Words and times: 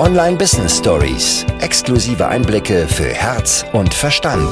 Online 0.00 0.38
Business 0.38 0.78
Stories. 0.78 1.44
Exklusive 1.60 2.26
Einblicke 2.26 2.88
für 2.88 3.04
Herz 3.04 3.66
und 3.74 3.92
Verstand. 3.92 4.50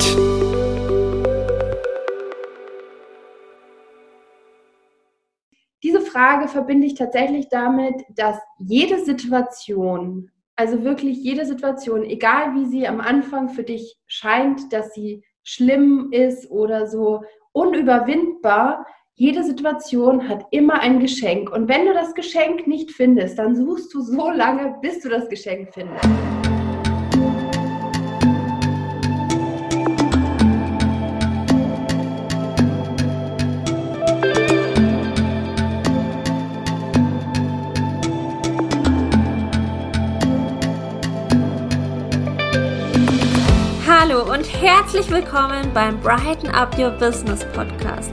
Diese 5.82 6.02
Frage 6.02 6.48
verbinde 6.48 6.86
ich 6.86 6.96
tatsächlich 6.96 7.48
damit, 7.48 7.94
dass 8.10 8.36
jede 8.58 9.02
Situation, 9.02 10.30
also 10.54 10.84
wirklich 10.84 11.16
jede 11.16 11.46
Situation, 11.46 12.04
egal 12.04 12.54
wie 12.54 12.66
sie 12.66 12.86
am 12.86 13.00
Anfang 13.00 13.48
für 13.48 13.64
dich 13.64 13.96
scheint, 14.06 14.70
dass 14.74 14.92
sie 14.92 15.24
schlimm 15.42 16.10
ist 16.12 16.50
oder 16.50 16.86
so 16.86 17.22
unüberwindbar, 17.52 18.84
jede 19.18 19.42
Situation 19.42 20.28
hat 20.28 20.46
immer 20.52 20.80
ein 20.80 21.00
Geschenk. 21.00 21.50
Und 21.50 21.68
wenn 21.68 21.86
du 21.86 21.92
das 21.92 22.14
Geschenk 22.14 22.68
nicht 22.68 22.92
findest, 22.92 23.36
dann 23.36 23.56
suchst 23.56 23.92
du 23.92 24.00
so 24.00 24.30
lange, 24.30 24.76
bis 24.80 25.00
du 25.00 25.08
das 25.08 25.28
Geschenk 25.28 25.70
findest. 25.74 26.04
Hallo 43.84 44.32
und 44.32 44.44
herzlich 44.62 45.10
willkommen 45.10 45.68
beim 45.74 45.98
Brighten 45.98 46.50
Up 46.50 46.78
Your 46.78 46.90
Business 46.90 47.44
Podcast 47.52 48.12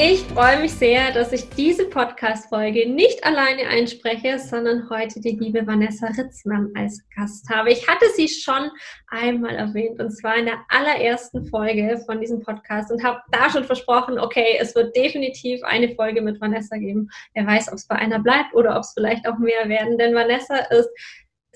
Ich 0.00 0.20
freue 0.20 0.60
mich 0.60 0.74
sehr, 0.74 1.10
dass 1.10 1.32
ich 1.32 1.48
diese 1.50 1.86
Podcast-Folge 1.86 2.88
nicht 2.88 3.24
alleine 3.24 3.66
einspreche, 3.66 4.38
sondern 4.38 4.88
heute 4.90 5.20
die 5.20 5.32
liebe 5.32 5.66
Vanessa 5.66 6.06
Ritzmann 6.06 6.70
als 6.76 7.02
Gast 7.16 7.50
habe. 7.50 7.72
Ich 7.72 7.88
hatte 7.88 8.06
sie 8.14 8.28
schon 8.28 8.70
einmal 9.08 9.56
erwähnt 9.56 9.98
und 9.98 10.12
zwar 10.12 10.36
in 10.36 10.46
der 10.46 10.60
allerersten 10.68 11.48
Folge 11.48 12.00
von 12.06 12.20
diesem 12.20 12.40
Podcast 12.40 12.92
und 12.92 13.02
habe 13.02 13.18
da 13.32 13.50
schon 13.50 13.64
versprochen, 13.64 14.20
okay, 14.20 14.56
es 14.60 14.72
wird 14.76 14.94
definitiv 14.94 15.64
eine 15.64 15.88
Folge 15.96 16.22
mit 16.22 16.40
Vanessa 16.40 16.76
geben. 16.76 17.10
Wer 17.34 17.48
weiß, 17.48 17.66
ob 17.66 17.74
es 17.74 17.88
bei 17.88 17.96
einer 17.96 18.20
bleibt 18.20 18.54
oder 18.54 18.76
ob 18.76 18.82
es 18.82 18.92
vielleicht 18.94 19.26
auch 19.26 19.38
mehr 19.38 19.68
werden, 19.68 19.98
denn 19.98 20.14
Vanessa 20.14 20.58
ist 20.70 20.90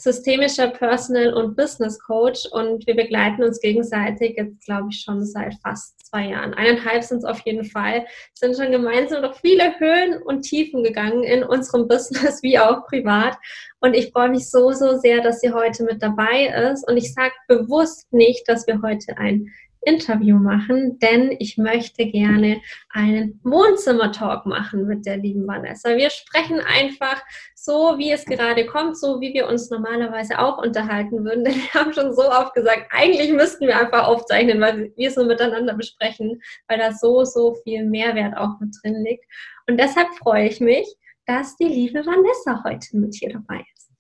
systemischer 0.03 0.69
Personal- 0.69 1.33
und 1.33 1.57
Business 1.57 1.99
Coach 2.01 2.47
und 2.51 2.87
wir 2.87 2.97
begleiten 2.97 3.45
uns 3.45 3.61
gegenseitig 3.61 4.37
jetzt, 4.37 4.65
glaube 4.65 4.89
ich, 4.91 5.01
schon 5.01 5.25
seit 5.25 5.55
fast 5.63 6.05
zwei 6.07 6.29
Jahren. 6.31 6.55
Eineinhalb 6.55 7.05
sind 7.05 7.19
es 7.19 7.25
auf 7.25 7.41
jeden 7.47 7.65
Fall, 7.65 8.05
sind 8.35 8.57
schon 8.57 8.73
gemeinsam 8.73 9.23
noch 9.23 9.37
viele 9.37 9.79
Höhen 9.79 10.21
und 10.23 10.43
Tiefen 10.43 10.83
gegangen 10.83 11.23
in 11.23 11.45
unserem 11.45 11.87
Business 11.89 12.43
wie 12.43 12.59
auch 12.59 12.85
privat. 12.87 13.37
Und 13.81 13.95
ich 13.95 14.11
freue 14.11 14.31
mich 14.31 14.51
so, 14.51 14.73
so 14.73 14.99
sehr, 14.99 15.23
dass 15.23 15.41
sie 15.41 15.53
heute 15.53 15.85
mit 15.85 16.03
dabei 16.03 16.47
ist. 16.71 16.89
Und 16.89 16.97
ich 16.97 17.15
sage 17.15 17.33
bewusst 17.47 18.13
nicht, 18.13 18.49
dass 18.49 18.67
wir 18.67 18.83
heute 18.83 19.17
ein 19.19 19.53
Interview 19.83 20.37
machen, 20.37 20.99
denn 21.01 21.35
ich 21.39 21.59
möchte 21.59 22.07
gerne 22.07 22.61
einen 22.91 23.41
Wohnzimmer-Talk 23.43 24.47
machen 24.47 24.87
mit 24.87 25.07
der 25.07 25.17
lieben 25.17 25.47
Vanessa. 25.47 25.97
Wir 25.97 26.11
sprechen 26.11 26.61
einfach 26.61 27.23
so, 27.55 27.99
wie 27.99 28.11
es 28.13 28.25
gerade 28.25 28.67
kommt, 28.67 28.97
so 28.97 29.21
wie 29.21 29.35
wir 29.35 29.49
uns 29.49 29.71
normalerweise 29.71 30.39
auch 30.39 30.59
unterhalten 30.59 31.25
würden. 31.25 31.45
Denn 31.45 31.55
wir 31.55 31.75
haben 31.75 31.93
schon 31.93 32.15
so 32.15 32.23
oft 32.23 32.55
gesagt, 32.55 32.87
eigentlich 32.91 33.33
müssten 33.33 33.67
wir 33.67 33.79
einfach 33.79 34.07
aufzeichnen, 34.07 34.61
weil 34.61 34.93
wir 34.97 35.11
so 35.11 35.25
miteinander 35.25 35.75
besprechen, 35.75 36.41
weil 36.69 36.79
da 36.79 36.93
so, 36.93 37.25
so 37.25 37.55
viel 37.65 37.85
Mehrwert 37.85 38.37
auch 38.37 38.59
mit 38.61 38.75
drin 38.83 39.05
liegt. 39.05 39.25
Und 39.69 39.79
deshalb 39.79 40.09
freue 40.15 40.49
ich 40.49 40.61
mich, 40.61 40.87
dass 41.27 41.57
die 41.57 41.65
liebe 41.65 42.05
Vanessa 42.05 42.65
heute 42.65 42.97
mit 42.97 43.15
hier 43.15 43.33
dabei 43.33 43.65
ist. 43.75 43.92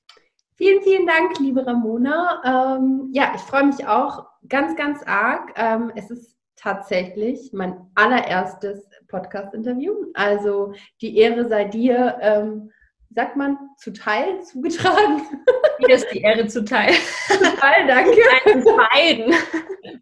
Vielen, 0.62 0.82
vielen 0.82 1.08
Dank, 1.08 1.40
liebe 1.40 1.66
Ramona. 1.66 2.76
Ähm, 2.76 3.08
ja, 3.12 3.32
ich 3.34 3.40
freue 3.40 3.66
mich 3.66 3.84
auch 3.84 4.28
ganz, 4.48 4.76
ganz 4.76 5.02
arg. 5.02 5.52
Ähm, 5.56 5.90
es 5.96 6.08
ist 6.08 6.36
tatsächlich 6.54 7.52
mein 7.52 7.90
allererstes 7.96 8.88
Podcast-Interview. 9.08 9.92
Also 10.14 10.72
die 11.00 11.18
Ehre 11.18 11.48
sei 11.48 11.64
dir. 11.64 12.16
Ähm, 12.20 12.70
sagt 13.14 13.36
man, 13.36 13.58
zuteil, 13.76 14.42
zugetragen. 14.42 15.22
Mir 15.86 15.94
ist 15.94 16.06
die 16.12 16.20
Ehre 16.20 16.46
zuteil. 16.46 16.92
Zuteil, 17.28 17.86
danke. 17.86 18.20
Uns 18.54 18.64
beiden. 18.64 19.34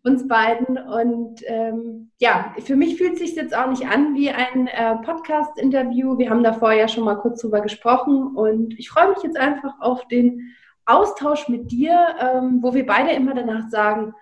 Uns 0.04 0.28
beiden. 0.28 0.78
Und 0.78 1.42
ähm, 1.46 2.10
ja, 2.18 2.54
für 2.64 2.76
mich 2.76 2.96
fühlt 2.96 3.14
es 3.14 3.20
sich 3.20 3.34
jetzt 3.34 3.56
auch 3.56 3.68
nicht 3.68 3.86
an 3.86 4.14
wie 4.14 4.30
ein 4.30 4.66
äh, 4.66 4.96
Podcast-Interview. 4.96 6.18
Wir 6.18 6.30
haben 6.30 6.42
davor 6.42 6.72
ja 6.72 6.88
schon 6.88 7.04
mal 7.04 7.16
kurz 7.16 7.40
drüber 7.40 7.60
gesprochen 7.60 8.36
und 8.36 8.78
ich 8.78 8.90
freue 8.90 9.10
mich 9.10 9.22
jetzt 9.22 9.38
einfach 9.38 9.74
auf 9.80 10.06
den 10.08 10.54
Austausch 10.86 11.48
mit 11.48 11.70
dir, 11.70 12.16
ähm, 12.20 12.58
wo 12.62 12.74
wir 12.74 12.86
beide 12.86 13.12
immer 13.12 13.34
danach 13.34 13.68
sagen, 13.70 14.12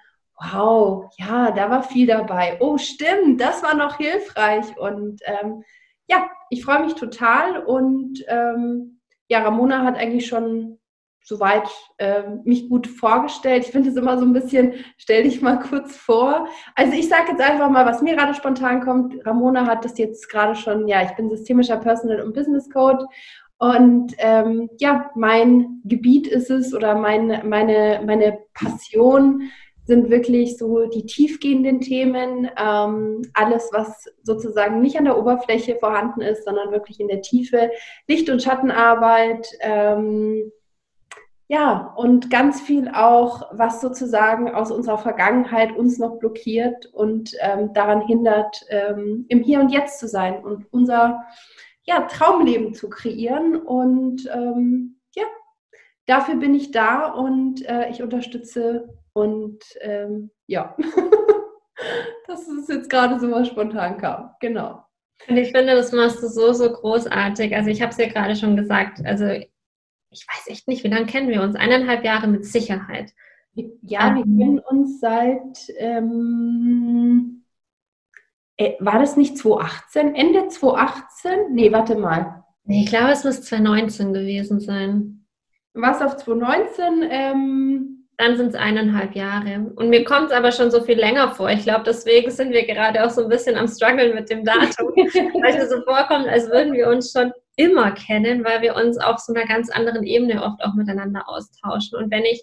wow, 0.52 1.10
ja, 1.18 1.50
da 1.50 1.70
war 1.70 1.82
viel 1.82 2.06
dabei. 2.06 2.58
Oh, 2.60 2.78
stimmt, 2.78 3.40
das 3.40 3.62
war 3.62 3.74
noch 3.74 3.96
hilfreich. 3.96 4.76
Und 4.78 5.20
ähm, 5.24 5.64
ja, 6.08 6.28
ich 6.50 6.64
freue 6.64 6.82
mich 6.82 6.94
total 6.94 7.64
und 7.64 8.24
ähm, 8.28 9.00
ja, 9.28 9.40
Ramona 9.40 9.84
hat 9.84 9.96
eigentlich 9.96 10.26
schon 10.26 10.78
soweit 11.22 11.68
äh, 11.98 12.22
mich 12.44 12.70
gut 12.70 12.86
vorgestellt. 12.86 13.64
Ich 13.64 13.70
finde 13.70 13.90
es 13.90 13.96
immer 13.96 14.16
so 14.18 14.24
ein 14.24 14.32
bisschen, 14.32 14.72
stell 14.96 15.24
dich 15.24 15.42
mal 15.42 15.58
kurz 15.58 15.94
vor. 15.94 16.48
Also 16.74 16.94
ich 16.94 17.08
sage 17.08 17.32
jetzt 17.32 17.42
einfach 17.42 17.68
mal, 17.68 17.84
was 17.84 18.00
mir 18.00 18.16
gerade 18.16 18.32
spontan 18.32 18.80
kommt. 18.80 19.14
Ramona 19.26 19.66
hat 19.66 19.84
das 19.84 19.98
jetzt 19.98 20.30
gerade 20.30 20.54
schon, 20.54 20.88
ja, 20.88 21.02
ich 21.02 21.14
bin 21.16 21.28
systemischer 21.28 21.76
Personal 21.76 22.22
und 22.22 22.32
Business 22.32 22.70
Code 22.70 23.06
und 23.58 24.14
ähm, 24.18 24.70
ja, 24.78 25.10
mein 25.16 25.82
Gebiet 25.84 26.28
ist 26.28 26.48
es 26.50 26.72
oder 26.72 26.94
mein, 26.94 27.48
meine, 27.48 28.00
meine 28.06 28.38
Passion 28.54 29.50
sind 29.88 30.10
wirklich 30.10 30.58
so 30.58 30.84
die 30.84 31.06
tiefgehenden 31.06 31.80
Themen, 31.80 32.50
ähm, 32.58 33.22
alles, 33.32 33.70
was 33.72 34.04
sozusagen 34.22 34.82
nicht 34.82 34.98
an 34.98 35.06
der 35.06 35.18
Oberfläche 35.18 35.76
vorhanden 35.76 36.20
ist, 36.20 36.44
sondern 36.44 36.70
wirklich 36.70 37.00
in 37.00 37.08
der 37.08 37.22
Tiefe, 37.22 37.70
Licht- 38.06 38.28
und 38.28 38.42
Schattenarbeit, 38.42 39.48
ähm, 39.60 40.52
ja, 41.50 41.94
und 41.96 42.30
ganz 42.30 42.60
viel 42.60 42.90
auch, 42.90 43.48
was 43.52 43.80
sozusagen 43.80 44.54
aus 44.54 44.70
unserer 44.70 44.98
Vergangenheit 44.98 45.74
uns 45.74 45.98
noch 45.98 46.18
blockiert 46.18 46.84
und 46.92 47.32
ähm, 47.40 47.72
daran 47.72 48.02
hindert, 48.02 48.66
ähm, 48.68 49.24
im 49.30 49.42
Hier 49.42 49.60
und 49.60 49.70
Jetzt 49.70 49.98
zu 49.98 50.06
sein 50.06 50.44
und 50.44 50.66
unser 50.70 51.22
ja, 51.84 52.02
Traumleben 52.02 52.74
zu 52.74 52.90
kreieren. 52.90 53.56
Und 53.56 54.30
ähm, 54.30 55.00
ja, 55.16 55.24
dafür 56.04 56.36
bin 56.36 56.54
ich 56.54 56.70
da 56.70 57.10
und 57.10 57.66
äh, 57.66 57.88
ich 57.88 58.02
unterstütze 58.02 58.98
und 59.18 59.58
ähm, 59.80 60.30
ja, 60.46 60.76
das 62.26 62.46
ist 62.46 62.68
jetzt 62.68 62.90
gerade 62.90 63.18
so 63.18 63.30
was 63.30 63.48
spontan 63.48 63.98
kam. 63.98 64.30
Genau. 64.40 64.84
Und 65.28 65.36
ich 65.36 65.50
finde, 65.50 65.74
das 65.74 65.92
machst 65.92 66.22
du 66.22 66.28
so, 66.28 66.52
so 66.52 66.70
großartig. 66.70 67.54
Also 67.54 67.70
ich 67.70 67.82
habe 67.82 67.90
es 67.90 67.98
ja 67.98 68.08
gerade 68.08 68.36
schon 68.36 68.56
gesagt, 68.56 69.04
also 69.04 69.26
ich 69.26 70.26
weiß 70.26 70.46
echt 70.46 70.68
nicht, 70.68 70.84
wie 70.84 70.88
lange 70.88 71.06
kennen 71.06 71.28
wir 71.28 71.42
uns? 71.42 71.56
Eineinhalb 71.56 72.04
Jahre 72.04 72.28
mit 72.28 72.44
Sicherheit. 72.44 73.12
Ja, 73.82 74.14
wir 74.14 74.24
ähm. 74.24 74.38
kennen 74.38 74.58
uns 74.60 75.00
seit, 75.00 75.68
ähm, 75.78 77.44
äh, 78.56 78.74
war 78.78 78.98
das 79.00 79.16
nicht 79.16 79.36
2018? 79.36 80.14
Ende 80.14 80.48
2018? 80.48 81.52
Nee, 81.52 81.72
warte 81.72 81.96
mal. 81.96 82.44
Nee, 82.64 82.82
ich 82.84 82.90
glaube, 82.90 83.10
es 83.10 83.24
muss 83.24 83.42
2019 83.42 84.12
gewesen 84.12 84.60
sein. 84.60 85.26
Was 85.74 86.00
auf 86.00 86.16
2019? 86.16 87.08
Ähm, 87.10 87.97
dann 88.18 88.36
sind 88.36 88.48
es 88.48 88.54
eineinhalb 88.56 89.14
Jahre. 89.14 89.70
Und 89.76 89.90
mir 89.90 90.04
kommt 90.04 90.26
es 90.26 90.32
aber 90.32 90.50
schon 90.50 90.72
so 90.72 90.82
viel 90.82 90.98
länger 90.98 91.30
vor. 91.30 91.48
Ich 91.50 91.62
glaube, 91.62 91.84
deswegen 91.86 92.30
sind 92.32 92.52
wir 92.52 92.66
gerade 92.66 93.04
auch 93.04 93.10
so 93.10 93.22
ein 93.22 93.28
bisschen 93.28 93.56
am 93.56 93.68
Struggeln 93.68 94.14
mit 94.14 94.28
dem 94.28 94.44
Datum, 94.44 94.88
weil 94.96 95.56
es 95.56 95.70
so 95.70 95.80
vorkommt, 95.82 96.26
als 96.26 96.50
würden 96.50 96.72
wir 96.72 96.88
uns 96.88 97.12
schon 97.12 97.32
immer 97.54 97.92
kennen, 97.92 98.44
weil 98.44 98.60
wir 98.60 98.74
uns 98.74 98.98
auf 98.98 99.18
so 99.20 99.32
einer 99.32 99.46
ganz 99.46 99.70
anderen 99.70 100.02
Ebene 100.02 100.42
oft 100.42 100.60
auch 100.64 100.74
miteinander 100.74 101.28
austauschen. 101.28 101.96
Und 101.96 102.10
wenn 102.10 102.24
ich 102.24 102.42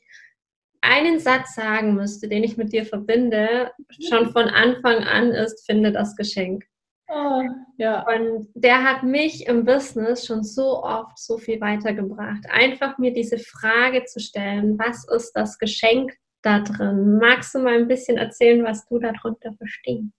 einen 0.79 1.19
Satz 1.19 1.55
sagen 1.55 1.95
müsste, 1.95 2.29
den 2.29 2.45
ich 2.45 2.55
mit 2.55 2.71
dir 2.71 2.85
verbinde, 2.85 3.71
schon 4.09 4.31
von 4.31 4.47
Anfang 4.47 5.03
an 5.03 5.31
ist, 5.31 5.65
finde 5.65 5.91
das 5.91 6.15
Geschenk. 6.15 6.63
Oh, 7.07 7.43
ja. 7.77 8.05
Und 8.07 8.49
der 8.55 8.83
hat 8.83 9.03
mich 9.03 9.47
im 9.47 9.63
Business 9.63 10.25
schon 10.25 10.43
so 10.43 10.83
oft 10.83 11.17
so 11.17 11.37
viel 11.37 11.61
weitergebracht. 11.61 12.43
Einfach 12.49 12.97
mir 12.97 13.13
diese 13.13 13.37
Frage 13.37 14.05
zu 14.05 14.19
stellen, 14.19 14.77
was 14.79 15.07
ist 15.09 15.33
das 15.33 15.57
Geschenk 15.59 16.13
da 16.41 16.59
drin? 16.59 17.17
Magst 17.17 17.53
du 17.53 17.59
mal 17.59 17.75
ein 17.75 17.87
bisschen 17.87 18.17
erzählen, 18.17 18.63
was 18.63 18.87
du 18.87 18.99
darunter 18.99 19.53
verstehst? 19.53 20.09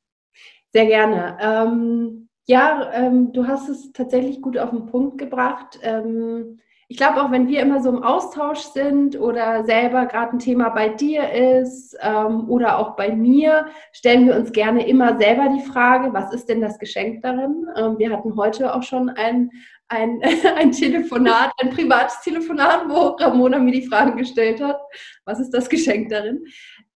Sehr 0.73 0.87
gerne. 0.87 1.37
Ähm, 1.41 2.29
ja, 2.47 2.93
ähm, 2.93 3.33
du 3.33 3.47
hast 3.47 3.69
es 3.69 3.93
tatsächlich 3.93 4.41
gut 4.41 4.57
auf 4.57 4.71
den 4.71 4.87
Punkt 4.87 5.19
gebracht. 5.19 5.79
Ähm, 5.83 6.61
ich 6.89 6.97
glaube, 6.97 7.21
auch 7.21 7.33
wenn 7.33 7.49
wir 7.49 7.63
immer 7.63 7.83
so 7.83 7.89
im 7.89 8.05
Austausch 8.05 8.61
sind 8.61 9.19
oder 9.19 9.65
selber 9.65 10.07
gerade 10.07 10.33
ein 10.33 10.39
Thema 10.39 10.69
bei 10.69 10.89
dir 10.89 11.33
ist 11.33 11.97
ähm, 12.01 12.49
oder 12.49 12.79
auch 12.79 12.95
bei 12.95 13.11
mir, 13.11 13.67
stellen 13.93 14.27
wir 14.27 14.37
uns 14.37 14.53
gerne 14.53 14.87
immer 14.87 15.19
selber 15.19 15.49
die 15.49 15.65
Frage, 15.65 16.13
was 16.13 16.33
ist 16.33 16.49
denn 16.49 16.61
das 16.61 16.79
Geschenk 16.79 17.23
darin? 17.23 17.67
Ähm, 17.77 17.99
wir 17.99 18.13
hatten 18.13 18.37
heute 18.37 18.73
auch 18.73 18.85
schon 18.85 19.09
ein, 19.09 19.51
ein, 19.89 20.21
ein 20.57 20.71
Telefonat, 20.71 21.51
ein 21.61 21.71
privates 21.71 22.21
Telefonat, 22.21 22.89
wo 22.89 23.17
Ramona 23.17 23.59
mir 23.59 23.73
die 23.73 23.89
Frage 23.89 24.15
gestellt 24.15 24.63
hat, 24.63 24.79
was 25.25 25.41
ist 25.41 25.51
das 25.51 25.69
Geschenk 25.69 26.11
darin? 26.11 26.45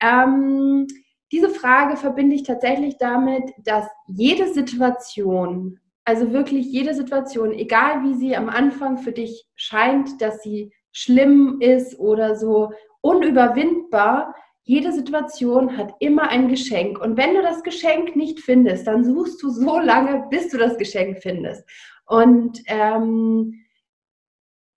Ähm, 0.01 0.87
diese 1.33 1.51
Frage 1.51 1.97
verbinde 1.97 2.37
ich 2.37 2.45
tatsächlich 2.45 2.97
damit, 2.99 3.43
dass 3.65 3.87
jede 4.07 4.53
Situation, 4.53 5.80
also 6.05 6.33
wirklich 6.33 6.67
jede 6.67 6.95
Situation, 6.95 7.53
egal 7.53 8.03
wie 8.03 8.15
sie 8.15 8.37
am 8.37 8.49
Anfang 8.49 8.99
für 8.99 9.13
dich 9.13 9.47
scheint, 9.55 10.21
dass 10.21 10.43
sie 10.43 10.73
schlimm 10.93 11.59
ist 11.61 11.99
oder 11.99 12.35
so 12.35 12.73
unüberwindbar, 13.01 14.35
jede 14.63 14.93
Situation 14.93 15.77
hat 15.77 15.95
immer 16.01 16.29
ein 16.29 16.49
Geschenk. 16.49 17.01
Und 17.01 17.17
wenn 17.17 17.35
du 17.35 17.43
das 17.43 17.63
Geschenk 17.63 18.15
nicht 18.17 18.41
findest, 18.41 18.87
dann 18.87 19.05
suchst 19.05 19.43
du 19.43 19.51
so 19.51 19.79
lange, 19.79 20.27
bis 20.31 20.49
du 20.49 20.59
das 20.59 20.79
Geschenk 20.79 21.19
findest. 21.23 21.69
Und 22.07 22.61
ähm, 22.67 23.65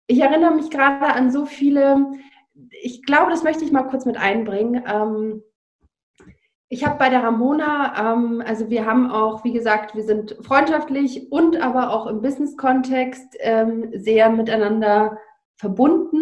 ich 0.07 0.19
erinnere 0.19 0.53
mich 0.55 0.69
gerade 0.69 1.13
an 1.13 1.31
so 1.31 1.45
viele, 1.45 2.11
ich 2.81 3.03
glaube, 3.03 3.31
das 3.31 3.43
möchte 3.43 3.63
ich 3.63 3.71
mal 3.71 3.83
kurz 3.83 4.05
mit 4.05 4.17
einbringen. 4.17 4.83
Ähm, 4.87 5.43
ich 6.73 6.83
habe 6.83 6.97
bei 6.97 7.09
der 7.09 7.23
Ramona, 7.23 8.13
ähm, 8.13 8.43
also 8.43 8.71
wir 8.71 8.87
haben 8.87 9.11
auch, 9.11 9.43
wie 9.43 9.53
gesagt, 9.53 9.93
wir 9.93 10.03
sind 10.03 10.35
freundschaftlich 10.41 11.31
und 11.31 11.61
aber 11.61 11.93
auch 11.93 12.07
im 12.07 12.23
Business-Kontext 12.23 13.37
ähm, 13.41 13.91
sehr 13.93 14.31
miteinander 14.31 15.19
verbunden. 15.55 16.19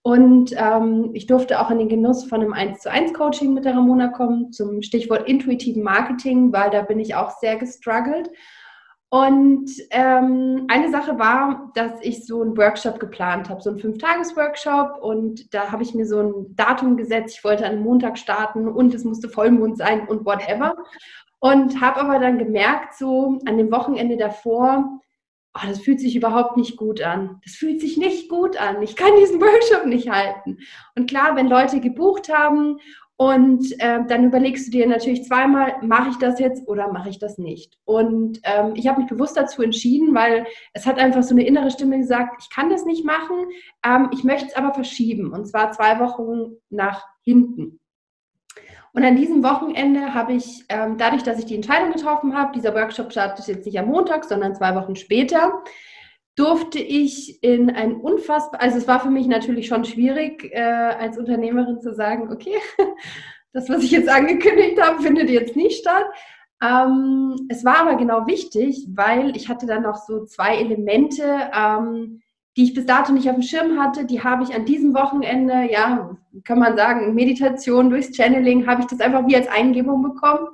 Und 0.00 0.54
ähm, 0.56 1.10
ich 1.12 1.26
durfte 1.26 1.60
auch 1.60 1.70
in 1.70 1.78
den 1.78 1.90
Genuss 1.90 2.24
von 2.24 2.40
einem 2.40 2.54
1 2.54 2.80
zu 2.80 2.90
1 2.90 3.12
Coaching 3.12 3.52
mit 3.52 3.66
der 3.66 3.76
Ramona 3.76 4.08
kommen 4.08 4.50
zum 4.50 4.80
Stichwort 4.80 5.28
intuitiven 5.28 5.82
Marketing, 5.82 6.54
weil 6.54 6.70
da 6.70 6.80
bin 6.80 6.98
ich 6.98 7.14
auch 7.14 7.30
sehr 7.38 7.56
gestruggelt. 7.56 8.30
Und 9.14 9.70
ähm, 9.90 10.64
eine 10.68 10.90
Sache 10.90 11.18
war, 11.18 11.70
dass 11.74 12.00
ich 12.00 12.24
so 12.24 12.40
einen 12.40 12.56
Workshop 12.56 12.98
geplant 12.98 13.50
habe, 13.50 13.60
so 13.60 13.68
einen 13.68 13.78
Fünf-Tages-Workshop. 13.78 15.02
Und 15.02 15.52
da 15.52 15.70
habe 15.70 15.82
ich 15.82 15.92
mir 15.92 16.06
so 16.06 16.20
ein 16.20 16.56
Datum 16.56 16.96
gesetzt. 16.96 17.36
Ich 17.36 17.44
wollte 17.44 17.66
an 17.66 17.82
Montag 17.82 18.16
starten 18.16 18.66
und 18.66 18.94
es 18.94 19.04
musste 19.04 19.28
Vollmond 19.28 19.76
sein 19.76 20.08
und 20.08 20.24
whatever. 20.24 20.76
Und 21.40 21.78
habe 21.82 22.00
aber 22.00 22.20
dann 22.20 22.38
gemerkt, 22.38 22.94
so 22.94 23.38
an 23.44 23.58
dem 23.58 23.70
Wochenende 23.70 24.16
davor, 24.16 24.98
oh, 25.54 25.66
das 25.68 25.80
fühlt 25.80 26.00
sich 26.00 26.16
überhaupt 26.16 26.56
nicht 26.56 26.78
gut 26.78 27.02
an. 27.02 27.38
Das 27.44 27.52
fühlt 27.52 27.82
sich 27.82 27.98
nicht 27.98 28.30
gut 28.30 28.58
an. 28.58 28.80
Ich 28.80 28.96
kann 28.96 29.14
diesen 29.20 29.40
Workshop 29.42 29.84
nicht 29.84 30.08
halten. 30.08 30.56
Und 30.96 31.10
klar, 31.10 31.36
wenn 31.36 31.48
Leute 31.48 31.80
gebucht 31.80 32.32
haben 32.32 32.78
und 33.16 33.72
äh, 33.78 34.00
dann 34.08 34.24
überlegst 34.24 34.66
du 34.66 34.70
dir 34.70 34.86
natürlich 34.86 35.24
zweimal, 35.24 35.76
mache 35.82 36.10
ich 36.10 36.18
das 36.18 36.40
jetzt 36.40 36.66
oder 36.66 36.90
mache 36.92 37.10
ich 37.10 37.18
das 37.18 37.38
nicht? 37.38 37.78
Und 37.84 38.40
ähm, 38.44 38.72
ich 38.74 38.88
habe 38.88 39.00
mich 39.00 39.08
bewusst 39.08 39.36
dazu 39.36 39.62
entschieden, 39.62 40.14
weil 40.14 40.46
es 40.72 40.86
hat 40.86 40.98
einfach 40.98 41.22
so 41.22 41.34
eine 41.34 41.46
innere 41.46 41.70
Stimme 41.70 41.98
gesagt, 41.98 42.42
ich 42.42 42.50
kann 42.50 42.70
das 42.70 42.84
nicht 42.84 43.04
machen, 43.04 43.46
ähm, 43.84 44.10
ich 44.12 44.24
möchte 44.24 44.48
es 44.48 44.56
aber 44.56 44.74
verschieben 44.74 45.32
und 45.32 45.46
zwar 45.46 45.72
zwei 45.72 46.00
Wochen 46.00 46.56
nach 46.70 47.06
hinten. 47.22 47.78
Und 48.94 49.04
an 49.04 49.16
diesem 49.16 49.42
Wochenende 49.42 50.12
habe 50.12 50.34
ich, 50.34 50.64
ähm, 50.68 50.98
dadurch, 50.98 51.22
dass 51.22 51.38
ich 51.38 51.46
die 51.46 51.54
Entscheidung 51.54 51.92
getroffen 51.92 52.36
habe, 52.36 52.52
dieser 52.52 52.74
Workshop 52.74 53.10
startet 53.10 53.46
jetzt 53.46 53.64
nicht 53.64 53.78
am 53.78 53.86
Montag, 53.86 54.24
sondern 54.24 54.54
zwei 54.54 54.74
Wochen 54.74 54.96
später, 54.96 55.62
durfte 56.36 56.78
ich 56.78 57.42
in 57.42 57.70
ein 57.70 57.96
unfassbar, 57.96 58.60
also 58.60 58.78
es 58.78 58.88
war 58.88 59.00
für 59.00 59.10
mich 59.10 59.26
natürlich 59.26 59.66
schon 59.66 59.84
schwierig, 59.84 60.50
äh, 60.52 60.60
als 60.60 61.18
Unternehmerin 61.18 61.80
zu 61.80 61.94
sagen, 61.94 62.32
okay, 62.32 62.56
das, 63.52 63.68
was 63.68 63.82
ich 63.82 63.90
jetzt 63.90 64.08
angekündigt 64.08 64.80
habe, 64.80 65.02
findet 65.02 65.28
jetzt 65.28 65.56
nicht 65.56 65.78
statt. 65.78 66.06
Ähm, 66.62 67.36
es 67.48 67.64
war 67.64 67.80
aber 67.80 67.96
genau 67.96 68.26
wichtig, 68.26 68.86
weil 68.94 69.36
ich 69.36 69.48
hatte 69.48 69.66
dann 69.66 69.82
noch 69.82 69.96
so 69.96 70.24
zwei 70.24 70.56
Elemente, 70.56 71.50
ähm, 71.54 72.22
die 72.56 72.64
ich 72.64 72.74
bis 72.74 72.86
dato 72.86 73.12
nicht 73.12 73.28
auf 73.28 73.34
dem 73.34 73.42
Schirm 73.42 73.78
hatte, 73.80 74.04
die 74.06 74.22
habe 74.22 74.44
ich 74.44 74.54
an 74.54 74.64
diesem 74.64 74.94
Wochenende, 74.94 75.70
ja, 75.70 76.16
kann 76.44 76.58
man 76.58 76.76
sagen, 76.76 77.14
Meditation 77.14 77.90
durchs 77.90 78.14
Channeling, 78.14 78.66
habe 78.66 78.82
ich 78.82 78.86
das 78.86 79.00
einfach 79.00 79.26
wie 79.26 79.36
als 79.36 79.48
Eingebung 79.48 80.02
bekommen. 80.02 80.48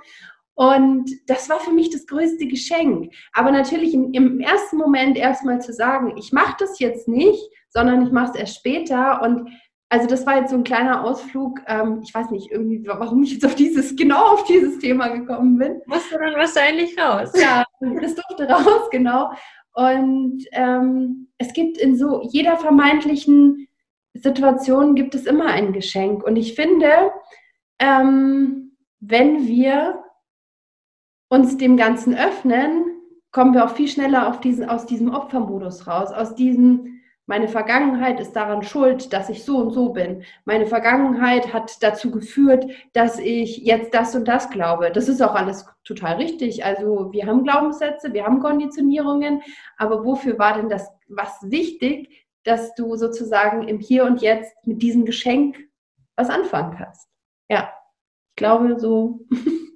Und 0.58 1.08
das 1.28 1.48
war 1.48 1.60
für 1.60 1.70
mich 1.70 1.90
das 1.90 2.04
größte 2.08 2.48
Geschenk. 2.48 3.14
Aber 3.32 3.52
natürlich 3.52 3.94
im, 3.94 4.12
im 4.12 4.40
ersten 4.40 4.76
Moment 4.76 5.16
erstmal 5.16 5.60
zu 5.60 5.72
sagen, 5.72 6.16
ich 6.16 6.32
mache 6.32 6.56
das 6.58 6.80
jetzt 6.80 7.06
nicht, 7.06 7.40
sondern 7.68 8.04
ich 8.04 8.10
mache 8.10 8.32
es 8.32 8.40
erst 8.40 8.56
später. 8.56 9.22
Und 9.22 9.48
also 9.88 10.08
das 10.08 10.26
war 10.26 10.40
jetzt 10.40 10.50
so 10.50 10.56
ein 10.56 10.64
kleiner 10.64 11.04
Ausflug. 11.04 11.60
Ähm, 11.68 12.00
ich 12.02 12.12
weiß 12.12 12.32
nicht 12.32 12.50
irgendwie, 12.50 12.84
warum 12.88 13.22
ich 13.22 13.34
jetzt 13.34 13.46
auf 13.46 13.54
dieses, 13.54 13.94
genau 13.94 14.32
auf 14.32 14.44
dieses 14.46 14.80
Thema 14.80 15.06
gekommen 15.10 15.58
bin. 15.58 15.80
Musste 15.86 16.18
dann 16.18 16.34
wahrscheinlich 16.34 16.98
raus. 16.98 17.30
Ja, 17.40 17.64
das 17.80 18.16
durfte 18.16 18.48
raus, 18.52 18.90
genau. 18.90 19.30
Und 19.74 20.44
ähm, 20.50 21.28
es 21.38 21.52
gibt 21.52 21.78
in 21.78 21.96
so 21.96 22.20
jeder 22.32 22.56
vermeintlichen 22.56 23.68
Situation 24.12 24.96
gibt 24.96 25.14
es 25.14 25.24
immer 25.24 25.46
ein 25.46 25.72
Geschenk. 25.72 26.24
Und 26.24 26.34
ich 26.34 26.56
finde, 26.56 27.12
ähm, 27.78 28.76
wenn 28.98 29.46
wir 29.46 30.02
uns 31.28 31.56
dem 31.56 31.76
Ganzen 31.76 32.14
öffnen, 32.14 32.98
kommen 33.30 33.54
wir 33.54 33.64
auch 33.64 33.74
viel 33.74 33.88
schneller 33.88 34.28
auf 34.28 34.40
diesen, 34.40 34.68
aus 34.68 34.86
diesem 34.86 35.14
Opfermodus 35.14 35.86
raus, 35.86 36.10
aus 36.10 36.34
diesem, 36.34 37.00
meine 37.26 37.48
Vergangenheit 37.48 38.20
ist 38.20 38.32
daran 38.32 38.62
schuld, 38.62 39.12
dass 39.12 39.28
ich 39.28 39.44
so 39.44 39.58
und 39.58 39.72
so 39.72 39.90
bin. 39.90 40.24
Meine 40.46 40.66
Vergangenheit 40.66 41.52
hat 41.52 41.82
dazu 41.82 42.10
geführt, 42.10 42.66
dass 42.94 43.18
ich 43.18 43.58
jetzt 43.58 43.92
das 43.92 44.14
und 44.14 44.26
das 44.26 44.48
glaube. 44.48 44.90
Das 44.90 45.08
ist 45.08 45.20
auch 45.20 45.34
alles 45.34 45.66
total 45.84 46.16
richtig. 46.16 46.64
Also 46.64 47.12
wir 47.12 47.26
haben 47.26 47.44
Glaubenssätze, 47.44 48.14
wir 48.14 48.24
haben 48.24 48.40
Konditionierungen, 48.40 49.42
aber 49.76 50.06
wofür 50.06 50.38
war 50.38 50.54
denn 50.54 50.70
das 50.70 50.90
was 51.08 51.38
wichtig, 51.42 52.26
dass 52.44 52.74
du 52.74 52.96
sozusagen 52.96 53.68
im 53.68 53.78
Hier 53.78 54.04
und 54.04 54.22
Jetzt 54.22 54.66
mit 54.66 54.80
diesem 54.80 55.04
Geschenk 55.04 55.58
was 56.16 56.30
anfangen 56.30 56.76
kannst? 56.78 57.08
Ja, 57.50 57.74
ich 58.30 58.36
glaube 58.36 58.78
so. 58.80 59.20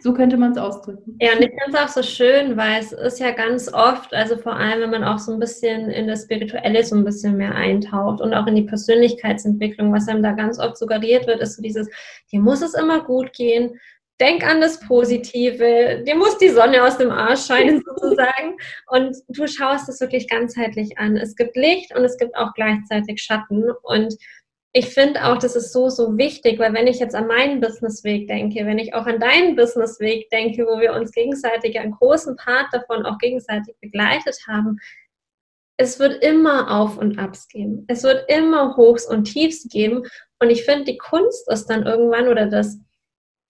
So 0.00 0.12
könnte 0.12 0.36
man 0.36 0.52
es 0.52 0.58
ausdrücken. 0.58 1.16
Ja, 1.20 1.32
und 1.32 1.42
ich 1.42 1.50
finde 1.50 1.64
es 1.68 1.74
auch 1.76 1.88
so 1.88 2.02
schön, 2.02 2.56
weil 2.56 2.80
es 2.80 2.92
ist 2.92 3.20
ja 3.20 3.30
ganz 3.30 3.72
oft, 3.72 4.12
also 4.12 4.36
vor 4.36 4.56
allem, 4.56 4.80
wenn 4.80 4.90
man 4.90 5.04
auch 5.04 5.18
so 5.18 5.32
ein 5.32 5.38
bisschen 5.38 5.90
in 5.90 6.08
das 6.08 6.24
Spirituelle 6.24 6.82
so 6.84 6.96
ein 6.96 7.04
bisschen 7.04 7.36
mehr 7.36 7.54
eintaucht 7.54 8.20
und 8.20 8.34
auch 8.34 8.46
in 8.46 8.56
die 8.56 8.64
Persönlichkeitsentwicklung, 8.64 9.92
was 9.92 10.08
einem 10.08 10.22
da 10.22 10.32
ganz 10.32 10.58
oft 10.58 10.76
suggeriert 10.76 11.26
wird, 11.26 11.40
ist 11.40 11.56
so 11.56 11.62
dieses, 11.62 11.88
dir 12.32 12.40
muss 12.40 12.62
es 12.62 12.74
immer 12.74 13.04
gut 13.04 13.32
gehen, 13.32 13.78
denk 14.20 14.44
an 14.46 14.60
das 14.60 14.80
Positive, 14.80 16.02
dir 16.06 16.16
muss 16.16 16.36
die 16.38 16.50
Sonne 16.50 16.84
aus 16.84 16.98
dem 16.98 17.10
Arsch 17.10 17.46
scheinen 17.46 17.82
sozusagen 17.86 18.56
und 18.88 19.16
du 19.28 19.46
schaust 19.46 19.88
es 19.88 20.00
wirklich 20.00 20.28
ganzheitlich 20.28 20.98
an. 20.98 21.16
Es 21.16 21.36
gibt 21.36 21.56
Licht 21.56 21.96
und 21.96 22.04
es 22.04 22.18
gibt 22.18 22.36
auch 22.36 22.52
gleichzeitig 22.54 23.22
Schatten 23.22 23.70
und 23.82 24.16
ich 24.72 24.86
finde 24.94 25.24
auch, 25.24 25.38
das 25.38 25.56
ist 25.56 25.72
so, 25.72 25.88
so 25.88 26.16
wichtig, 26.16 26.58
weil 26.60 26.72
wenn 26.72 26.86
ich 26.86 27.00
jetzt 27.00 27.16
an 27.16 27.26
meinen 27.26 27.60
Businessweg 27.60 28.28
denke, 28.28 28.64
wenn 28.66 28.78
ich 28.78 28.94
auch 28.94 29.06
an 29.06 29.18
deinen 29.18 29.56
Businessweg 29.56 30.30
denke, 30.30 30.64
wo 30.64 30.78
wir 30.78 30.92
uns 30.92 31.10
gegenseitig 31.10 31.78
einen 31.78 31.92
großen 31.92 32.36
Part 32.36 32.66
davon 32.72 33.04
auch 33.04 33.18
gegenseitig 33.18 33.74
begleitet 33.80 34.36
haben, 34.46 34.78
es 35.76 35.98
wird 35.98 36.22
immer 36.22 36.70
Auf 36.70 36.98
und 36.98 37.18
Abs 37.18 37.48
geben. 37.48 37.84
Es 37.88 38.04
wird 38.04 38.30
immer 38.30 38.76
Hochs 38.76 39.06
und 39.06 39.24
Tiefs 39.24 39.66
geben. 39.68 40.04
Und 40.38 40.50
ich 40.50 40.64
finde, 40.64 40.84
die 40.84 40.98
Kunst 40.98 41.50
ist 41.50 41.66
dann 41.66 41.86
irgendwann 41.86 42.28
oder 42.28 42.46
das, 42.46 42.78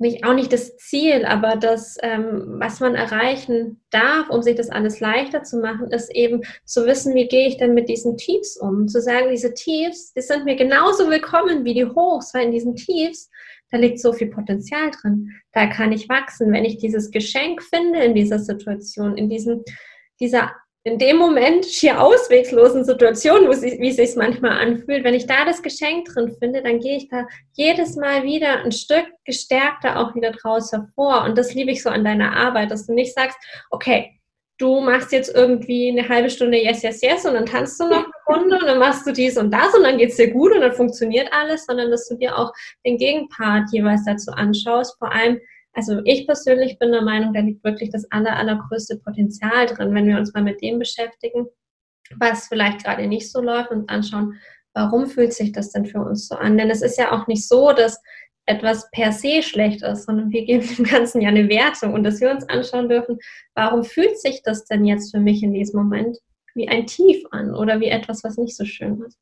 nicht, 0.00 0.24
auch 0.24 0.34
nicht 0.34 0.52
das 0.52 0.76
Ziel, 0.78 1.24
aber 1.26 1.56
das, 1.56 1.98
ähm, 2.02 2.56
was 2.58 2.80
man 2.80 2.94
erreichen 2.94 3.82
darf, 3.90 4.30
um 4.30 4.42
sich 4.42 4.56
das 4.56 4.70
alles 4.70 4.98
leichter 4.98 5.42
zu 5.42 5.58
machen, 5.58 5.90
ist 5.90 6.10
eben 6.14 6.42
zu 6.64 6.86
wissen, 6.86 7.14
wie 7.14 7.28
gehe 7.28 7.46
ich 7.46 7.58
denn 7.58 7.74
mit 7.74 7.88
diesen 7.88 8.16
Tiefs 8.16 8.56
um. 8.56 8.88
Zu 8.88 9.02
sagen, 9.02 9.30
diese 9.30 9.52
Tiefs, 9.52 10.14
die 10.14 10.22
sind 10.22 10.46
mir 10.46 10.56
genauso 10.56 11.10
willkommen 11.10 11.64
wie 11.64 11.74
die 11.74 11.86
Hochs, 11.86 12.32
weil 12.32 12.46
in 12.46 12.52
diesen 12.52 12.76
Tiefs, 12.76 13.30
da 13.70 13.76
liegt 13.76 14.00
so 14.00 14.12
viel 14.14 14.28
Potenzial 14.28 14.90
drin. 14.90 15.30
Da 15.52 15.66
kann 15.66 15.92
ich 15.92 16.08
wachsen, 16.08 16.50
wenn 16.50 16.64
ich 16.64 16.78
dieses 16.78 17.10
Geschenk 17.10 17.62
finde 17.62 18.00
in 18.00 18.14
dieser 18.14 18.38
Situation, 18.38 19.18
in 19.18 19.28
diesem, 19.28 19.62
dieser 20.18 20.50
in 20.84 20.98
dem 20.98 21.18
Moment 21.18 21.66
schier 21.66 22.00
auswegslosen 22.00 22.84
Situation, 22.84 23.46
wo 23.46 23.52
sie, 23.52 23.78
wie 23.80 23.90
es 23.90 23.96
sich 23.96 24.16
manchmal 24.16 24.52
anfühlt, 24.52 25.04
wenn 25.04 25.14
ich 25.14 25.26
da 25.26 25.44
das 25.44 25.62
Geschenk 25.62 26.06
drin 26.06 26.34
finde, 26.38 26.62
dann 26.62 26.80
gehe 26.80 26.96
ich 26.96 27.08
da 27.08 27.26
jedes 27.52 27.96
Mal 27.96 28.22
wieder 28.22 28.64
ein 28.64 28.72
Stück 28.72 29.04
gestärkter 29.24 29.98
auch 29.98 30.14
wieder 30.14 30.32
draus 30.32 30.72
hervor. 30.72 31.24
Und 31.24 31.36
das 31.36 31.52
liebe 31.52 31.70
ich 31.70 31.82
so 31.82 31.90
an 31.90 32.04
deiner 32.04 32.34
Arbeit, 32.34 32.70
dass 32.70 32.86
du 32.86 32.94
nicht 32.94 33.14
sagst, 33.14 33.36
okay, 33.70 34.20
du 34.56 34.80
machst 34.80 35.12
jetzt 35.12 35.34
irgendwie 35.34 35.90
eine 35.90 36.08
halbe 36.08 36.30
Stunde 36.30 36.58
Yes, 36.58 36.82
Yes, 36.82 37.02
Yes 37.02 37.26
und 37.26 37.34
dann 37.34 37.46
tanzt 37.46 37.78
du 37.78 37.84
noch 37.84 38.04
eine 38.04 38.38
Runde 38.38 38.58
und 38.58 38.66
dann 38.66 38.78
machst 38.78 39.06
du 39.06 39.12
dies 39.12 39.36
und 39.36 39.50
das 39.50 39.74
und 39.74 39.82
dann 39.82 39.98
geht 39.98 40.10
es 40.10 40.16
dir 40.16 40.30
gut 40.30 40.52
und 40.52 40.60
dann 40.60 40.72
funktioniert 40.72 41.28
alles, 41.32 41.66
sondern 41.66 41.90
dass 41.90 42.08
du 42.08 42.16
dir 42.16 42.38
auch 42.38 42.52
den 42.86 42.96
Gegenpart 42.96 43.68
jeweils 43.72 44.04
dazu 44.04 44.32
anschaust. 44.32 44.96
Vor 44.98 45.12
allem, 45.12 45.40
also 45.72 46.00
ich 46.04 46.26
persönlich 46.26 46.78
bin 46.78 46.92
der 46.92 47.02
Meinung, 47.02 47.32
da 47.32 47.40
liegt 47.40 47.62
wirklich 47.64 47.90
das 47.90 48.10
aller, 48.10 48.36
allergrößte 48.36 48.96
Potenzial 48.98 49.66
drin, 49.66 49.94
wenn 49.94 50.06
wir 50.06 50.18
uns 50.18 50.34
mal 50.34 50.42
mit 50.42 50.60
dem 50.62 50.78
beschäftigen, 50.78 51.46
was 52.16 52.48
vielleicht 52.48 52.84
gerade 52.84 53.06
nicht 53.06 53.30
so 53.30 53.40
läuft 53.40 53.70
und 53.70 53.88
anschauen, 53.88 54.34
warum 54.74 55.06
fühlt 55.06 55.32
sich 55.32 55.52
das 55.52 55.70
denn 55.70 55.86
für 55.86 56.00
uns 56.00 56.28
so 56.28 56.34
an? 56.34 56.58
Denn 56.58 56.70
es 56.70 56.82
ist 56.82 56.98
ja 56.98 57.12
auch 57.12 57.26
nicht 57.26 57.46
so, 57.46 57.72
dass 57.72 58.00
etwas 58.46 58.90
per 58.90 59.12
se 59.12 59.42
schlecht 59.42 59.82
ist, 59.82 60.06
sondern 60.06 60.30
wir 60.30 60.44
geben 60.44 60.66
dem 60.76 60.84
Ganzen 60.84 61.20
ja 61.20 61.28
eine 61.28 61.48
Wertung 61.48 61.94
und 61.94 62.02
dass 62.02 62.20
wir 62.20 62.30
uns 62.30 62.48
anschauen 62.48 62.88
dürfen, 62.88 63.18
warum 63.54 63.84
fühlt 63.84 64.18
sich 64.18 64.42
das 64.42 64.64
denn 64.64 64.84
jetzt 64.84 65.12
für 65.12 65.20
mich 65.20 65.42
in 65.42 65.52
diesem 65.52 65.78
Moment 65.80 66.18
wie 66.54 66.68
ein 66.68 66.86
Tief 66.86 67.22
an 67.30 67.54
oder 67.54 67.78
wie 67.80 67.88
etwas, 67.88 68.24
was 68.24 68.36
nicht 68.36 68.56
so 68.56 68.64
schön 68.64 69.02
ist. 69.02 69.18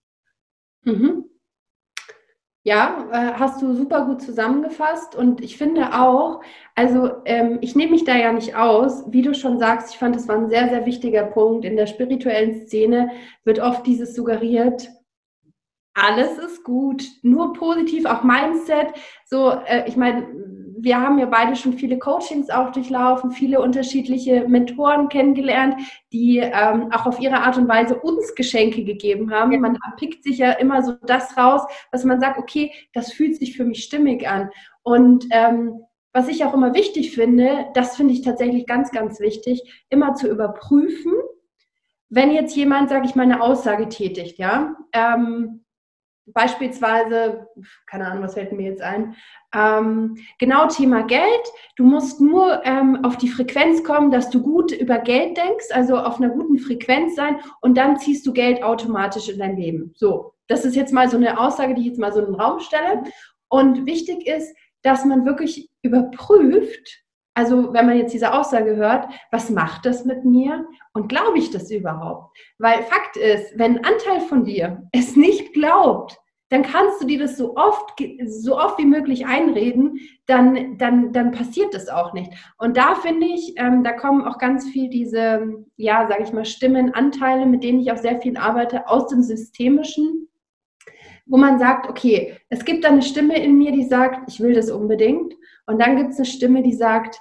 Mhm. 0.82 1.24
Ja, 2.68 3.08
äh, 3.12 3.32
hast 3.38 3.62
du 3.62 3.72
super 3.72 4.04
gut 4.04 4.20
zusammengefasst 4.20 5.14
und 5.14 5.40
ich 5.40 5.56
finde 5.56 5.98
auch, 5.98 6.42
also 6.74 7.12
ähm, 7.24 7.56
ich 7.62 7.74
nehme 7.74 7.92
mich 7.92 8.04
da 8.04 8.14
ja 8.14 8.30
nicht 8.30 8.56
aus, 8.56 9.10
wie 9.10 9.22
du 9.22 9.32
schon 9.32 9.58
sagst, 9.58 9.94
ich 9.94 9.98
fand, 9.98 10.14
es 10.14 10.28
war 10.28 10.36
ein 10.36 10.50
sehr, 10.50 10.68
sehr 10.68 10.84
wichtiger 10.84 11.24
Punkt. 11.24 11.64
In 11.64 11.76
der 11.76 11.86
spirituellen 11.86 12.66
Szene 12.66 13.10
wird 13.44 13.58
oft 13.58 13.86
dieses 13.86 14.14
suggeriert, 14.14 14.90
alles 15.94 16.36
ist 16.36 16.62
gut, 16.62 17.04
nur 17.22 17.54
positiv, 17.54 18.04
auch 18.04 18.22
Mindset. 18.22 18.88
So, 19.24 19.50
äh, 19.64 19.88
ich 19.88 19.96
meine, 19.96 20.26
wir 20.80 21.00
haben 21.00 21.18
ja 21.18 21.26
beide 21.26 21.56
schon 21.56 21.74
viele 21.74 21.98
Coachings 21.98 22.50
auch 22.50 22.70
durchlaufen, 22.72 23.30
viele 23.30 23.60
unterschiedliche 23.60 24.46
Mentoren 24.48 25.08
kennengelernt, 25.08 25.76
die 26.12 26.38
ähm, 26.38 26.90
auch 26.92 27.06
auf 27.06 27.20
ihre 27.20 27.40
Art 27.40 27.56
und 27.56 27.68
Weise 27.68 27.98
uns 27.98 28.34
Geschenke 28.34 28.84
gegeben 28.84 29.30
haben. 29.30 29.52
Ja. 29.52 29.58
Man 29.58 29.78
pickt 29.96 30.22
sich 30.22 30.38
ja 30.38 30.52
immer 30.52 30.82
so 30.82 30.92
das 31.06 31.36
raus, 31.36 31.62
was 31.90 32.04
man 32.04 32.20
sagt, 32.20 32.38
okay, 32.38 32.72
das 32.92 33.12
fühlt 33.12 33.36
sich 33.36 33.56
für 33.56 33.64
mich 33.64 33.82
stimmig 33.82 34.28
an. 34.28 34.50
Und 34.82 35.26
ähm, 35.30 35.80
was 36.12 36.28
ich 36.28 36.44
auch 36.44 36.54
immer 36.54 36.74
wichtig 36.74 37.12
finde, 37.12 37.66
das 37.74 37.96
finde 37.96 38.14
ich 38.14 38.22
tatsächlich 38.22 38.66
ganz, 38.66 38.90
ganz 38.90 39.20
wichtig, 39.20 39.84
immer 39.90 40.14
zu 40.14 40.28
überprüfen, 40.28 41.12
wenn 42.08 42.30
jetzt 42.30 42.56
jemand, 42.56 42.88
sage 42.88 43.06
ich 43.06 43.14
mal, 43.14 43.24
eine 43.24 43.42
Aussage 43.42 43.88
tätigt, 43.88 44.38
ja, 44.38 44.74
ähm, 44.92 45.64
Beispielsweise, 46.32 47.48
keine 47.86 48.06
Ahnung, 48.06 48.24
was 48.24 48.34
fällt 48.34 48.52
mir 48.52 48.70
jetzt 48.70 48.82
ein? 48.82 49.14
Ähm, 49.54 50.16
genau 50.38 50.68
Thema 50.68 51.02
Geld. 51.02 51.52
Du 51.76 51.84
musst 51.84 52.20
nur 52.20 52.64
ähm, 52.64 53.04
auf 53.04 53.16
die 53.16 53.28
Frequenz 53.28 53.84
kommen, 53.84 54.10
dass 54.10 54.30
du 54.30 54.42
gut 54.42 54.72
über 54.72 54.98
Geld 54.98 55.36
denkst, 55.36 55.66
also 55.72 55.96
auf 55.96 56.18
einer 56.18 56.30
guten 56.30 56.58
Frequenz 56.58 57.16
sein 57.16 57.40
und 57.60 57.76
dann 57.76 57.98
ziehst 57.98 58.26
du 58.26 58.32
Geld 58.32 58.62
automatisch 58.62 59.28
in 59.28 59.38
dein 59.38 59.56
Leben. 59.56 59.92
So, 59.96 60.34
das 60.48 60.64
ist 60.64 60.76
jetzt 60.76 60.92
mal 60.92 61.08
so 61.08 61.16
eine 61.16 61.38
Aussage, 61.38 61.74
die 61.74 61.82
ich 61.82 61.86
jetzt 61.88 62.00
mal 62.00 62.12
so 62.12 62.20
in 62.20 62.26
den 62.26 62.34
Raum 62.34 62.60
stelle. 62.60 63.02
Und 63.48 63.86
wichtig 63.86 64.26
ist, 64.26 64.54
dass 64.82 65.04
man 65.04 65.24
wirklich 65.24 65.70
überprüft, 65.82 67.02
also 67.38 67.72
wenn 67.72 67.86
man 67.86 67.96
jetzt 67.96 68.12
diese 68.12 68.34
Aussage 68.34 68.74
hört, 68.74 69.06
was 69.30 69.48
macht 69.48 69.86
das 69.86 70.04
mit 70.04 70.24
mir 70.24 70.66
und 70.92 71.08
glaube 71.08 71.38
ich 71.38 71.52
das 71.52 71.70
überhaupt? 71.70 72.36
Weil 72.58 72.82
Fakt 72.82 73.16
ist, 73.16 73.56
wenn 73.56 73.78
ein 73.78 73.84
Anteil 73.84 74.18
von 74.22 74.42
dir 74.42 74.82
es 74.90 75.14
nicht 75.14 75.52
glaubt, 75.52 76.18
dann 76.48 76.62
kannst 76.62 77.00
du 77.00 77.06
dir 77.06 77.20
das 77.20 77.36
so 77.36 77.54
oft, 77.54 77.94
so 78.26 78.58
oft 78.58 78.76
wie 78.78 78.86
möglich 78.86 79.26
einreden, 79.26 80.00
dann, 80.26 80.78
dann, 80.78 81.12
dann 81.12 81.30
passiert 81.30 81.74
das 81.74 81.88
auch 81.88 82.12
nicht. 82.12 82.32
Und 82.58 82.76
da 82.76 82.96
finde 82.96 83.28
ich, 83.28 83.54
ähm, 83.56 83.84
da 83.84 83.92
kommen 83.92 84.26
auch 84.26 84.38
ganz 84.38 84.68
viel 84.68 84.90
diese, 84.90 85.64
ja, 85.76 86.08
sage 86.08 86.24
ich 86.24 86.32
mal, 86.32 86.44
Stimmen, 86.44 86.92
Anteile, 86.92 87.46
mit 87.46 87.62
denen 87.62 87.78
ich 87.78 87.92
auch 87.92 87.98
sehr 87.98 88.20
viel 88.20 88.36
arbeite, 88.36 88.88
aus 88.88 89.06
dem 89.06 89.22
Systemischen, 89.22 90.26
wo 91.26 91.36
man 91.36 91.60
sagt, 91.60 91.88
okay, 91.88 92.34
es 92.48 92.64
gibt 92.64 92.82
da 92.82 92.88
eine 92.88 93.02
Stimme 93.02 93.40
in 93.40 93.56
mir, 93.58 93.70
die 93.70 93.84
sagt, 93.84 94.28
ich 94.28 94.40
will 94.40 94.54
das 94.54 94.72
unbedingt. 94.72 95.34
Und 95.66 95.80
dann 95.80 95.96
gibt 95.96 96.10
es 96.10 96.16
eine 96.16 96.26
Stimme, 96.26 96.62
die 96.62 96.72
sagt, 96.72 97.20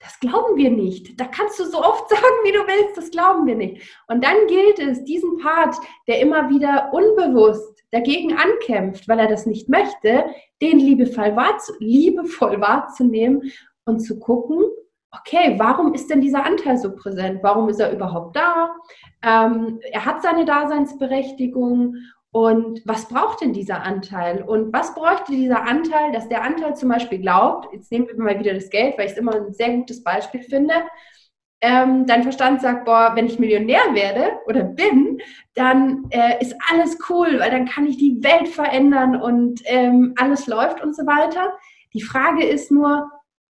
das 0.00 0.20
glauben 0.20 0.56
wir 0.56 0.70
nicht. 0.70 1.20
Da 1.20 1.24
kannst 1.24 1.58
du 1.58 1.64
so 1.64 1.78
oft 1.82 2.08
sagen, 2.10 2.22
wie 2.44 2.52
du 2.52 2.60
willst, 2.60 2.96
das 2.96 3.10
glauben 3.10 3.46
wir 3.46 3.56
nicht. 3.56 3.82
Und 4.08 4.24
dann 4.24 4.46
gilt 4.46 4.78
es, 4.78 5.04
diesen 5.04 5.38
Part, 5.38 5.76
der 6.06 6.20
immer 6.20 6.48
wieder 6.48 6.90
unbewusst 6.92 7.84
dagegen 7.90 8.36
ankämpft, 8.36 9.08
weil 9.08 9.18
er 9.18 9.28
das 9.28 9.46
nicht 9.46 9.68
möchte, 9.68 10.26
den 10.60 10.78
liebevoll, 10.78 11.36
wahrzu 11.36 11.72
liebevoll 11.78 12.60
wahrzunehmen 12.60 13.50
und 13.84 14.00
zu 14.00 14.18
gucken, 14.18 14.64
okay, 15.12 15.54
warum 15.58 15.94
ist 15.94 16.10
denn 16.10 16.20
dieser 16.20 16.44
Anteil 16.44 16.76
so 16.76 16.94
präsent? 16.94 17.40
Warum 17.42 17.68
ist 17.68 17.80
er 17.80 17.92
überhaupt 17.92 18.36
da? 18.36 18.74
Ähm, 19.22 19.80
er 19.92 20.04
hat 20.04 20.22
seine 20.22 20.44
Daseinsberechtigung 20.44 21.96
und 22.36 22.82
was 22.84 23.08
braucht 23.08 23.40
denn 23.40 23.54
dieser 23.54 23.82
Anteil? 23.82 24.42
Und 24.42 24.70
was 24.70 24.94
bräuchte 24.94 25.32
dieser 25.32 25.62
Anteil, 25.62 26.12
dass 26.12 26.28
der 26.28 26.44
Anteil 26.44 26.76
zum 26.76 26.90
Beispiel 26.90 27.18
glaubt, 27.18 27.72
jetzt 27.72 27.90
nehmen 27.90 28.08
wir 28.08 28.22
mal 28.22 28.38
wieder 28.38 28.52
das 28.52 28.68
Geld, 28.68 28.98
weil 28.98 29.06
ich 29.06 29.12
es 29.12 29.16
immer 29.16 29.34
ein 29.34 29.54
sehr 29.54 29.70
gutes 29.70 30.04
Beispiel 30.04 30.42
finde, 30.42 30.74
ähm, 31.62 32.04
dein 32.04 32.24
Verstand 32.24 32.60
sagt, 32.60 32.84
boah, 32.84 33.12
wenn 33.14 33.24
ich 33.24 33.38
Millionär 33.38 33.80
werde 33.94 34.32
oder 34.44 34.64
bin, 34.64 35.18
dann 35.54 36.04
äh, 36.10 36.38
ist 36.42 36.54
alles 36.70 36.98
cool, 37.08 37.38
weil 37.38 37.50
dann 37.50 37.64
kann 37.64 37.86
ich 37.86 37.96
die 37.96 38.22
Welt 38.22 38.48
verändern 38.48 39.16
und 39.18 39.62
ähm, 39.64 40.12
alles 40.18 40.46
läuft 40.46 40.82
und 40.82 40.94
so 40.94 41.06
weiter. 41.06 41.56
Die 41.94 42.02
Frage 42.02 42.44
ist 42.44 42.70
nur, 42.70 43.10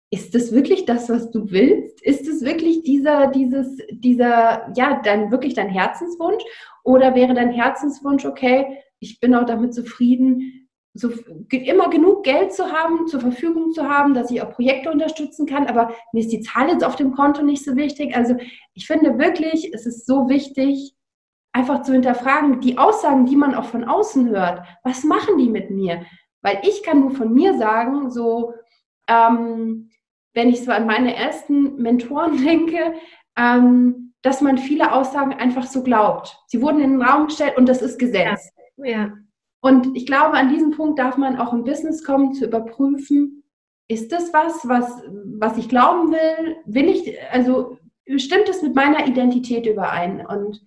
ist 0.09 0.33
das 0.35 0.53
wirklich 0.53 0.85
das, 0.85 1.09
was 1.09 1.31
du 1.31 1.51
willst? 1.51 2.01
Ist 2.01 2.27
es 2.27 2.41
wirklich 2.41 2.83
dieser, 2.83 3.27
dieses, 3.27 3.77
dieser, 3.91 4.71
ja, 4.75 5.01
dann 5.03 5.31
wirklich 5.31 5.53
dein 5.53 5.69
Herzenswunsch? 5.69 6.43
Oder 6.83 7.13
wäre 7.15 7.33
dein 7.33 7.51
Herzenswunsch, 7.51 8.25
okay, 8.25 8.83
ich 8.99 9.19
bin 9.19 9.35
auch 9.35 9.45
damit 9.45 9.73
zufrieden, 9.73 10.69
so, 10.93 11.11
immer 11.51 11.89
genug 11.89 12.23
Geld 12.23 12.53
zu 12.53 12.71
haben, 12.71 13.07
zur 13.07 13.19
Verfügung 13.19 13.71
zu 13.71 13.87
haben, 13.87 14.13
dass 14.13 14.31
ich 14.31 14.41
auch 14.41 14.51
Projekte 14.51 14.91
unterstützen 14.91 15.45
kann, 15.45 15.67
aber 15.67 15.93
mir 16.11 16.21
ist 16.21 16.31
die 16.31 16.41
Zahl 16.41 16.69
jetzt 16.69 16.83
auf 16.83 16.95
dem 16.95 17.11
Konto 17.11 17.43
nicht 17.43 17.63
so 17.63 17.75
wichtig. 17.75 18.15
Also 18.15 18.35
ich 18.73 18.87
finde 18.87 19.19
wirklich, 19.19 19.73
es 19.73 19.85
ist 19.85 20.07
so 20.07 20.27
wichtig, 20.27 20.95
einfach 21.53 21.81
zu 21.83 21.91
hinterfragen, 21.91 22.61
die 22.61 22.77
Aussagen, 22.77 23.25
die 23.25 23.35
man 23.35 23.55
auch 23.55 23.65
von 23.65 23.83
außen 23.83 24.29
hört, 24.29 24.65
was 24.83 25.03
machen 25.03 25.37
die 25.37 25.49
mit 25.49 25.69
mir? 25.69 26.03
Weil 26.41 26.61
ich 26.63 26.83
kann 26.83 27.01
nur 27.01 27.11
von 27.11 27.33
mir 27.33 27.57
sagen, 27.57 28.09
so, 28.09 28.53
ähm, 29.07 29.89
wenn 30.38 30.50
ich 30.50 30.63
so 30.63 30.72
an 30.72 30.86
meine 30.86 31.15
ersten 31.15 31.82
Mentoren 31.82 32.38
denke, 32.46 32.94
ähm, 33.36 34.13
dass 34.22 34.41
man 34.41 34.60
viele 34.60 34.94
Aussagen 34.94 35.34
einfach 35.34 35.65
so 35.65 35.82
glaubt. 35.82 36.38
Sie 36.48 36.62
wurden 36.62 36.79
in 36.79 36.91
den 36.91 37.01
Raum 37.01 37.25
gestellt 37.25 37.58
und 37.58 37.67
das 37.67 37.82
ist 37.82 37.98
Gesetz. 37.98 38.51
Ja. 38.77 38.86
ja. 38.86 39.13
Und 39.62 39.98
ich 39.98 40.06
glaube, 40.06 40.38
an 40.38 40.50
diesem 40.50 40.72
Punkt 40.72 41.00
darf 41.00 41.17
man 41.17 41.38
auch 41.38 41.53
im 41.53 41.63
Business 41.63 42.03
kommen, 42.03 42.34
zu 42.34 42.46
überprüfen, 42.46 43.44
ist 43.89 44.12
das 44.12 44.32
was, 44.32 44.67
was, 44.67 45.01
was 45.39 45.58
ich 45.58 45.70
glauben 45.70 46.12
will? 46.12 46.58
Will 46.65 46.89
ich, 46.89 47.17
also 47.32 47.79
stimmt 48.17 48.48
es 48.48 48.62
mit 48.62 48.75
meiner 48.75 49.08
Identität 49.08 49.65
überein? 49.65 50.24
Und 50.25 50.62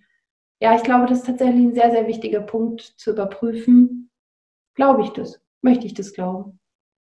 ja, 0.59 0.75
ich 0.75 0.83
glaube, 0.83 1.05
das 1.05 1.19
ist 1.19 1.27
tatsächlich 1.27 1.63
ein 1.63 1.75
sehr, 1.75 1.91
sehr 1.91 2.07
wichtiger 2.07 2.41
Punkt 2.41 2.81
zu 2.81 3.11
überprüfen. 3.11 4.09
Glaube 4.75 5.03
ich 5.03 5.09
das? 5.11 5.39
Möchte 5.61 5.85
ich 5.85 5.93
das 5.93 6.13
glauben? 6.13 6.59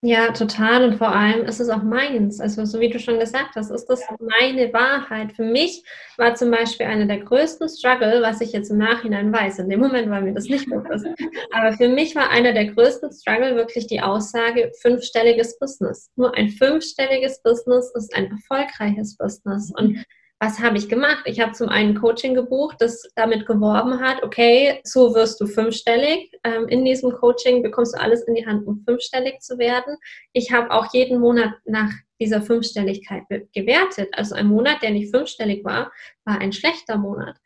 Ja, 0.06 0.32
total. 0.32 0.84
Und 0.84 0.96
vor 0.96 1.08
allem 1.16 1.46
ist 1.46 1.60
es 1.60 1.70
auch 1.70 1.82
meins. 1.82 2.38
Also, 2.38 2.66
so 2.66 2.78
wie 2.78 2.90
du 2.90 2.98
schon 2.98 3.18
gesagt 3.18 3.56
hast, 3.56 3.70
ist 3.70 3.86
das 3.86 4.02
meine 4.20 4.70
Wahrheit. 4.74 5.32
Für 5.32 5.44
mich 5.44 5.82
war 6.18 6.34
zum 6.34 6.50
Beispiel 6.50 6.84
einer 6.84 7.06
der 7.06 7.20
größten 7.20 7.70
Struggle, 7.70 8.20
was 8.20 8.42
ich 8.42 8.52
jetzt 8.52 8.70
im 8.70 8.76
Nachhinein 8.76 9.32
weiß. 9.32 9.60
In 9.60 9.70
dem 9.70 9.80
Moment 9.80 10.10
war 10.10 10.20
mir 10.20 10.34
das 10.34 10.44
nicht 10.44 10.66
bewusst. 10.68 11.06
Aber 11.52 11.72
für 11.72 11.88
mich 11.88 12.14
war 12.14 12.28
einer 12.28 12.52
der 12.52 12.66
größten 12.66 13.12
Struggle 13.12 13.56
wirklich 13.56 13.86
die 13.86 14.02
Aussage, 14.02 14.72
fünfstelliges 14.82 15.58
Business. 15.58 16.10
Nur 16.16 16.36
ein 16.36 16.50
fünfstelliges 16.50 17.40
Business 17.42 17.90
ist 17.94 18.14
ein 18.14 18.30
erfolgreiches 18.30 19.16
Business. 19.16 19.72
Und 19.74 20.04
was 20.40 20.58
habe 20.58 20.76
ich 20.76 20.88
gemacht? 20.88 21.22
Ich 21.26 21.40
habe 21.40 21.52
zum 21.52 21.68
einen 21.68 21.94
Coaching 21.94 22.34
gebucht, 22.34 22.76
das 22.80 23.08
damit 23.14 23.46
geworben 23.46 24.00
hat, 24.00 24.22
okay, 24.22 24.80
so 24.84 25.14
wirst 25.14 25.40
du 25.40 25.46
fünfstellig. 25.46 26.30
Ähm, 26.44 26.68
in 26.68 26.84
diesem 26.84 27.12
Coaching 27.12 27.62
bekommst 27.62 27.94
du 27.94 28.00
alles 28.00 28.22
in 28.22 28.34
die 28.34 28.46
Hand, 28.46 28.66
um 28.66 28.82
fünfstellig 28.84 29.40
zu 29.40 29.58
werden. 29.58 29.96
Ich 30.32 30.52
habe 30.52 30.70
auch 30.70 30.92
jeden 30.92 31.20
Monat 31.20 31.54
nach 31.64 31.90
dieser 32.20 32.42
Fünfstelligkeit 32.42 33.22
gewertet. 33.52 34.08
Also 34.12 34.34
ein 34.34 34.46
Monat, 34.46 34.82
der 34.82 34.90
nicht 34.90 35.14
fünfstellig 35.14 35.64
war, 35.64 35.92
war 36.24 36.38
ein 36.38 36.52
schlechter 36.52 36.98
Monat. 36.98 37.36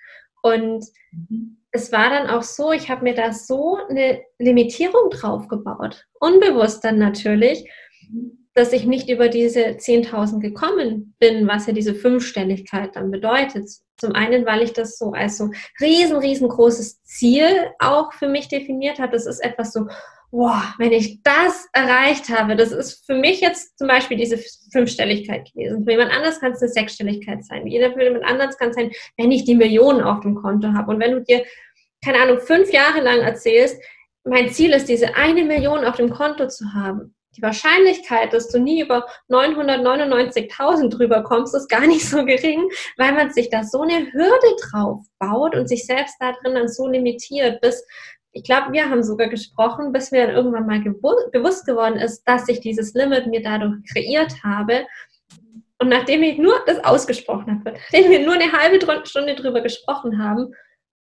Und 0.42 0.84
mhm. 1.12 1.58
es 1.70 1.92
war 1.92 2.10
dann 2.10 2.28
auch 2.28 2.42
so, 2.42 2.72
ich 2.72 2.90
habe 2.90 3.04
mir 3.04 3.14
da 3.14 3.32
so 3.32 3.78
eine 3.88 4.22
Limitierung 4.38 5.10
drauf 5.10 5.46
gebaut. 5.48 6.06
Unbewusst 6.20 6.84
dann 6.84 6.98
natürlich. 6.98 7.68
Mhm 8.10 8.37
dass 8.58 8.72
ich 8.72 8.84
nicht 8.84 9.08
über 9.08 9.28
diese 9.28 9.60
10.000 9.60 10.40
gekommen 10.40 11.14
bin, 11.20 11.46
was 11.46 11.66
ja 11.68 11.72
diese 11.72 11.94
Fünfstelligkeit 11.94 12.96
dann 12.96 13.12
bedeutet. 13.12 13.70
Zum 13.98 14.12
einen, 14.14 14.44
weil 14.46 14.62
ich 14.62 14.72
das 14.72 14.98
so 14.98 15.12
als 15.12 15.38
so 15.38 15.50
riesen, 15.80 16.16
riesengroßes 16.16 17.02
Ziel 17.04 17.46
auch 17.78 18.12
für 18.12 18.28
mich 18.28 18.48
definiert 18.48 18.98
habe. 18.98 19.12
Das 19.12 19.26
ist 19.26 19.38
etwas 19.38 19.72
so, 19.72 19.86
wow, 20.32 20.62
wenn 20.78 20.92
ich 20.92 21.22
das 21.22 21.68
erreicht 21.72 22.28
habe, 22.30 22.56
das 22.56 22.72
ist 22.72 23.06
für 23.06 23.14
mich 23.14 23.40
jetzt 23.40 23.78
zum 23.78 23.86
Beispiel 23.86 24.16
diese 24.16 24.38
Fünfstelligkeit 24.72 25.48
gewesen. 25.52 25.84
Für 25.84 25.92
jemand 25.92 26.12
anders 26.12 26.40
kann 26.40 26.52
es 26.52 26.60
eine 26.60 26.72
Sechsstelligkeit 26.72 27.44
sein. 27.44 27.64
Jeder 27.66 27.92
für 27.92 28.02
jemand 28.02 28.24
anders 28.24 28.58
kann 28.58 28.70
es 28.70 28.76
sein, 28.76 28.90
wenn 29.16 29.30
ich 29.30 29.44
die 29.44 29.54
Millionen 29.54 30.02
auf 30.02 30.20
dem 30.20 30.34
Konto 30.34 30.72
habe. 30.72 30.90
Und 30.90 31.00
wenn 31.00 31.12
du 31.12 31.20
dir, 31.22 31.44
keine 32.04 32.20
Ahnung, 32.20 32.40
fünf 32.40 32.72
Jahre 32.72 33.00
lang 33.02 33.20
erzählst, 33.20 33.80
mein 34.24 34.50
Ziel 34.50 34.72
ist, 34.72 34.88
diese 34.88 35.14
eine 35.14 35.44
Million 35.44 35.84
auf 35.84 35.96
dem 35.96 36.10
Konto 36.10 36.48
zu 36.48 36.74
haben. 36.74 37.14
Die 37.38 37.42
Wahrscheinlichkeit, 37.42 38.32
dass 38.32 38.48
du 38.48 38.58
nie 38.58 38.82
über 38.82 39.06
999.000 39.30 40.88
drüber 40.88 41.22
kommst, 41.22 41.54
ist 41.54 41.68
gar 41.68 41.86
nicht 41.86 42.04
so 42.04 42.24
gering, 42.24 42.68
weil 42.96 43.12
man 43.12 43.30
sich 43.30 43.48
da 43.48 43.62
so 43.62 43.82
eine 43.82 44.12
Hürde 44.12 44.56
drauf 44.60 45.06
baut 45.20 45.54
und 45.54 45.68
sich 45.68 45.86
selbst 45.86 46.16
da 46.18 46.32
drin 46.32 46.56
dann 46.56 46.68
so 46.68 46.88
limitiert, 46.88 47.60
bis 47.60 47.86
ich 48.32 48.42
glaube, 48.42 48.72
wir 48.72 48.90
haben 48.90 49.04
sogar 49.04 49.28
gesprochen, 49.28 49.92
bis 49.92 50.10
mir 50.10 50.26
dann 50.26 50.36
irgendwann 50.36 50.66
mal 50.66 50.80
bewusst 50.80 51.64
geworden 51.64 51.96
ist, 51.96 52.24
dass 52.24 52.48
ich 52.48 52.60
dieses 52.60 52.92
Limit 52.92 53.28
mir 53.28 53.42
dadurch 53.42 53.76
kreiert 53.92 54.42
habe. 54.42 54.86
Und 55.78 55.88
nachdem 55.88 56.24
ich 56.24 56.38
nur 56.38 56.54
das 56.66 56.82
ausgesprochen 56.84 57.60
habe, 57.64 57.78
nachdem 57.78 58.10
wir 58.10 58.24
nur 58.24 58.34
eine 58.34 58.52
halbe 58.52 59.06
Stunde 59.06 59.36
drüber 59.36 59.60
gesprochen 59.60 60.22
haben, 60.22 60.52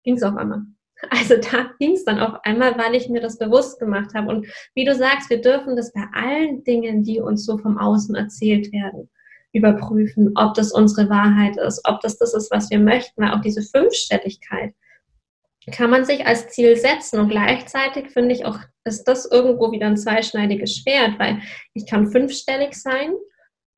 ging 0.04 0.16
es 0.16 0.24
auf 0.24 0.38
einmal. 0.38 0.62
Also 1.10 1.36
da 1.38 1.72
ging 1.80 1.94
es 1.94 2.06
dann 2.06 2.20
auf 2.20 2.40
einmal, 2.44 2.78
weil 2.78 2.96
ich 2.96 3.10
mir 3.10 3.22
das 3.22 3.38
bewusst 3.38 3.80
gemacht 3.80 4.14
habe. 4.16 4.30
Und 4.30 4.48
wie 4.74 4.86
du 4.86 4.96
sagst, 4.96 5.30
wir 5.30 5.42
dürfen 5.42 5.76
das 5.76 5.94
bei 5.94 6.04
allen 6.14 6.64
Dingen, 6.64 7.04
die 7.04 7.20
uns 7.20 7.46
so 7.46 7.58
vom 7.58 7.78
Außen 7.78 8.16
erzählt 8.16 8.72
werden, 8.72 9.10
überprüfen, 9.54 10.32
ob 10.36 10.54
das 10.56 10.72
unsere 10.72 11.10
Wahrheit 11.10 11.58
ist, 11.58 11.82
ob 11.88 12.02
das 12.02 12.18
das 12.18 12.34
ist, 12.34 12.52
was 12.52 12.70
wir 12.70 12.80
möchten, 12.80 13.22
weil 13.22 13.32
auch 13.32 13.42
diese 13.42 13.62
Fünfstelligkeit, 13.62 14.74
kann 15.72 15.90
man 15.90 16.06
sich 16.06 16.26
als 16.26 16.48
Ziel 16.48 16.78
setzen. 16.78 17.20
Und 17.20 17.30
gleichzeitig 17.30 18.12
finde 18.12 18.34
ich 18.34 18.46
auch, 18.46 18.58
ist 18.86 19.04
das 19.04 19.30
irgendwo 19.30 19.72
wieder 19.72 19.88
ein 19.88 19.98
zweischneidiges 19.98 20.78
Schwert, 20.78 21.20
weil 21.20 21.42
ich 21.74 21.86
kann 21.86 22.10
fünfstellig 22.10 22.74
sein 22.74 23.14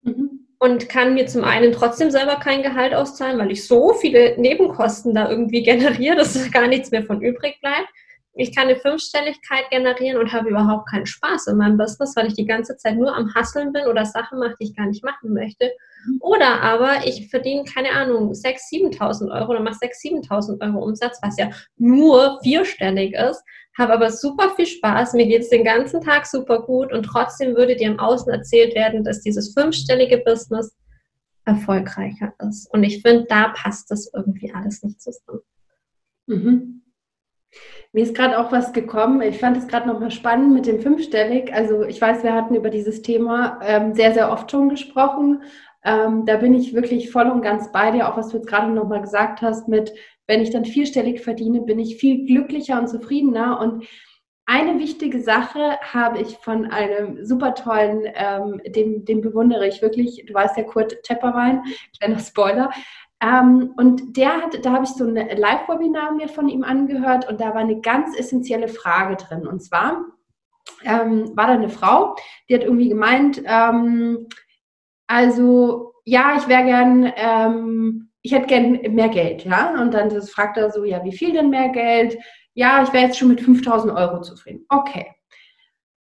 mhm. 0.04 0.48
Und 0.60 0.90
kann 0.90 1.14
mir 1.14 1.26
zum 1.26 1.44
einen 1.44 1.72
trotzdem 1.72 2.12
selber 2.12 2.36
kein 2.36 2.62
Gehalt 2.62 2.94
auszahlen, 2.94 3.40
weil 3.40 3.52
ich 3.52 3.66
so 3.66 3.94
viele 3.94 4.40
Nebenkosten 4.40 5.16
da 5.16 5.30
irgendwie 5.30 5.64
generiere, 5.64 6.18
dass 6.18 6.52
gar 6.52 6.68
nichts 6.68 6.92
mehr 6.92 7.04
von 7.04 7.22
übrig 7.22 7.60
bleibt. 7.62 7.88
Ich 8.40 8.56
kann 8.56 8.70
eine 8.70 8.78
Fünfstelligkeit 8.78 9.70
generieren 9.70 10.18
und 10.18 10.32
habe 10.32 10.50
überhaupt 10.50 10.90
keinen 10.90 11.06
Spaß 11.06 11.48
in 11.48 11.58
meinem 11.58 11.78
Business, 11.78 12.16
weil 12.16 12.28
ich 12.28 12.36
die 12.36 12.46
ganze 12.46 12.78
Zeit 12.78 12.96
nur 12.96 13.14
am 13.14 13.34
Hasseln 13.36 13.74
bin 13.74 13.86
oder 13.86 14.06
Sachen 14.06 14.40
mache, 14.40 14.56
die 14.60 14.66
ich 14.66 14.76
gar 14.78 14.86
nicht 14.86 15.04
machen 15.04 15.34
möchte. 15.34 15.72
Oder 16.22 16.62
aber 16.62 17.06
ich 17.06 17.30
verdiene, 17.30 17.66
keine 17.66 17.92
Ahnung, 17.92 18.32
6.000, 18.32 18.98
7.000 18.98 19.32
Euro 19.38 19.52
oder 19.52 19.60
mache 19.60 19.76
6.000, 19.76 20.30
7.000 20.30 20.62
Euro 20.62 20.86
Umsatz, 20.86 21.20
was 21.22 21.38
ja 21.38 21.50
nur 21.76 22.40
vierstellig 22.42 23.14
ist, 23.14 23.44
habe 23.78 23.94
aber 23.94 24.10
super 24.10 24.52
viel 24.56 24.68
Spaß, 24.68 25.14
mir 25.14 25.28
geht 25.28 25.42
es 25.42 25.50
den 25.50 25.66
ganzen 25.66 26.00
Tag 26.00 26.26
super 26.26 26.62
gut 26.62 26.94
und 26.94 27.04
trotzdem 27.04 27.58
würde 27.58 27.76
dir 27.76 27.88
im 27.88 28.00
Außen 28.00 28.32
erzählt 28.32 28.74
werden, 28.74 29.04
dass 29.04 29.20
dieses 29.20 29.54
fünfstellige 29.54 30.20
Business 30.20 30.74
erfolgreicher 31.44 32.34
ist. 32.48 32.72
Und 32.72 32.84
ich 32.84 33.02
finde, 33.02 33.26
da 33.28 33.50
passt 33.50 33.92
das 33.92 34.10
irgendwie 34.14 34.54
alles 34.54 34.82
nicht 34.82 35.02
zusammen. 35.02 35.42
Mhm. 36.28 36.79
Mir 37.92 38.04
ist 38.04 38.16
gerade 38.16 38.40
auch 38.40 38.52
was 38.52 38.74
gekommen. 38.74 39.22
Ich 39.22 39.40
fand 39.40 39.58
es 39.58 39.68
gerade 39.68 39.88
nochmal 39.88 40.12
spannend 40.12 40.54
mit 40.54 40.68
dem 40.68 40.80
Fünfstellig. 40.80 41.52
Also 41.54 41.84
ich 41.84 42.00
weiß, 42.00 42.24
wir 42.24 42.34
hatten 42.34 42.56
über 42.56 42.70
dieses 42.70 43.02
Thema 43.02 43.60
ähm, 43.64 43.96
sehr, 43.96 44.14
sehr 44.14 44.32
oft 44.32 44.52
schon 44.52 44.70
gesprochen. 44.70 45.42
Ähm, 45.84 46.26
da 46.26 46.38
bin 46.38 46.54
ich 46.54 46.74
wirklich 46.74 47.12
voll 47.12 47.28
und 47.28 47.42
ganz 47.42 47.72
bei 47.72 47.92
dir, 47.92 48.10
auch 48.10 48.18
was 48.18 48.30
du 48.30 48.38
jetzt 48.38 48.48
gerade 48.48 48.72
nochmal 48.72 49.02
gesagt 49.02 49.42
hast 49.42 49.68
mit, 49.68 49.94
wenn 50.28 50.42
ich 50.42 50.52
dann 50.52 50.66
vierstellig 50.66 51.22
verdiene, 51.22 51.62
bin 51.62 51.80
ich 51.80 51.98
viel 51.98 52.26
glücklicher 52.26 52.80
und 52.80 52.88
zufriedener. 52.88 53.60
Und 53.60 53.88
eine 54.46 54.78
wichtige 54.78 55.22
Sache 55.22 55.80
habe 55.82 56.20
ich 56.20 56.38
von 56.38 56.66
einem 56.66 57.26
super 57.26 57.56
tollen, 57.56 58.04
ähm, 58.14 58.62
den, 58.68 59.06
den 59.06 59.22
bewundere 59.22 59.68
ich 59.68 59.82
wirklich, 59.82 60.24
du 60.28 60.34
weißt 60.34 60.58
ja, 60.58 60.64
Kurt 60.64 61.02
Tepperwein, 61.04 61.64
kleiner 61.98 62.20
Spoiler. 62.20 62.70
Ähm, 63.22 63.74
und 63.78 64.16
der 64.16 64.42
hat, 64.42 64.64
da 64.64 64.72
habe 64.72 64.86
ich 64.86 64.92
so 64.92 65.06
ein 65.06 65.16
Live-Webinar 65.16 66.14
mir 66.14 66.30
von 66.30 66.48
ihm 66.48 66.64
angehört 66.64 67.30
und 67.30 67.42
da 67.42 67.50
war 67.50 67.62
eine 67.62 67.82
ganz 67.82 68.18
essentielle 68.18 68.70
Frage 68.70 69.18
drin. 69.18 69.46
Und 69.46 69.62
zwar 69.62 70.06
ähm, 70.84 71.36
war 71.36 71.48
da 71.48 71.54
eine 71.54 71.70
Frau, 71.70 72.16
die 72.48 72.56
hat 72.56 72.64
irgendwie 72.64 72.90
gemeint, 72.90 73.42
ähm, 73.46 74.28
also 75.08 75.94
ja, 76.06 76.38
ich 76.38 76.48
wäre 76.48 76.64
gern, 76.64 77.12
ähm, 77.16 78.10
ich 78.22 78.32
hätte 78.32 78.48
gern 78.48 78.80
mehr 78.94 79.10
Geld, 79.10 79.44
ja. 79.46 79.80
Und 79.82 79.94
dann 79.94 80.10
fragt 80.22 80.58
er 80.58 80.72
so, 80.72 80.84
ja, 80.84 81.04
wie 81.04 81.16
viel 81.16 81.34
denn 81.34 81.50
mehr 81.50 81.70
Geld? 81.70 82.18
Ja, 82.54 82.84
ich 82.84 82.94
wäre 82.94 83.06
jetzt 83.06 83.18
schon 83.18 83.30
mit 83.30 83.42
5000 83.42 83.94
Euro 83.94 84.22
zufrieden. 84.22 84.66
Okay. 84.70 85.08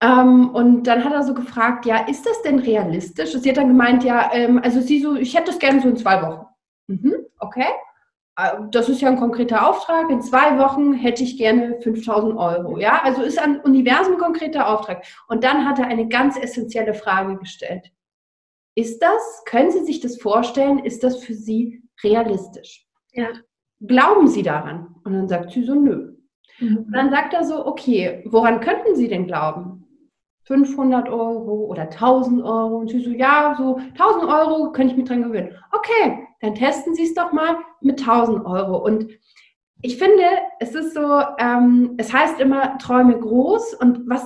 Ähm, 0.02 0.50
und 0.52 0.84
dann 0.84 1.04
hat 1.04 1.12
er 1.12 1.24
so 1.24 1.34
gefragt, 1.34 1.86
ja, 1.86 2.08
ist 2.08 2.26
das 2.26 2.42
denn 2.44 2.60
realistisch? 2.60 3.32
Sie 3.32 3.50
hat 3.50 3.58
dann 3.58 3.68
gemeint, 3.68 4.04
ja, 4.04 4.32
ähm, 4.34 4.60
also 4.64 4.80
sie 4.80 5.02
so, 5.02 5.16
ich 5.16 5.36
hätte 5.36 5.48
das 5.48 5.60
gerne 5.60 5.82
so 5.82 5.90
in 5.90 5.98
zwei 5.98 6.22
Wochen. 6.22 6.46
Mhm, 6.90 7.26
okay. 7.40 7.68
Äh, 8.36 8.58
das 8.72 8.90
ist 8.90 9.02
ja 9.02 9.10
ein 9.10 9.20
konkreter 9.20 9.70
Auftrag. 9.70 10.10
In 10.10 10.22
zwei 10.22 10.58
Wochen 10.58 10.94
hätte 10.94 11.24
ich 11.24 11.38
gerne 11.38 11.80
5000 11.82 12.36
Euro. 12.36 12.80
Ja, 12.80 13.02
also 13.04 13.22
ist 13.22 13.40
ein 13.40 13.62
Universum 13.62 14.18
konkreter 14.18 14.68
Auftrag. 14.68 15.04
Und 15.28 15.44
dann 15.44 15.68
hat 15.68 15.80
er 15.80 15.86
eine 15.86 16.08
ganz 16.08 16.38
essentielle 16.38 16.94
Frage 16.94 17.38
gestellt. 17.38 17.92
Ist 18.76 19.02
das, 19.02 19.44
können 19.46 19.72
Sie 19.72 19.84
sich 19.84 20.00
das 20.00 20.20
vorstellen, 20.22 20.80
ist 20.80 21.04
das 21.04 21.24
für 21.24 21.34
Sie 21.34 21.84
realistisch? 22.04 22.88
Ja. 23.12 23.28
Glauben 23.82 24.28
Sie 24.28 24.44
daran? 24.44 24.96
Und 25.04 25.14
dann 25.14 25.28
sagt 25.28 25.52
sie 25.52 25.64
so, 25.64 25.76
nö. 25.76 26.16
Mhm. 26.60 26.78
Und 26.78 26.92
dann 26.92 27.10
sagt 27.12 27.34
er 27.34 27.44
so, 27.44 27.66
okay, 27.66 28.24
woran 28.26 28.62
könnten 28.62 28.96
Sie 28.96 29.08
denn 29.08 29.28
glauben? 29.28 29.86
500 30.44 31.10
Euro 31.10 31.66
oder 31.66 31.84
1000 31.84 32.42
Euro? 32.42 32.78
Und 32.78 32.90
sie 32.90 33.00
so, 33.04 33.12
ja, 33.12 33.54
so 33.58 33.78
1000 33.78 34.24
Euro 34.24 34.72
könnte 34.72 34.94
ich 34.94 34.98
mich 34.98 35.08
dran 35.08 35.24
gewöhnen. 35.24 35.56
Okay, 35.72 36.28
dann 36.42 36.56
testen 36.56 36.96
Sie 36.96 37.04
es 37.04 37.14
doch 37.14 37.32
mal 37.32 37.58
mit 37.82 38.00
1000 38.00 38.46
Euro. 38.46 38.78
Und 38.78 39.10
ich 39.82 39.98
finde, 39.98 40.24
es 40.60 40.76
ist 40.76 40.94
so, 40.94 41.22
ähm, 41.38 41.96
es 41.98 42.12
heißt 42.14 42.40
immer, 42.40 42.78
träume 42.78 43.18
groß 43.18 43.76
und 43.76 44.10
was 44.10 44.26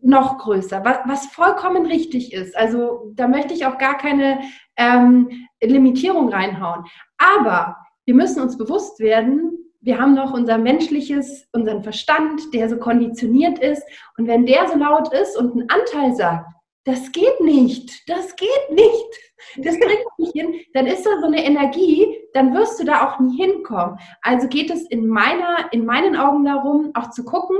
noch 0.00 0.38
größer, 0.38 0.84
was, 0.84 0.98
was 1.06 1.26
vollkommen 1.26 1.86
richtig 1.86 2.32
ist. 2.32 2.56
Also 2.56 3.12
da 3.14 3.28
möchte 3.28 3.54
ich 3.54 3.66
auch 3.66 3.78
gar 3.78 3.96
keine 3.96 4.40
ähm, 4.76 5.28
Limitierung 5.62 6.28
reinhauen. 6.30 6.84
Aber 7.18 7.76
wir 8.04 8.14
müssen 8.14 8.42
uns 8.42 8.56
bewusst 8.56 9.00
werden, 9.00 9.58
wir 9.80 10.00
haben 10.00 10.14
noch 10.14 10.32
unser 10.32 10.58
menschliches, 10.58 11.46
unseren 11.52 11.82
Verstand, 11.82 12.52
der 12.52 12.68
so 12.68 12.78
konditioniert 12.78 13.58
ist. 13.58 13.82
Und 14.16 14.26
wenn 14.26 14.44
der 14.44 14.66
so 14.68 14.76
laut 14.76 15.12
ist 15.12 15.36
und 15.36 15.54
ein 15.54 15.68
Anteil 15.68 16.14
sagt, 16.14 16.50
das 16.84 17.12
geht 17.12 17.40
nicht, 17.40 18.08
das 18.08 18.34
geht 18.36 18.70
nicht, 18.70 19.18
das 19.58 19.78
kriegt 19.78 20.18
nicht 20.18 20.32
hin, 20.32 20.54
dann 20.72 20.86
ist 20.86 21.04
da 21.04 21.10
so 21.20 21.26
eine 21.26 21.44
Energie, 21.44 22.16
dann 22.32 22.54
wirst 22.54 22.80
du 22.80 22.84
da 22.84 23.06
auch 23.06 23.20
nie 23.20 23.36
hinkommen. 23.36 23.98
Also 24.22 24.48
geht 24.48 24.70
es 24.70 24.88
in 24.88 25.06
meiner, 25.06 25.72
in 25.72 25.84
meinen 25.84 26.16
Augen 26.16 26.44
darum, 26.44 26.90
auch 26.94 27.10
zu 27.10 27.24
gucken, 27.24 27.56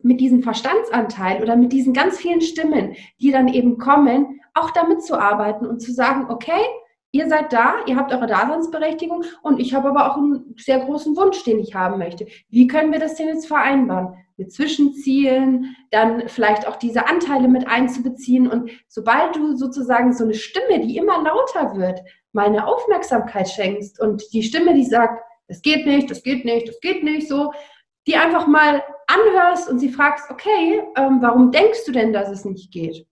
mit 0.00 0.20
diesem 0.20 0.42
Verstandsanteil 0.42 1.42
oder 1.42 1.56
mit 1.56 1.72
diesen 1.72 1.92
ganz 1.92 2.18
vielen 2.18 2.40
Stimmen, 2.40 2.94
die 3.20 3.32
dann 3.32 3.48
eben 3.48 3.78
kommen, 3.78 4.40
auch 4.54 4.70
damit 4.70 5.02
zu 5.02 5.18
arbeiten 5.18 5.66
und 5.66 5.80
zu 5.80 5.92
sagen, 5.92 6.30
okay, 6.30 6.60
ihr 7.12 7.28
seid 7.28 7.52
da, 7.52 7.76
ihr 7.86 7.96
habt 7.96 8.12
eure 8.12 8.26
Daseinsberechtigung 8.26 9.24
und 9.42 9.58
ich 9.58 9.74
habe 9.74 9.88
aber 9.88 10.10
auch 10.10 10.16
einen 10.16 10.54
sehr 10.58 10.80
großen 10.80 11.16
Wunsch, 11.16 11.42
den 11.44 11.58
ich 11.58 11.74
haben 11.74 11.98
möchte. 11.98 12.26
Wie 12.50 12.66
können 12.66 12.92
wir 12.92 13.00
das 13.00 13.16
denn 13.16 13.28
jetzt 13.28 13.46
vereinbaren? 13.46 14.14
Mit 14.36 14.52
Zwischenzielen, 14.52 15.76
dann 15.90 16.28
vielleicht 16.28 16.68
auch 16.68 16.76
diese 16.76 17.06
Anteile 17.06 17.48
mit 17.48 17.66
einzubeziehen 17.66 18.46
und 18.46 18.70
sobald 18.86 19.34
du 19.34 19.56
sozusagen 19.56 20.12
so 20.12 20.24
eine 20.24 20.34
Stimme, 20.34 20.80
die 20.80 20.98
immer 20.98 21.22
lauter 21.22 21.76
wird, 21.76 22.00
meine 22.32 22.66
Aufmerksamkeit 22.66 23.48
schenkst 23.48 23.98
und 24.00 24.22
die 24.32 24.42
Stimme, 24.42 24.74
die 24.74 24.84
sagt, 24.84 25.22
das 25.48 25.62
geht 25.62 25.86
nicht, 25.86 26.10
das 26.10 26.22
geht 26.22 26.44
nicht, 26.44 26.68
das 26.68 26.80
geht 26.80 27.02
nicht, 27.02 27.28
so, 27.28 27.52
die 28.06 28.16
einfach 28.16 28.46
mal 28.46 28.82
anhörst 29.06 29.68
und 29.68 29.78
sie 29.78 29.88
fragst, 29.88 30.30
okay, 30.30 30.82
ähm, 30.96 31.18
warum 31.20 31.50
denkst 31.50 31.84
du 31.86 31.92
denn, 31.92 32.12
dass 32.12 32.28
es 32.28 32.44
nicht 32.44 32.72
geht? 32.72 33.06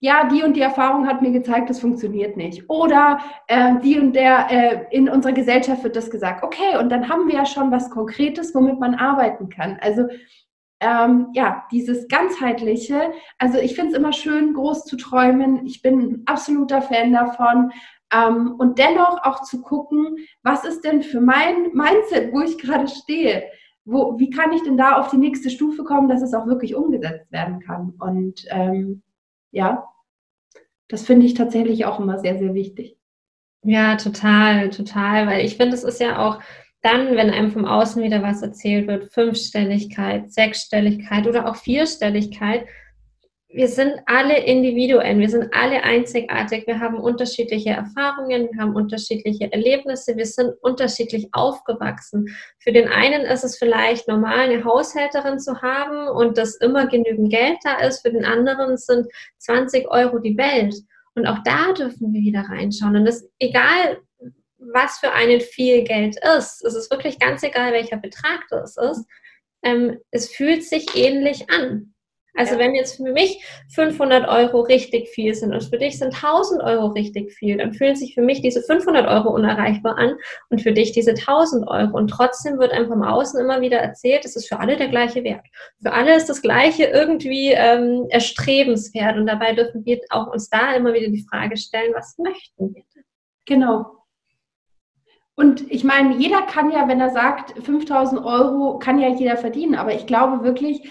Ja, 0.00 0.28
die 0.28 0.42
und 0.42 0.54
die 0.54 0.60
Erfahrung 0.60 1.06
hat 1.06 1.22
mir 1.22 1.32
gezeigt, 1.32 1.70
das 1.70 1.80
funktioniert 1.80 2.36
nicht. 2.36 2.68
Oder 2.68 3.18
äh, 3.46 3.80
die 3.82 3.98
und 3.98 4.14
der, 4.14 4.50
äh, 4.50 4.84
in 4.90 5.08
unserer 5.08 5.32
Gesellschaft 5.32 5.82
wird 5.84 5.96
das 5.96 6.10
gesagt. 6.10 6.44
Okay, 6.44 6.76
und 6.78 6.90
dann 6.90 7.08
haben 7.08 7.28
wir 7.28 7.36
ja 7.36 7.46
schon 7.46 7.70
was 7.70 7.90
Konkretes, 7.90 8.54
womit 8.54 8.78
man 8.78 8.94
arbeiten 8.94 9.48
kann. 9.48 9.78
Also 9.80 10.06
ähm, 10.80 11.28
ja, 11.32 11.64
dieses 11.72 12.08
ganzheitliche. 12.08 13.12
Also 13.38 13.58
ich 13.58 13.74
finde 13.74 13.92
es 13.92 13.98
immer 13.98 14.12
schön, 14.12 14.52
groß 14.52 14.84
zu 14.84 14.96
träumen. 14.98 15.64
Ich 15.64 15.80
bin 15.80 15.98
ein 16.00 16.22
absoluter 16.26 16.82
Fan 16.82 17.14
davon. 17.14 17.72
Ähm, 18.12 18.54
und 18.58 18.78
dennoch 18.78 19.24
auch 19.24 19.42
zu 19.44 19.62
gucken, 19.62 20.18
was 20.42 20.64
ist 20.64 20.84
denn 20.84 21.02
für 21.02 21.22
mein 21.22 21.72
Mindset, 21.72 22.34
wo 22.34 22.42
ich 22.42 22.58
gerade 22.58 22.86
stehe 22.86 23.44
wo, 23.86 24.18
wie 24.18 24.30
kann 24.30 24.52
ich 24.52 24.62
denn 24.64 24.76
da 24.76 24.96
auf 24.96 25.10
die 25.10 25.16
nächste 25.16 25.48
Stufe 25.48 25.84
kommen, 25.84 26.08
dass 26.08 26.20
es 26.20 26.34
auch 26.34 26.46
wirklich 26.46 26.74
umgesetzt 26.74 27.30
werden 27.30 27.60
kann? 27.60 27.94
Und 28.00 28.44
ähm, 28.50 29.02
ja, 29.56 29.88
das 30.88 31.06
finde 31.06 31.24
ich 31.24 31.32
tatsächlich 31.32 31.86
auch 31.86 31.98
immer 31.98 32.18
sehr, 32.18 32.38
sehr 32.38 32.52
wichtig. 32.52 32.98
Ja, 33.64 33.96
total, 33.96 34.68
total, 34.68 35.26
weil 35.26 35.44
ich 35.46 35.56
finde, 35.56 35.74
es 35.74 35.82
ist 35.82 35.98
ja 35.98 36.18
auch 36.24 36.40
dann, 36.82 37.16
wenn 37.16 37.30
einem 37.30 37.50
vom 37.50 37.64
Außen 37.64 38.02
wieder 38.02 38.22
was 38.22 38.42
erzählt 38.42 38.86
wird, 38.86 39.12
Fünfstelligkeit, 39.12 40.30
Sechsstelligkeit 40.30 41.26
oder 41.26 41.48
auch 41.48 41.56
Vierstelligkeit, 41.56 42.66
wir 43.48 43.68
sind 43.68 44.00
alle 44.06 44.44
Individuen, 44.44 45.20
wir 45.20 45.28
sind 45.28 45.54
alle 45.54 45.82
einzigartig, 45.82 46.66
wir 46.66 46.80
haben 46.80 46.98
unterschiedliche 46.98 47.70
Erfahrungen, 47.70 48.48
wir 48.50 48.60
haben 48.60 48.74
unterschiedliche 48.74 49.50
Erlebnisse, 49.52 50.16
wir 50.16 50.26
sind 50.26 50.52
unterschiedlich 50.62 51.28
aufgewachsen. 51.32 52.26
Für 52.58 52.72
den 52.72 52.88
einen 52.88 53.22
ist 53.22 53.44
es 53.44 53.56
vielleicht 53.56 54.08
normal, 54.08 54.50
eine 54.50 54.64
Haushälterin 54.64 55.38
zu 55.38 55.62
haben 55.62 56.08
und 56.08 56.36
dass 56.38 56.56
immer 56.56 56.88
genügend 56.88 57.30
Geld 57.30 57.58
da 57.62 57.78
ist, 57.78 58.02
für 58.02 58.12
den 58.12 58.24
anderen 58.24 58.76
sind 58.76 59.06
20 59.38 59.88
Euro 59.88 60.18
die 60.18 60.36
Welt. 60.36 60.74
Und 61.14 61.26
auch 61.26 61.38
da 61.44 61.72
dürfen 61.72 62.12
wir 62.12 62.20
wieder 62.20 62.42
reinschauen. 62.42 62.96
Und 62.96 63.04
das 63.04 63.28
egal, 63.38 63.98
was 64.58 64.98
für 64.98 65.12
einen 65.12 65.40
viel 65.40 65.84
Geld 65.84 66.16
ist, 66.36 66.64
es 66.64 66.74
ist 66.74 66.90
wirklich 66.90 67.18
ganz 67.18 67.42
egal, 67.42 67.72
welcher 67.72 67.96
Betrag 67.96 68.44
das 68.50 68.76
ist, 68.76 69.06
ähm, 69.62 69.98
es 70.10 70.28
fühlt 70.28 70.64
sich 70.64 70.96
ähnlich 70.96 71.48
an. 71.48 71.94
Also 72.36 72.54
ja. 72.54 72.60
wenn 72.60 72.74
jetzt 72.74 72.96
für 72.96 73.12
mich 73.12 73.42
500 73.74 74.28
Euro 74.28 74.60
richtig 74.60 75.08
viel 75.08 75.34
sind 75.34 75.52
und 75.52 75.64
für 75.64 75.78
dich 75.78 75.98
sind 75.98 76.14
1000 76.14 76.62
Euro 76.62 76.88
richtig 76.88 77.32
viel, 77.32 77.56
dann 77.56 77.72
fühlen 77.72 77.96
sich 77.96 78.14
für 78.14 78.22
mich 78.22 78.42
diese 78.42 78.62
500 78.62 79.06
Euro 79.06 79.30
unerreichbar 79.30 79.96
an 79.98 80.16
und 80.50 80.60
für 80.60 80.72
dich 80.72 80.92
diese 80.92 81.12
1000 81.12 81.66
Euro. 81.68 81.96
Und 81.96 82.08
trotzdem 82.08 82.58
wird 82.58 82.72
einem 82.72 82.88
vom 82.88 83.02
Außen 83.02 83.40
immer 83.40 83.60
wieder 83.60 83.78
erzählt, 83.78 84.24
es 84.24 84.36
ist 84.36 84.48
für 84.48 84.60
alle 84.60 84.76
der 84.76 84.88
gleiche 84.88 85.24
Wert. 85.24 85.46
Für 85.82 85.92
alle 85.92 86.14
ist 86.14 86.28
das 86.28 86.42
Gleiche 86.42 86.84
irgendwie 86.84 87.52
ähm, 87.52 88.06
erstrebenswert. 88.10 89.16
Und 89.16 89.26
dabei 89.26 89.54
dürfen 89.54 89.84
wir 89.84 90.00
auch 90.10 90.26
uns 90.26 90.50
da 90.50 90.74
immer 90.74 90.92
wieder 90.92 91.08
die 91.08 91.26
Frage 91.28 91.56
stellen, 91.56 91.92
was 91.94 92.18
möchten 92.18 92.74
wir 92.74 92.82
denn? 92.94 93.04
Genau. 93.46 93.96
Und 95.36 95.70
ich 95.70 95.84
meine, 95.84 96.16
jeder 96.16 96.42
kann 96.42 96.70
ja, 96.70 96.88
wenn 96.88 96.98
er 96.98 97.10
sagt, 97.10 97.62
5000 97.62 98.24
Euro 98.24 98.78
kann 98.78 98.98
ja 98.98 99.08
jeder 99.08 99.36
verdienen, 99.36 99.74
aber 99.74 99.94
ich 99.94 100.06
glaube 100.06 100.42
wirklich, 100.42 100.88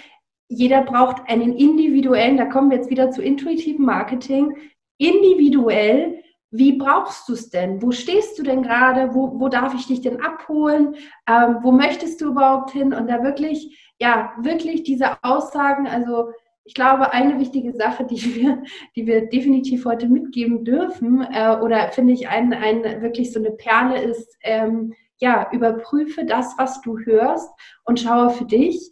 jeder 0.48 0.84
braucht 0.84 1.28
einen 1.28 1.56
individuellen, 1.56 2.38
da 2.38 2.46
kommen 2.46 2.70
wir 2.70 2.78
jetzt 2.78 2.90
wieder 2.90 3.12
zu 3.12 3.22
intuitiven 3.22 3.86
Marketing, 3.86 4.56
individuell, 4.98 6.22
wie 6.52 6.78
brauchst 6.78 7.28
du 7.28 7.34
es 7.34 7.50
denn? 7.50 7.82
Wo 7.82 7.92
stehst 7.92 8.40
du 8.40 8.44
denn 8.44 8.64
gerade? 8.64 9.14
Wo, 9.14 9.40
wo 9.40 9.50
darf 9.50 9.74
ich 9.74 9.88
dich 9.88 10.02
denn 10.02 10.22
abholen? 10.22 10.96
Ähm, 11.28 11.58
wo 11.64 11.72
möchtest 11.72 12.22
du 12.22 12.28
überhaupt 12.28 12.72
hin? 12.72 12.94
Und 12.94 13.08
da 13.10 13.24
wirklich, 13.24 13.94
ja, 14.00 14.34
wirklich 14.42 14.84
diese 14.84 15.22
Aussagen, 15.22 15.86
also 15.86 16.30
ich 16.64 16.74
glaube, 16.74 17.12
eine 17.12 17.40
wichtige 17.40 17.74
Sache, 17.74 18.06
die 18.06 18.36
wir, 18.36 18.64
die 18.96 19.06
wir 19.06 19.28
definitiv 19.28 19.86
heute 19.86 20.08
mitgeben 20.08 20.64
dürfen, 20.64 21.28
äh, 21.30 21.58
oder 21.62 21.92
finde 21.92 22.14
ich 22.14 22.30
ein, 22.30 22.54
ein, 22.54 23.02
wirklich 23.02 23.34
so 23.34 23.40
eine 23.40 23.52
Perle 23.52 24.02
ist, 24.02 24.38
ähm, 24.42 24.94
ja, 25.18 25.50
überprüfe 25.52 26.26
das, 26.26 26.56
was 26.58 26.82
du 26.82 26.98
hörst 27.00 27.50
und 27.84 28.00
schaue 28.00 28.30
für 28.30 28.46
dich, 28.46 28.92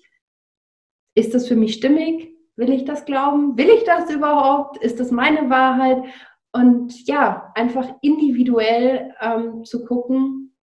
ist 1.15 1.33
das 1.33 1.47
für 1.47 1.55
mich 1.55 1.75
stimmig? 1.75 2.33
Will 2.55 2.71
ich 2.71 2.85
das 2.85 3.05
glauben? 3.05 3.57
Will 3.57 3.69
ich 3.69 3.83
das 3.83 4.09
überhaupt? 4.11 4.77
Ist 4.77 4.99
das 4.99 5.11
meine 5.11 5.49
Wahrheit? 5.49 6.03
Und 6.51 7.07
ja, 7.07 7.51
einfach 7.55 7.95
individuell 8.01 9.13
ähm, 9.19 9.65
zu 9.65 9.85
gucken, 9.85 10.55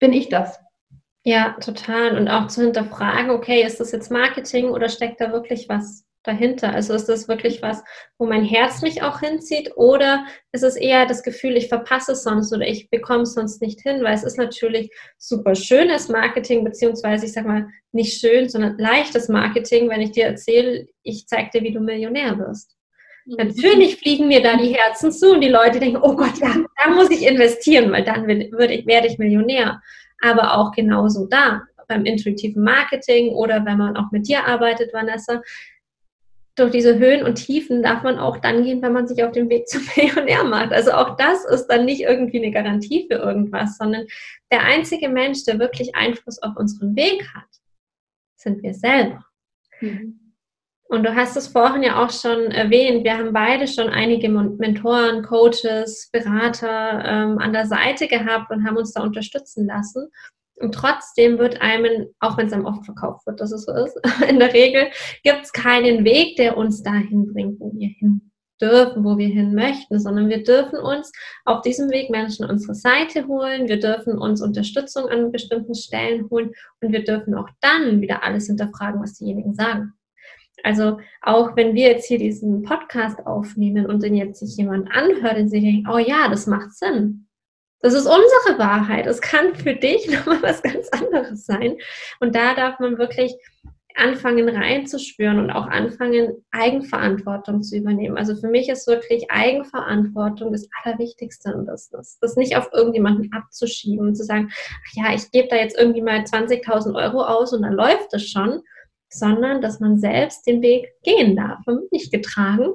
bin 0.00 0.12
ich 0.12 0.28
das? 0.28 0.58
Ja, 1.24 1.56
total. 1.60 2.16
Und 2.16 2.28
auch 2.28 2.48
zu 2.48 2.62
hinterfragen, 2.62 3.30
okay, 3.30 3.62
ist 3.62 3.80
das 3.80 3.92
jetzt 3.92 4.10
Marketing 4.10 4.70
oder 4.70 4.88
steckt 4.88 5.20
da 5.20 5.32
wirklich 5.32 5.68
was 5.68 6.07
dahinter? 6.28 6.72
Also 6.72 6.94
ist 6.94 7.08
das 7.08 7.26
wirklich 7.26 7.62
was, 7.62 7.82
wo 8.18 8.26
mein 8.26 8.44
Herz 8.44 8.82
mich 8.82 9.02
auch 9.02 9.20
hinzieht 9.20 9.72
oder 9.76 10.26
ist 10.52 10.62
es 10.62 10.76
eher 10.76 11.06
das 11.06 11.22
Gefühl, 11.22 11.56
ich 11.56 11.68
verpasse 11.68 12.12
es 12.12 12.22
sonst 12.22 12.52
oder 12.52 12.66
ich 12.66 12.90
bekomme 12.90 13.22
es 13.22 13.34
sonst 13.34 13.60
nicht 13.60 13.80
hin? 13.80 14.04
Weil 14.04 14.14
es 14.14 14.22
ist 14.22 14.38
natürlich 14.38 14.90
super 15.16 15.54
schönes 15.54 16.08
Marketing, 16.08 16.62
beziehungsweise 16.62 17.26
ich 17.26 17.32
sag 17.32 17.46
mal 17.46 17.66
nicht 17.92 18.20
schön, 18.20 18.48
sondern 18.48 18.78
leichtes 18.78 19.28
Marketing, 19.28 19.88
wenn 19.88 20.02
ich 20.02 20.12
dir 20.12 20.26
erzähle, 20.26 20.86
ich 21.02 21.26
zeige 21.26 21.50
dir, 21.50 21.62
wie 21.62 21.72
du 21.72 21.80
Millionär 21.80 22.38
wirst. 22.38 22.76
Natürlich 23.26 23.96
fliegen 23.96 24.28
mir 24.28 24.42
da 24.42 24.56
die 24.56 24.74
Herzen 24.74 25.12
zu 25.12 25.32
und 25.32 25.42
die 25.42 25.48
Leute 25.48 25.80
denken, 25.80 26.00
oh 26.00 26.16
Gott, 26.16 26.38
ja, 26.38 26.54
da 26.82 26.90
muss 26.90 27.10
ich 27.10 27.26
investieren, 27.26 27.92
weil 27.92 28.04
dann 28.04 28.26
würde 28.26 28.72
ich, 28.72 28.86
werde 28.86 29.06
ich 29.06 29.18
Millionär. 29.18 29.82
Aber 30.22 30.56
auch 30.56 30.72
genauso 30.72 31.26
da, 31.26 31.62
beim 31.88 32.04
intuitiven 32.04 32.62
Marketing 32.62 33.30
oder 33.30 33.64
wenn 33.64 33.78
man 33.78 33.96
auch 33.96 34.10
mit 34.12 34.28
dir 34.28 34.46
arbeitet, 34.46 34.92
Vanessa, 34.92 35.42
durch 36.58 36.70
diese 36.72 36.98
Höhen 36.98 37.24
und 37.24 37.36
Tiefen 37.36 37.82
darf 37.82 38.02
man 38.02 38.18
auch 38.18 38.38
dann 38.38 38.64
gehen, 38.64 38.82
wenn 38.82 38.92
man 38.92 39.06
sich 39.06 39.22
auf 39.22 39.32
den 39.32 39.48
Weg 39.48 39.68
zum 39.68 39.82
Millionär 39.96 40.44
macht. 40.44 40.72
Also 40.72 40.92
auch 40.92 41.16
das 41.16 41.44
ist 41.44 41.66
dann 41.66 41.84
nicht 41.84 42.02
irgendwie 42.02 42.38
eine 42.38 42.50
Garantie 42.50 43.06
für 43.10 43.18
irgendwas, 43.18 43.76
sondern 43.78 44.06
der 44.50 44.62
einzige 44.62 45.08
Mensch, 45.08 45.44
der 45.44 45.58
wirklich 45.58 45.94
Einfluss 45.94 46.42
auf 46.42 46.56
unseren 46.56 46.96
Weg 46.96 47.26
hat, 47.34 47.48
sind 48.36 48.62
wir 48.62 48.74
selber. 48.74 49.24
Mhm. 49.80 50.28
Und 50.90 51.02
du 51.02 51.14
hast 51.14 51.36
es 51.36 51.48
vorhin 51.48 51.82
ja 51.82 52.02
auch 52.02 52.10
schon 52.10 52.50
erwähnt, 52.50 53.04
wir 53.04 53.18
haben 53.18 53.34
beide 53.34 53.68
schon 53.68 53.90
einige 53.90 54.30
Mentoren, 54.30 55.22
Coaches, 55.22 56.08
Berater 56.10 57.04
ähm, 57.04 57.38
an 57.38 57.52
der 57.52 57.66
Seite 57.66 58.08
gehabt 58.08 58.50
und 58.50 58.66
haben 58.66 58.78
uns 58.78 58.94
da 58.94 59.02
unterstützen 59.02 59.66
lassen. 59.66 60.08
Und 60.60 60.74
trotzdem 60.74 61.38
wird 61.38 61.60
einem, 61.60 62.08
auch 62.20 62.36
wenn 62.36 62.46
es 62.46 62.52
einem 62.52 62.66
oft 62.66 62.84
verkauft 62.84 63.26
wird, 63.26 63.40
dass 63.40 63.52
es 63.52 63.64
so 63.64 63.72
ist, 63.72 63.98
in 64.28 64.38
der 64.38 64.52
Regel 64.52 64.88
gibt 65.22 65.44
es 65.44 65.52
keinen 65.52 66.04
Weg, 66.04 66.36
der 66.36 66.56
uns 66.56 66.82
dahin 66.82 67.32
bringt, 67.32 67.60
wo 67.60 67.72
wir 67.74 67.88
hin 67.88 68.28
dürfen, 68.60 69.04
wo 69.04 69.16
wir 69.18 69.28
hin 69.28 69.54
möchten, 69.54 70.00
sondern 70.00 70.28
wir 70.28 70.42
dürfen 70.42 70.78
uns 70.78 71.12
auf 71.44 71.62
diesem 71.62 71.90
Weg 71.90 72.10
Menschen 72.10 72.44
unsere 72.44 72.74
Seite 72.74 73.26
holen, 73.26 73.68
wir 73.68 73.78
dürfen 73.78 74.18
uns 74.18 74.42
Unterstützung 74.42 75.08
an 75.08 75.32
bestimmten 75.32 75.74
Stellen 75.74 76.28
holen 76.30 76.50
und 76.80 76.92
wir 76.92 77.04
dürfen 77.04 77.34
auch 77.34 77.48
dann 77.60 78.00
wieder 78.00 78.24
alles 78.24 78.46
hinterfragen, 78.46 79.00
was 79.00 79.14
diejenigen 79.14 79.54
sagen. 79.54 79.92
Also 80.64 80.98
auch 81.22 81.54
wenn 81.54 81.74
wir 81.74 81.88
jetzt 81.88 82.06
hier 82.06 82.18
diesen 82.18 82.62
Podcast 82.62 83.24
aufnehmen 83.26 83.86
und 83.86 84.02
den 84.02 84.16
jetzt 84.16 84.40
sich 84.40 84.56
jemand 84.56 84.90
anhört 84.90 85.36
und 85.36 85.48
sich 85.48 85.62
denkt, 85.62 85.88
oh 85.88 85.98
ja, 85.98 86.28
das 86.28 86.48
macht 86.48 86.72
Sinn, 86.72 87.27
das 87.80 87.94
ist 87.94 88.06
unsere 88.06 88.58
Wahrheit. 88.58 89.06
Es 89.06 89.20
kann 89.20 89.54
für 89.54 89.74
dich 89.74 90.10
nochmal 90.10 90.42
was 90.42 90.62
ganz 90.62 90.88
anderes 90.88 91.46
sein. 91.46 91.76
Und 92.20 92.34
da 92.34 92.54
darf 92.54 92.78
man 92.80 92.98
wirklich 92.98 93.34
anfangen 93.98 94.48
reinzuspüren 94.48 95.40
und 95.40 95.50
auch 95.50 95.66
anfangen, 95.66 96.44
Eigenverantwortung 96.52 97.62
zu 97.62 97.76
übernehmen. 97.76 98.16
Also 98.16 98.36
für 98.36 98.48
mich 98.48 98.68
ist 98.68 98.86
wirklich 98.86 99.28
Eigenverantwortung 99.30 100.52
das 100.52 100.68
Allerwichtigste 100.82 101.50
im 101.50 101.66
Business. 101.66 102.16
Das 102.20 102.36
nicht 102.36 102.56
auf 102.56 102.68
irgendjemanden 102.72 103.32
abzuschieben 103.32 104.06
und 104.06 104.14
zu 104.14 104.24
sagen, 104.24 104.50
ach 104.52 104.92
ja, 104.92 105.14
ich 105.14 105.30
gebe 105.32 105.48
da 105.48 105.56
jetzt 105.56 105.76
irgendwie 105.76 106.02
mal 106.02 106.20
20.000 106.20 106.94
Euro 106.94 107.24
aus 107.24 107.52
und 107.52 107.62
dann 107.62 107.72
läuft 107.72 108.14
es 108.14 108.28
schon, 108.28 108.62
sondern 109.10 109.60
dass 109.62 109.80
man 109.80 109.98
selbst 109.98 110.46
den 110.46 110.62
Weg 110.62 110.92
gehen 111.02 111.34
darf. 111.34 111.66
Wird 111.66 111.90
nicht 111.90 112.12
getragen, 112.12 112.74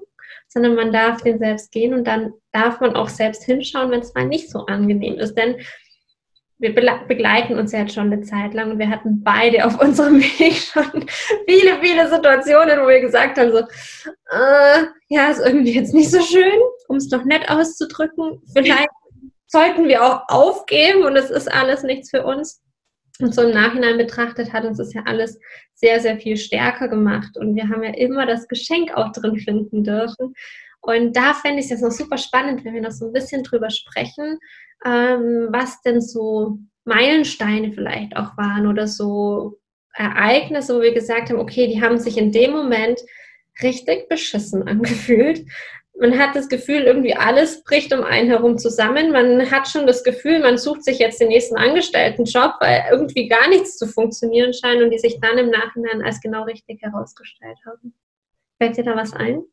sondern 0.53 0.75
man 0.75 0.93
darf 0.93 1.21
den 1.21 1.39
selbst 1.39 1.71
gehen 1.71 1.93
und 1.93 2.05
dann 2.05 2.33
darf 2.51 2.79
man 2.79 2.95
auch 2.95 3.09
selbst 3.09 3.43
hinschauen, 3.43 3.91
wenn 3.91 4.01
es 4.01 4.13
mal 4.13 4.25
nicht 4.25 4.49
so 4.49 4.59
angenehm 4.67 5.15
ist. 5.15 5.35
Denn 5.35 5.57
wir 6.59 6.73
begleiten 6.73 7.57
uns 7.57 7.73
ja 7.73 7.79
jetzt 7.79 7.93
schon 7.93 8.11
eine 8.11 8.21
Zeit 8.21 8.53
lang 8.53 8.71
und 8.71 8.79
wir 8.79 8.89
hatten 8.89 9.23
beide 9.23 9.65
auf 9.65 9.79
unserem 9.81 10.21
Weg 10.21 10.53
schon 10.53 11.05
viele, 11.47 11.79
viele 11.81 12.09
Situationen, 12.09 12.79
wo 12.79 12.87
wir 12.87 13.01
gesagt 13.01 13.37
haben, 13.37 13.51
so, 13.51 13.59
äh, 13.59 14.85
ja, 15.09 15.29
ist 15.29 15.45
irgendwie 15.45 15.73
jetzt 15.73 15.93
nicht 15.93 16.09
so 16.09 16.21
schön, 16.21 16.59
um 16.87 16.97
es 16.97 17.09
doch 17.09 17.25
nett 17.25 17.49
auszudrücken. 17.49 18.41
Vielleicht 18.53 18.89
sollten 19.47 19.87
wir 19.87 20.03
auch 20.03 20.21
aufgeben 20.29 21.03
und 21.03 21.15
es 21.15 21.29
ist 21.29 21.51
alles 21.51 21.83
nichts 21.83 22.09
für 22.09 22.25
uns. 22.25 22.62
Und 23.19 23.33
so 23.33 23.43
im 23.43 23.51
Nachhinein 23.51 23.97
betrachtet 23.97 24.53
hat 24.53 24.65
uns 24.65 24.79
das 24.79 24.93
ja 24.93 25.03
alles 25.05 25.39
sehr, 25.75 25.99
sehr 25.99 26.17
viel 26.17 26.35
stärker 26.35 26.87
gemacht. 26.87 27.37
Und 27.37 27.55
wir 27.55 27.69
haben 27.69 27.83
ja 27.83 27.93
immer 27.93 28.25
das 28.25 28.47
Geschenk 28.47 28.91
auch 28.95 29.11
drin 29.11 29.37
finden 29.37 29.83
dürfen. 29.83 30.33
Und 30.81 31.15
da 31.15 31.33
fände 31.33 31.59
ich 31.59 31.65
es 31.65 31.71
jetzt 31.71 31.83
noch 31.83 31.91
super 31.91 32.17
spannend, 32.17 32.65
wenn 32.65 32.73
wir 32.73 32.81
noch 32.81 32.91
so 32.91 33.07
ein 33.07 33.13
bisschen 33.13 33.43
drüber 33.43 33.69
sprechen, 33.69 34.39
ähm, 34.85 35.47
was 35.49 35.81
denn 35.81 36.01
so 36.01 36.57
Meilensteine 36.85 37.71
vielleicht 37.71 38.17
auch 38.17 38.35
waren 38.35 38.67
oder 38.67 38.87
so 38.87 39.59
Ereignisse, 39.93 40.75
wo 40.75 40.81
wir 40.81 40.93
gesagt 40.93 41.29
haben, 41.29 41.39
okay, 41.39 41.67
die 41.67 41.81
haben 41.81 41.99
sich 41.99 42.17
in 42.17 42.31
dem 42.31 42.51
Moment 42.51 42.99
richtig 43.61 44.09
beschissen 44.09 44.63
angefühlt 44.67 45.45
man 45.99 46.17
hat 46.17 46.35
das 46.35 46.49
Gefühl, 46.49 46.81
irgendwie 46.83 47.15
alles 47.15 47.63
bricht 47.63 47.93
um 47.93 48.03
einen 48.03 48.27
herum 48.27 48.57
zusammen. 48.57 49.11
Man 49.11 49.49
hat 49.51 49.67
schon 49.67 49.85
das 49.85 50.03
Gefühl, 50.03 50.39
man 50.39 50.57
sucht 50.57 50.83
sich 50.83 50.99
jetzt 50.99 51.21
den 51.21 51.27
nächsten 51.27 51.55
Angestelltenjob, 51.55 52.55
weil 52.59 52.83
irgendwie 52.91 53.27
gar 53.27 53.47
nichts 53.49 53.77
zu 53.77 53.87
funktionieren 53.87 54.53
scheint 54.53 54.81
und 54.81 54.89
die 54.89 54.99
sich 54.99 55.19
dann 55.19 55.37
im 55.37 55.49
Nachhinein 55.49 56.01
als 56.01 56.19
genau 56.19 56.43
richtig 56.43 56.81
herausgestellt 56.81 57.57
haben. 57.65 57.93
Fällt 58.59 58.77
dir 58.77 58.83
da 58.83 58.95
was 58.95 59.13
ein? 59.13 59.43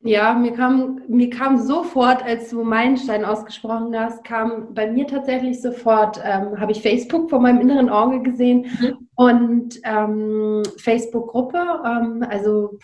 Ja, 0.00 0.32
mir 0.34 0.52
kam, 0.52 1.02
mir 1.08 1.28
kam 1.28 1.58
sofort, 1.58 2.22
als 2.22 2.50
du 2.50 2.62
Meilenstein 2.62 3.24
ausgesprochen 3.24 3.98
hast, 3.98 4.22
kam 4.22 4.72
bei 4.72 4.88
mir 4.88 5.08
tatsächlich 5.08 5.60
sofort, 5.60 6.20
ähm, 6.24 6.58
habe 6.60 6.70
ich 6.70 6.82
Facebook 6.82 7.28
vor 7.28 7.40
meinem 7.40 7.60
inneren 7.60 7.88
Auge 7.88 8.22
gesehen 8.22 8.66
mhm. 8.80 9.08
und 9.16 9.80
ähm, 9.82 10.62
Facebook-Gruppe, 10.76 11.58
ähm, 11.84 12.24
also 12.28 12.78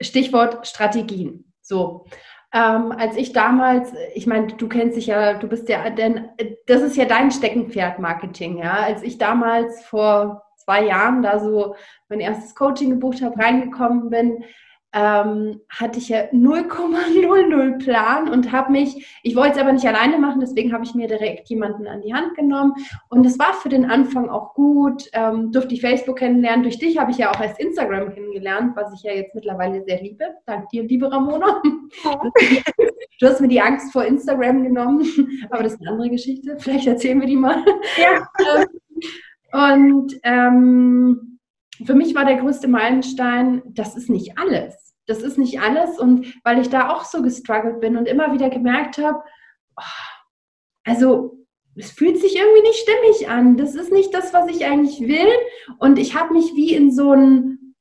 Stichwort 0.00 0.66
Strategien. 0.66 1.52
So. 1.60 2.06
ähm, 2.54 2.92
als 2.92 3.16
ich 3.16 3.32
damals, 3.32 3.92
ich 4.14 4.26
meine, 4.28 4.46
du 4.46 4.68
kennst 4.68 4.96
dich 4.96 5.06
ja, 5.06 5.34
du 5.34 5.48
bist 5.48 5.68
ja, 5.68 5.90
denn 5.90 6.28
das 6.66 6.82
ist 6.82 6.96
ja 6.96 7.04
dein 7.04 7.32
Steckenpferd 7.32 7.98
Marketing, 7.98 8.58
ja. 8.58 8.74
Als 8.74 9.02
ich 9.02 9.18
damals 9.18 9.84
vor 9.84 10.44
zwei 10.56 10.84
Jahren 10.84 11.22
da 11.22 11.40
so 11.40 11.74
mein 12.08 12.20
erstes 12.20 12.54
Coaching 12.54 12.90
gebucht 12.90 13.22
habe, 13.22 13.38
reingekommen 13.38 14.08
bin, 14.08 14.44
ähm, 14.94 15.60
hatte 15.68 15.98
ich 15.98 16.08
ja 16.08 16.26
0,00 16.32 17.78
Plan 17.78 18.28
und 18.28 18.52
habe 18.52 18.70
mich, 18.70 19.20
ich 19.24 19.34
wollte 19.34 19.54
es 19.54 19.58
aber 19.58 19.72
nicht 19.72 19.86
alleine 19.86 20.18
machen, 20.18 20.40
deswegen 20.40 20.72
habe 20.72 20.84
ich 20.84 20.94
mir 20.94 21.08
direkt 21.08 21.48
jemanden 21.48 21.88
an 21.88 22.00
die 22.00 22.14
Hand 22.14 22.36
genommen 22.36 22.74
und 23.08 23.26
es 23.26 23.36
war 23.38 23.54
für 23.54 23.68
den 23.68 23.90
Anfang 23.90 24.28
auch 24.28 24.54
gut, 24.54 25.10
ähm, 25.12 25.50
durfte 25.50 25.74
ich 25.74 25.80
Facebook 25.80 26.18
kennenlernen, 26.18 26.62
durch 26.62 26.78
dich 26.78 26.96
habe 26.96 27.10
ich 27.10 27.18
ja 27.18 27.32
auch 27.32 27.40
erst 27.40 27.58
Instagram 27.58 28.14
kennengelernt, 28.14 28.76
was 28.76 28.94
ich 28.94 29.02
ja 29.02 29.12
jetzt 29.12 29.34
mittlerweile 29.34 29.82
sehr 29.82 30.00
liebe, 30.00 30.26
dank 30.46 30.68
dir, 30.68 30.84
liebe 30.84 31.10
Ramona. 31.10 31.60
Du 33.20 33.28
hast 33.28 33.40
mir 33.40 33.48
die 33.48 33.60
Angst 33.60 33.92
vor 33.92 34.04
Instagram 34.04 34.64
genommen, 34.64 35.06
aber 35.50 35.62
das 35.62 35.74
ist 35.74 35.80
eine 35.80 35.92
andere 35.92 36.10
Geschichte, 36.10 36.56
vielleicht 36.58 36.88
erzählen 36.88 37.20
wir 37.20 37.28
die 37.28 37.36
mal. 37.36 37.64
Ja. 37.96 38.28
und 39.76 40.18
ähm, 40.24 41.38
für 41.86 41.94
mich 41.94 42.16
war 42.16 42.24
der 42.24 42.38
größte 42.38 42.66
Meilenstein, 42.66 43.62
das 43.66 43.96
ist 43.96 44.10
nicht 44.10 44.36
alles 44.36 44.83
das 45.06 45.22
ist 45.22 45.38
nicht 45.38 45.60
alles. 45.60 45.98
Und 45.98 46.34
weil 46.44 46.60
ich 46.60 46.70
da 46.70 46.90
auch 46.90 47.04
so 47.04 47.22
gestruggelt 47.22 47.80
bin 47.80 47.96
und 47.96 48.06
immer 48.06 48.32
wieder 48.32 48.50
gemerkt 48.50 48.98
habe, 48.98 49.22
oh, 49.76 49.82
also 50.84 51.38
es 51.76 51.90
fühlt 51.90 52.18
sich 52.20 52.36
irgendwie 52.36 52.62
nicht 52.62 52.78
stimmig 52.78 53.28
an. 53.28 53.56
Das 53.56 53.74
ist 53.74 53.92
nicht 53.92 54.14
das, 54.14 54.32
was 54.32 54.48
ich 54.48 54.64
eigentlich 54.64 55.00
will. 55.00 55.32
Und 55.78 55.98
ich 55.98 56.14
habe 56.14 56.34
mich 56.34 56.54
wie 56.54 56.74
in 56.74 56.92
so 56.92 57.12
ein, 57.12 57.74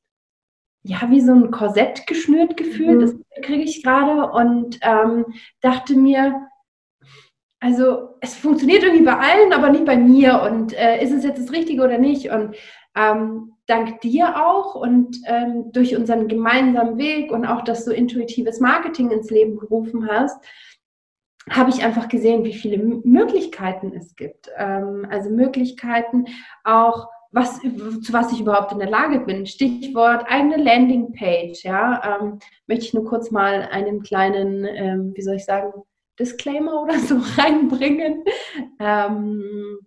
ja, 0.83 1.09
wie 1.09 1.21
so 1.21 1.33
ein 1.33 1.51
Korsett 1.51 2.07
geschnürt 2.07 2.57
gefühlt. 2.57 2.97
Mhm. 2.97 3.01
Das 3.01 3.15
kriege 3.43 3.63
ich 3.63 3.83
gerade 3.83 4.31
und 4.31 4.79
ähm, 4.81 5.25
dachte 5.61 5.95
mir, 5.95 6.47
also 7.59 8.17
es 8.19 8.35
funktioniert 8.35 8.83
irgendwie 8.83 9.05
bei 9.05 9.17
allen, 9.17 9.53
aber 9.53 9.69
nicht 9.69 9.85
bei 9.85 9.95
mir. 9.95 10.41
Und 10.41 10.73
äh, 10.73 11.01
ist 11.01 11.11
es 11.11 11.23
jetzt 11.23 11.41
das 11.41 11.53
Richtige 11.53 11.83
oder 11.83 11.97
nicht? 11.97 12.29
Und 12.29 12.55
ähm, 12.95 13.52
dank 13.67 14.01
dir 14.01 14.45
auch 14.45 14.75
und 14.75 15.17
ähm, 15.25 15.71
durch 15.71 15.95
unseren 15.95 16.27
gemeinsamen 16.27 16.97
Weg 16.97 17.31
und 17.31 17.45
auch, 17.45 17.63
dass 17.63 17.85
du 17.85 17.91
intuitives 17.91 18.59
Marketing 18.59 19.11
ins 19.11 19.29
Leben 19.29 19.57
gerufen 19.57 20.07
hast, 20.09 20.43
habe 21.49 21.69
ich 21.69 21.83
einfach 21.83 22.07
gesehen, 22.07 22.43
wie 22.43 22.53
viele 22.53 22.77
Möglichkeiten 22.77 23.93
es 23.95 24.15
gibt. 24.15 24.49
Ähm, 24.57 25.07
also 25.09 25.29
Möglichkeiten 25.29 26.25
auch, 26.63 27.07
was, 27.31 27.59
zu 27.59 28.13
was 28.13 28.31
ich 28.31 28.41
überhaupt 28.41 28.71
in 28.71 28.79
der 28.79 28.89
Lage 28.89 29.19
bin. 29.21 29.45
Stichwort 29.45 30.25
eigene 30.27 30.57
Landingpage. 30.57 31.63
Ja, 31.63 32.19
ähm, 32.21 32.39
möchte 32.67 32.85
ich 32.85 32.93
nur 32.93 33.05
kurz 33.05 33.31
mal 33.31 33.67
einen 33.71 34.03
kleinen, 34.03 34.65
ähm, 34.65 35.13
wie 35.15 35.21
soll 35.21 35.35
ich 35.35 35.45
sagen, 35.45 35.73
Disclaimer 36.19 36.83
oder 36.83 36.99
so 36.99 37.15
reinbringen. 37.37 38.23
Ähm, 38.79 39.79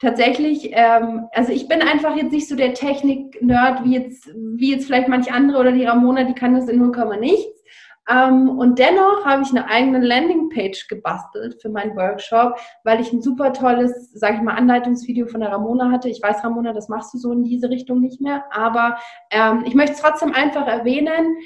tatsächlich, 0.00 0.70
ähm, 0.72 1.28
also 1.32 1.52
ich 1.52 1.68
bin 1.68 1.82
einfach 1.82 2.16
jetzt 2.16 2.32
nicht 2.32 2.48
so 2.48 2.56
der 2.56 2.74
Technik-Nerd 2.74 3.84
wie 3.84 3.94
jetzt, 3.94 4.28
wie 4.34 4.72
jetzt 4.72 4.86
vielleicht 4.86 5.08
manche 5.08 5.32
andere 5.32 5.60
oder 5.60 5.72
die 5.72 5.84
Ramona, 5.84 6.24
die 6.24 6.34
kann 6.34 6.54
das 6.54 6.68
in 6.68 6.78
0, 6.78 7.18
nichts. 7.20 7.60
Ähm, 8.08 8.48
und 8.58 8.78
dennoch 8.78 9.24
habe 9.24 9.42
ich 9.42 9.50
eine 9.50 9.68
eigene 9.68 10.00
Landingpage 10.00 10.88
gebastelt 10.88 11.60
für 11.60 11.68
meinen 11.68 11.94
Workshop, 11.96 12.58
weil 12.82 13.00
ich 13.00 13.12
ein 13.12 13.22
super 13.22 13.52
tolles, 13.52 14.12
sage 14.12 14.36
ich 14.36 14.42
mal, 14.42 14.54
Anleitungsvideo 14.54 15.26
von 15.26 15.40
der 15.40 15.52
Ramona 15.52 15.90
hatte. 15.90 16.08
Ich 16.08 16.22
weiß, 16.22 16.42
Ramona, 16.42 16.72
das 16.72 16.88
machst 16.88 17.14
du 17.14 17.18
so 17.18 17.32
in 17.32 17.44
diese 17.44 17.68
Richtung 17.70 18.00
nicht 18.00 18.20
mehr, 18.20 18.44
aber 18.50 18.98
ähm, 19.30 19.64
ich 19.66 19.74
möchte 19.74 19.92
es 19.92 20.00
trotzdem 20.00 20.34
einfach 20.34 20.66
erwähnen, 20.66 21.36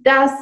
dass 0.00 0.32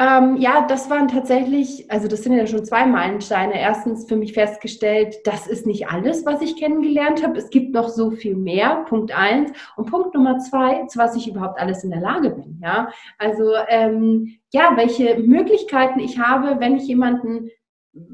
ähm, 0.00 0.36
ja, 0.36 0.64
das 0.68 0.88
waren 0.90 1.08
tatsächlich, 1.08 1.90
also 1.90 2.06
das 2.06 2.22
sind 2.22 2.32
ja 2.32 2.46
schon 2.46 2.64
zwei 2.64 2.86
Meilensteine. 2.86 3.60
Erstens 3.60 4.06
für 4.06 4.14
mich 4.14 4.32
festgestellt, 4.32 5.16
das 5.24 5.48
ist 5.48 5.66
nicht 5.66 5.88
alles, 5.88 6.24
was 6.24 6.40
ich 6.40 6.56
kennengelernt 6.56 7.24
habe. 7.24 7.36
Es 7.36 7.50
gibt 7.50 7.74
noch 7.74 7.88
so 7.88 8.12
viel 8.12 8.36
mehr. 8.36 8.84
Punkt 8.88 9.10
eins. 9.10 9.50
Und 9.74 9.90
Punkt 9.90 10.14
Nummer 10.14 10.38
zwei, 10.38 10.86
zu 10.86 11.00
was 11.00 11.16
ich 11.16 11.26
überhaupt 11.26 11.58
alles 11.60 11.82
in 11.82 11.90
der 11.90 12.00
Lage 12.00 12.30
bin. 12.30 12.60
Ja, 12.62 12.92
also 13.18 13.54
ähm, 13.66 14.38
ja, 14.52 14.72
welche 14.76 15.18
Möglichkeiten 15.18 15.98
ich 15.98 16.16
habe, 16.16 16.60
wenn 16.60 16.76
ich 16.76 16.84
jemanden, 16.84 17.50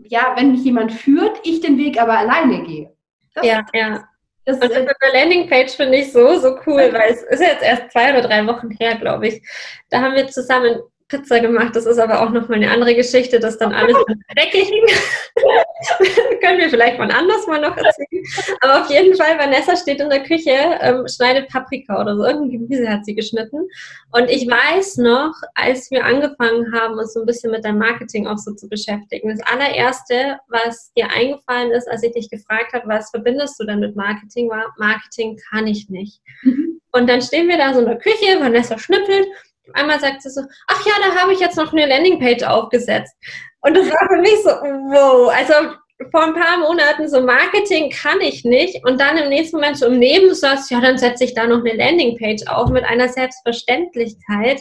ja, 0.05 0.33
wenn 0.37 0.53
mich 0.53 0.65
jemand 0.65 0.91
führt, 0.91 1.39
ich 1.43 1.61
den 1.61 1.77
Weg 1.77 2.01
aber 2.01 2.17
alleine 2.17 2.63
gehe. 2.63 2.95
Das 3.35 3.45
ja, 3.45 3.63
ja. 3.75 4.09
Das, 4.47 4.57
und 4.57 4.71
das 4.71 4.79
mit 4.79 4.97
der 5.03 5.21
Landingpage 5.21 5.73
finde 5.73 5.99
ich 5.99 6.13
so, 6.13 6.39
so 6.39 6.57
cool, 6.67 6.91
weil 6.93 7.13
es 7.13 7.23
ist 7.25 7.41
jetzt 7.41 7.63
erst 7.63 7.91
zwei 7.93 8.11
oder 8.11 8.27
drei 8.27 8.47
Wochen 8.47 8.71
her, 8.71 8.97
glaube 8.97 9.29
ich. 9.29 9.43
Da 9.89 10.01
haben 10.01 10.15
wir 10.15 10.29
zusammen 10.29 10.81
Pizza 11.09 11.41
gemacht. 11.41 11.77
Das 11.77 11.87
ist 11.87 11.99
aber 11.99 12.23
auch 12.23 12.31
nochmal 12.31 12.59
eine 12.59 12.71
andere 12.71 12.95
Geschichte, 12.95 13.39
dass 13.39 13.59
dann 13.59 13.73
alles 13.73 13.97
dreckig 14.35 14.71
ging. 14.71 14.87
Können 16.41 16.59
wir 16.59 16.71
vielleicht 16.71 16.99
mal 16.99 17.11
anders 17.11 17.47
mal 17.47 17.61
noch 17.61 17.77
erzählen. 17.77 18.25
Aber 18.61 18.83
auf 18.83 18.91
jeden 18.91 19.15
Fall, 19.15 19.39
Vanessa 19.39 19.77
steht 19.77 20.01
in 20.01 20.09
der 20.09 20.23
Küche, 20.23 20.79
ähm, 20.81 21.07
schneidet 21.07 21.49
Paprika 21.49 22.01
oder 22.01 22.17
so. 22.17 22.25
Irgendein 22.25 22.67
Gemüse 22.67 22.89
hat 22.89 23.05
sie 23.05 23.15
geschnitten. 23.15 23.69
Und 24.13 24.31
ich 24.31 24.47
weiß 24.47 24.97
noch, 24.99 25.35
als 25.55 25.91
wir 25.91 26.05
angefangen 26.05 26.73
haben, 26.73 26.99
uns 26.99 27.13
so 27.13 27.21
ein 27.21 27.27
bisschen 27.27 27.51
mit 27.51 27.65
deinem 27.65 27.79
Marketing 27.79 28.27
auch 28.27 28.39
so 28.39 28.55
zu 28.55 28.69
beschäftigen, 28.69 29.29
das 29.29 29.47
allererste, 29.47 30.39
was 30.49 30.93
dir 30.95 31.11
eingefallen 31.11 31.71
ist, 31.73 31.89
als 31.89 32.03
ich 32.03 32.13
dich 32.13 32.31
gefragt 32.31 32.73
habe, 32.73 32.89
was 32.89 33.11
verbindest 33.11 33.61
du 33.61 33.65
denn 33.65 33.81
mit 33.81 33.95
Marketing, 33.95 34.49
war, 34.49 34.75
Marketing 34.79 35.39
kann 35.51 35.67
ich 35.67 35.91
nicht. 35.91 36.21
Mhm. 36.43 36.81
Und 36.93 37.09
dann 37.11 37.21
stehen 37.21 37.49
wir 37.49 37.59
da 37.59 37.75
so 37.75 37.81
in 37.81 37.87
der 37.87 37.99
Küche, 37.99 38.41
Vanessa 38.41 38.79
schnippelt 38.79 39.27
einmal 39.73 40.01
sagt 40.01 40.23
sie 40.23 40.31
so, 40.31 40.43
ach 40.67 40.87
ja, 40.87 40.93
da 41.03 41.21
habe 41.21 41.33
ich 41.33 41.41
jetzt 41.41 41.57
noch 41.57 41.73
eine 41.73 41.87
Landingpage 41.87 42.43
aufgesetzt. 42.45 43.15
Und 43.61 43.77
das 43.77 43.91
war 43.91 44.09
für 44.09 44.21
mich 44.21 44.43
so, 44.43 44.51
wow, 44.51 45.33
also 45.35 45.77
vor 46.11 46.25
ein 46.25 46.35
paar 46.35 46.59
Monaten 46.59 47.09
so 47.09 47.21
Marketing 47.21 47.91
kann 47.91 48.21
ich 48.21 48.45
nicht 48.45 48.85
und 48.85 49.01
dann 49.01 49.17
im 49.17 49.29
nächsten 49.29 49.57
Moment 49.57 49.79
so 49.79 49.87
im 49.87 49.99
Nebensatz, 49.99 50.69
ja, 50.71 50.81
dann 50.81 50.99
setze 50.99 51.25
ich 51.25 51.35
da 51.35 51.47
noch 51.47 51.61
eine 51.61 51.75
Landingpage 51.75 52.47
auf 52.49 52.71
mit 52.71 52.85
einer 52.85 53.09
Selbstverständlichkeit. 53.09 54.61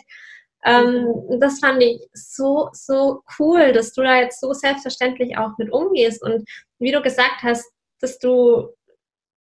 Ähm, 0.64 1.08
das 1.40 1.60
fand 1.60 1.82
ich 1.82 2.00
so, 2.14 2.70
so 2.72 3.24
cool, 3.40 3.74
dass 3.74 3.94
du 3.94 4.04
da 4.04 4.22
jetzt 4.22 4.40
so 4.40 4.54
selbstverständlich 4.54 5.38
auch 5.38 5.58
mit 5.58 5.72
umgehst 5.72 6.22
und 6.22 6.48
wie 6.80 6.92
du 6.92 7.02
gesagt 7.02 7.42
hast, 7.42 7.66
dass 8.00 8.20
du 8.20 8.70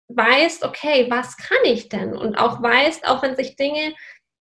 weißt, 0.09 0.63
okay, 0.63 1.07
was 1.09 1.35
kann 1.37 1.63
ich 1.63 1.89
denn? 1.89 2.15
Und 2.15 2.35
auch 2.35 2.61
weißt, 2.61 3.07
auch 3.07 3.23
wenn 3.23 3.35
sich 3.35 3.55
Dinge 3.55 3.93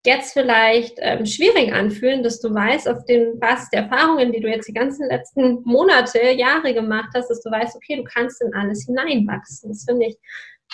jetzt 0.05 0.33
vielleicht 0.33 0.95
ähm, 0.99 1.25
schwierig 1.25 1.73
anfühlen, 1.73 2.23
dass 2.23 2.39
du 2.39 2.53
weißt, 2.53 2.87
auf 2.87 3.03
den 3.05 3.39
Basis 3.39 3.69
der 3.69 3.83
Erfahrungen, 3.83 4.31
die 4.31 4.39
du 4.39 4.47
jetzt 4.47 4.67
die 4.67 4.73
ganzen 4.73 5.07
letzten 5.07 5.61
Monate, 5.63 6.31
Jahre 6.31 6.73
gemacht 6.73 7.09
hast, 7.13 7.29
dass 7.29 7.41
du 7.41 7.51
weißt, 7.51 7.75
okay, 7.75 7.97
du 7.97 8.03
kannst 8.03 8.41
in 8.41 8.53
alles 8.53 8.85
hineinwachsen. 8.85 9.69
Das 9.69 9.83
finde 9.83 10.07
ich 10.07 10.17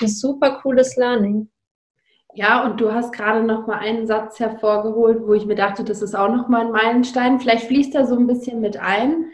ein 0.01 0.07
super 0.07 0.59
cooles 0.61 0.95
Learning. 0.95 1.49
Ja, 2.33 2.65
und 2.65 2.81
du 2.81 2.91
hast 2.91 3.13
gerade 3.13 3.43
noch 3.43 3.65
mal 3.65 3.79
einen 3.79 4.07
Satz 4.07 4.39
hervorgeholt, 4.39 5.25
wo 5.25 5.33
ich 5.33 5.45
mir 5.45 5.55
dachte, 5.55 5.85
das 5.85 6.01
ist 6.01 6.15
auch 6.15 6.29
noch 6.29 6.49
mal 6.49 6.65
ein 6.65 6.71
Meilenstein. 6.71 7.39
Vielleicht 7.39 7.67
fließt 7.67 7.95
er 7.95 8.05
so 8.05 8.15
ein 8.15 8.27
bisschen 8.27 8.59
mit 8.59 8.77
ein. 8.77 9.31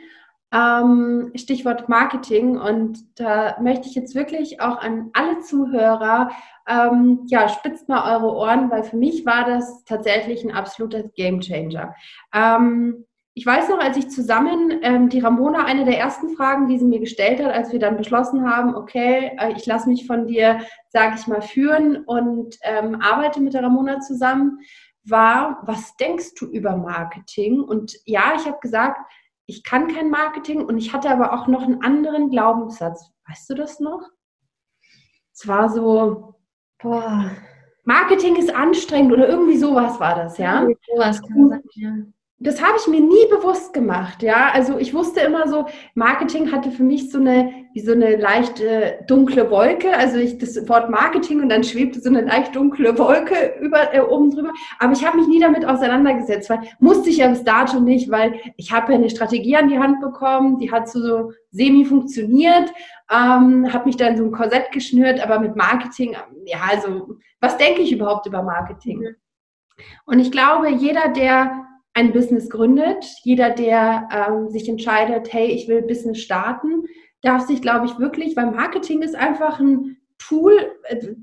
Ähm, 0.54 1.32
Stichwort 1.36 1.88
Marketing. 1.88 2.58
Und 2.58 3.00
da 3.20 3.58
möchte 3.62 3.88
ich 3.88 3.96
jetzt 3.96 4.16
wirklich 4.16 4.60
auch 4.60 4.78
an 4.78 5.10
alle 5.14 5.40
Zuhörer, 5.40 6.32
ähm, 6.68 7.22
ja, 7.28 7.48
spitzt 7.50 7.88
mal 7.90 8.16
eure 8.16 8.36
Ohren, 8.36 8.70
weil 8.70 8.84
für 8.84 8.98
mich 8.98 9.26
war 9.26 9.46
das 9.46 9.84
tatsächlich 9.86 10.44
ein 10.44 10.52
absoluter 10.52 11.04
Gamechanger. 11.04 11.96
Ähm, 12.34 13.06
ich 13.34 13.46
weiß 13.46 13.70
noch, 13.70 13.80
als 13.80 13.96
ich 13.96 14.10
zusammen 14.10 14.80
ähm, 14.82 15.08
die 15.08 15.22
Ramona, 15.22 15.64
eine 15.64 15.86
der 15.86 15.98
ersten 15.98 16.36
Fragen, 16.36 16.68
die 16.68 16.78
sie 16.78 16.86
mir 16.86 17.00
gestellt 17.00 17.42
hat, 17.42 17.54
als 17.54 17.72
wir 17.72 17.80
dann 17.80 17.96
beschlossen 17.96 18.50
haben, 18.50 18.76
okay, 18.76 19.32
äh, 19.40 19.54
ich 19.56 19.66
lasse 19.66 19.88
mich 19.88 20.06
von 20.06 20.28
dir, 20.28 20.60
sage 20.90 21.16
ich 21.18 21.28
mal, 21.28 21.42
führen 21.42 22.04
und 22.04 22.58
ähm, 22.64 23.00
arbeite 23.02 23.40
mit 23.40 23.54
der 23.54 23.64
Ramona 23.64 24.02
zusammen, 24.02 24.60
war, 25.06 25.62
was 25.64 25.96
denkst 25.96 26.36
du 26.38 26.46
über 26.46 26.76
Marketing? 26.76 27.62
Und 27.62 27.96
ja, 28.06 28.34
ich 28.36 28.46
habe 28.46 28.60
gesagt, 28.62 29.00
ich 29.52 29.64
kann 29.64 29.94
kein 29.94 30.10
Marketing 30.10 30.64
und 30.64 30.78
ich 30.78 30.94
hatte 30.94 31.10
aber 31.10 31.34
auch 31.34 31.48
noch 31.48 31.62
einen 31.62 31.84
anderen 31.84 32.30
Glaubenssatz. 32.30 33.12
Weißt 33.28 33.50
du 33.50 33.54
das 33.54 33.82
noch? 33.82 34.02
Es 35.34 35.46
war 35.48 35.70
so, 35.70 36.36
boah, 36.82 37.32
Marketing 37.84 38.38
ist 38.38 38.54
anstrengend 38.54 39.12
oder 39.12 39.28
irgendwie 39.28 39.58
sowas 39.58 40.00
war 40.00 40.16
das, 40.16 40.38
ja? 40.38 40.66
Sowas 40.88 41.22
kann 41.22 41.50
sein, 41.50 41.64
ja 41.74 41.94
das 42.44 42.60
habe 42.60 42.76
ich 42.80 42.88
mir 42.88 43.02
nie 43.02 43.28
bewusst 43.30 43.72
gemacht, 43.72 44.24
ja. 44.24 44.50
Also 44.52 44.80
ich 44.80 44.94
wusste 44.94 45.20
immer 45.20 45.48
so, 45.48 45.68
Marketing 45.94 46.52
hatte 46.52 46.72
für 46.72 46.84
mich 46.84 47.12
so 47.12 47.20
eine, 47.20 47.61
wie 47.74 47.80
so 47.80 47.94
eine 47.94 48.16
leichte 48.16 49.04
dunkle 49.08 49.50
Wolke. 49.50 49.96
Also 49.96 50.18
ich 50.18 50.38
das 50.38 50.68
Wort 50.68 50.90
Marketing 50.90 51.42
und 51.42 51.50
dann 51.50 51.64
schwebte 51.64 52.02
so 52.02 52.10
eine 52.10 52.22
leicht 52.22 52.56
dunkle 52.56 52.98
Wolke 52.98 53.56
über 53.62 53.94
äh, 53.94 54.02
oben 54.02 54.32
drüber. 54.32 54.52
Aber 54.80 54.94
ich 54.94 55.06
habe 55.06 55.18
mich 55.18 55.28
nie 55.28 55.40
damit 55.40 55.66
auseinandergesetzt, 55.66 56.50
weil 56.50 56.62
musste 56.80 57.10
ich 57.10 57.18
ja 57.18 57.28
bis 57.28 57.44
dato 57.44 57.80
nicht, 57.80 58.12
weil 58.12 58.40
ich 58.58 58.72
habe 58.72 58.92
ja 58.92 58.98
eine 58.98 59.10
Strategie 59.10 59.56
an 59.56 59.70
die 59.70 59.80
Hand 59.80 60.02
bekommen, 60.02 60.58
die 60.60 60.72
hat 60.72 60.90
so, 60.90 61.02
so 61.02 61.32
semi 61.52 61.86
funktioniert, 61.86 62.72
ähm, 63.12 63.72
habe 63.72 63.86
mich 63.86 63.98
dann 63.98 64.18
so 64.18 64.24
ein 64.24 64.32
Korsett 64.32 64.72
geschnürt, 64.72 65.22
aber 65.22 65.40
mit 65.40 65.56
Marketing, 65.56 66.16
ja, 66.46 66.60
also 66.70 67.18
was 67.40 67.58
denke 67.58 67.82
ich 67.82 67.92
überhaupt 67.92 68.26
über 68.26 68.44
Marketing? 68.44 69.16
Und 70.06 70.20
ich 70.20 70.32
glaube, 70.32 70.70
jeder, 70.70 71.10
der 71.10 71.66
ein 71.94 72.14
Business 72.14 72.50
gründet, 72.50 73.06
jeder, 73.24 73.50
der 73.50 74.08
ähm, 74.12 74.50
sich 74.50 74.70
entscheidet, 74.70 75.34
hey, 75.34 75.48
ich 75.48 75.68
will 75.68 75.82
Business 75.82 76.20
starten, 76.20 76.84
darf 77.22 77.46
sich, 77.46 77.62
glaube 77.62 77.86
ich, 77.86 78.00
wirklich, 78.00 78.36
weil 78.36 78.52
Marketing 78.52 79.02
ist 79.02 79.16
einfach 79.16 79.60
ein 79.60 79.98
Tool, 80.18 80.54
äh, 80.84 81.16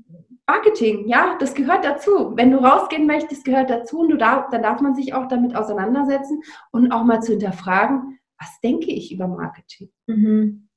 Marketing, 0.47 1.07
ja, 1.07 1.37
das 1.39 1.53
gehört 1.53 1.85
dazu. 1.85 2.33
Wenn 2.35 2.51
du 2.51 2.57
rausgehen 2.57 3.05
möchtest, 3.05 3.45
gehört 3.45 3.69
dazu 3.69 3.99
und 3.99 4.09
du 4.09 4.17
darf, 4.17 4.49
dann 4.49 4.63
darf 4.63 4.81
man 4.81 4.95
sich 4.95 5.13
auch 5.13 5.27
damit 5.27 5.55
auseinandersetzen 5.55 6.41
und 6.71 6.91
auch 6.91 7.03
mal 7.03 7.21
zu 7.21 7.33
hinterfragen, 7.33 8.19
was 8.39 8.59
denke 8.61 8.91
ich 8.91 9.13
über 9.13 9.27
Marketing? 9.27 9.91
Mhm. 10.07 10.68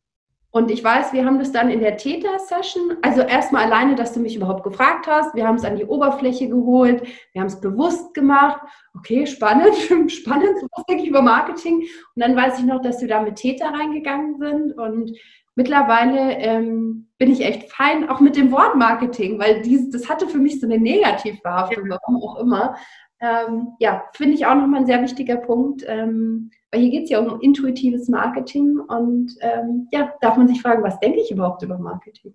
Und 0.52 0.70
ich 0.70 0.84
weiß, 0.84 1.14
wir 1.14 1.24
haben 1.24 1.38
das 1.38 1.50
dann 1.50 1.70
in 1.70 1.80
der 1.80 1.96
Täter-Session, 1.96 2.98
also 3.00 3.22
erstmal 3.22 3.64
alleine, 3.64 3.94
dass 3.94 4.12
du 4.12 4.20
mich 4.20 4.36
überhaupt 4.36 4.64
gefragt 4.64 5.06
hast. 5.06 5.34
Wir 5.34 5.46
haben 5.46 5.54
es 5.56 5.64
an 5.64 5.76
die 5.76 5.86
Oberfläche 5.86 6.46
geholt, 6.46 7.02
wir 7.32 7.40
haben 7.40 7.48
es 7.48 7.58
bewusst 7.58 8.12
gemacht. 8.12 8.60
Okay, 8.94 9.26
spannend, 9.26 9.74
spannend, 10.12 10.56
was 10.76 10.84
denke 10.84 11.04
ich 11.04 11.08
über 11.08 11.22
Marketing? 11.22 11.80
Und 11.80 11.88
dann 12.16 12.36
weiß 12.36 12.58
ich 12.58 12.66
noch, 12.66 12.82
dass 12.82 13.00
wir 13.00 13.08
da 13.08 13.22
mit 13.22 13.36
Täter 13.36 13.72
reingegangen 13.72 14.36
sind 14.38 14.76
und 14.76 15.12
mittlerweile 15.54 16.36
ähm, 16.36 17.08
bin 17.16 17.32
ich 17.32 17.40
echt 17.40 17.72
fein, 17.72 18.10
auch 18.10 18.20
mit 18.20 18.36
dem 18.36 18.52
Wort 18.52 18.76
Marketing, 18.76 19.38
weil 19.38 19.62
dies, 19.62 19.88
das 19.90 20.10
hatte 20.10 20.28
für 20.28 20.38
mich 20.38 20.60
so 20.60 20.66
eine 20.66 20.78
Negativbehaftung, 20.78 21.88
warum 21.88 22.22
auch 22.22 22.38
immer. 22.38 22.76
Ähm, 23.22 23.68
ja, 23.78 24.04
finde 24.14 24.35
ich 24.35 24.46
auch 24.46 24.56
nochmal 24.56 24.80
ein 24.80 24.87
sehr 24.87 25.00
wichtiger 25.00 25.37
Punkt, 25.37 25.85
ähm, 25.87 26.50
weil 26.72 26.80
hier 26.80 26.90
geht 26.90 27.04
es 27.04 27.11
ja 27.11 27.20
um 27.20 27.40
intuitives 27.40 28.08
Marketing 28.08 28.80
und 28.80 29.32
ähm, 29.40 29.87
ja, 29.92 30.12
darf 30.20 30.37
man 30.37 30.48
sich 30.48 30.61
fragen, 30.61 30.82
was 30.82 30.98
denke 30.98 31.20
ich 31.20 31.30
überhaupt 31.30 31.62
über 31.62 31.78
Marketing? 31.78 32.35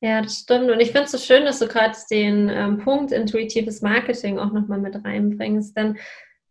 Ja, 0.00 0.20
das 0.20 0.38
stimmt. 0.40 0.70
Und 0.70 0.80
ich 0.80 0.90
finde 0.90 1.04
es 1.04 1.12
so 1.12 1.18
schön, 1.18 1.44
dass 1.44 1.60
du 1.60 1.68
gerade 1.68 1.96
den 2.10 2.48
ähm, 2.48 2.78
Punkt 2.78 3.12
intuitives 3.12 3.80
Marketing 3.80 4.38
auch 4.38 4.52
nochmal 4.52 4.80
mit 4.80 5.04
reinbringst, 5.04 5.76
denn 5.76 5.96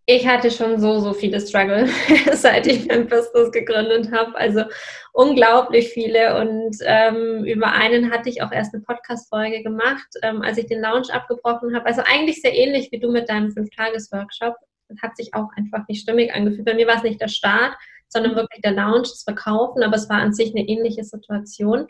ich 0.09 0.25
hatte 0.25 0.49
schon 0.49 0.79
so, 0.79 0.99
so 0.99 1.11
viele 1.11 1.41
Struggle, 1.41 1.85
seit 2.31 2.65
ich 2.65 2.87
mein 2.87 3.07
Business 3.07 3.51
gegründet 3.51 4.09
habe. 4.13 4.33
Also 4.35 4.63
unglaublich 5.11 5.89
viele. 5.89 6.39
Und 6.39 6.77
ähm, 6.83 7.43
über 7.43 7.73
einen 7.73 8.09
hatte 8.09 8.29
ich 8.29 8.41
auch 8.41 8.53
erst 8.53 8.73
eine 8.73 8.83
Podcast-Folge 8.83 9.63
gemacht, 9.63 10.07
ähm, 10.23 10.41
als 10.41 10.57
ich 10.57 10.67
den 10.67 10.81
Lounge 10.81 11.07
abgebrochen 11.11 11.75
habe. 11.75 11.85
Also 11.87 12.03
eigentlich 12.05 12.41
sehr 12.41 12.55
ähnlich 12.55 12.89
wie 12.93 12.99
du 12.99 13.11
mit 13.11 13.27
deinem 13.27 13.51
Fünf-Tages-Workshop. 13.51 14.55
Hat 15.01 15.17
sich 15.17 15.33
auch 15.33 15.49
einfach 15.57 15.85
nicht 15.89 16.03
stimmig 16.03 16.33
angefühlt. 16.33 16.65
Bei 16.65 16.73
mir 16.73 16.87
war 16.87 16.95
es 16.95 17.03
nicht 17.03 17.19
der 17.19 17.27
Start, 17.27 17.75
sondern 18.07 18.37
wirklich 18.37 18.61
der 18.61 18.71
Lounge, 18.71 19.01
das 19.01 19.23
Verkaufen. 19.23 19.83
Aber 19.83 19.97
es 19.97 20.07
war 20.07 20.21
an 20.21 20.33
sich 20.33 20.55
eine 20.55 20.65
ähnliche 20.65 21.03
Situation. 21.03 21.85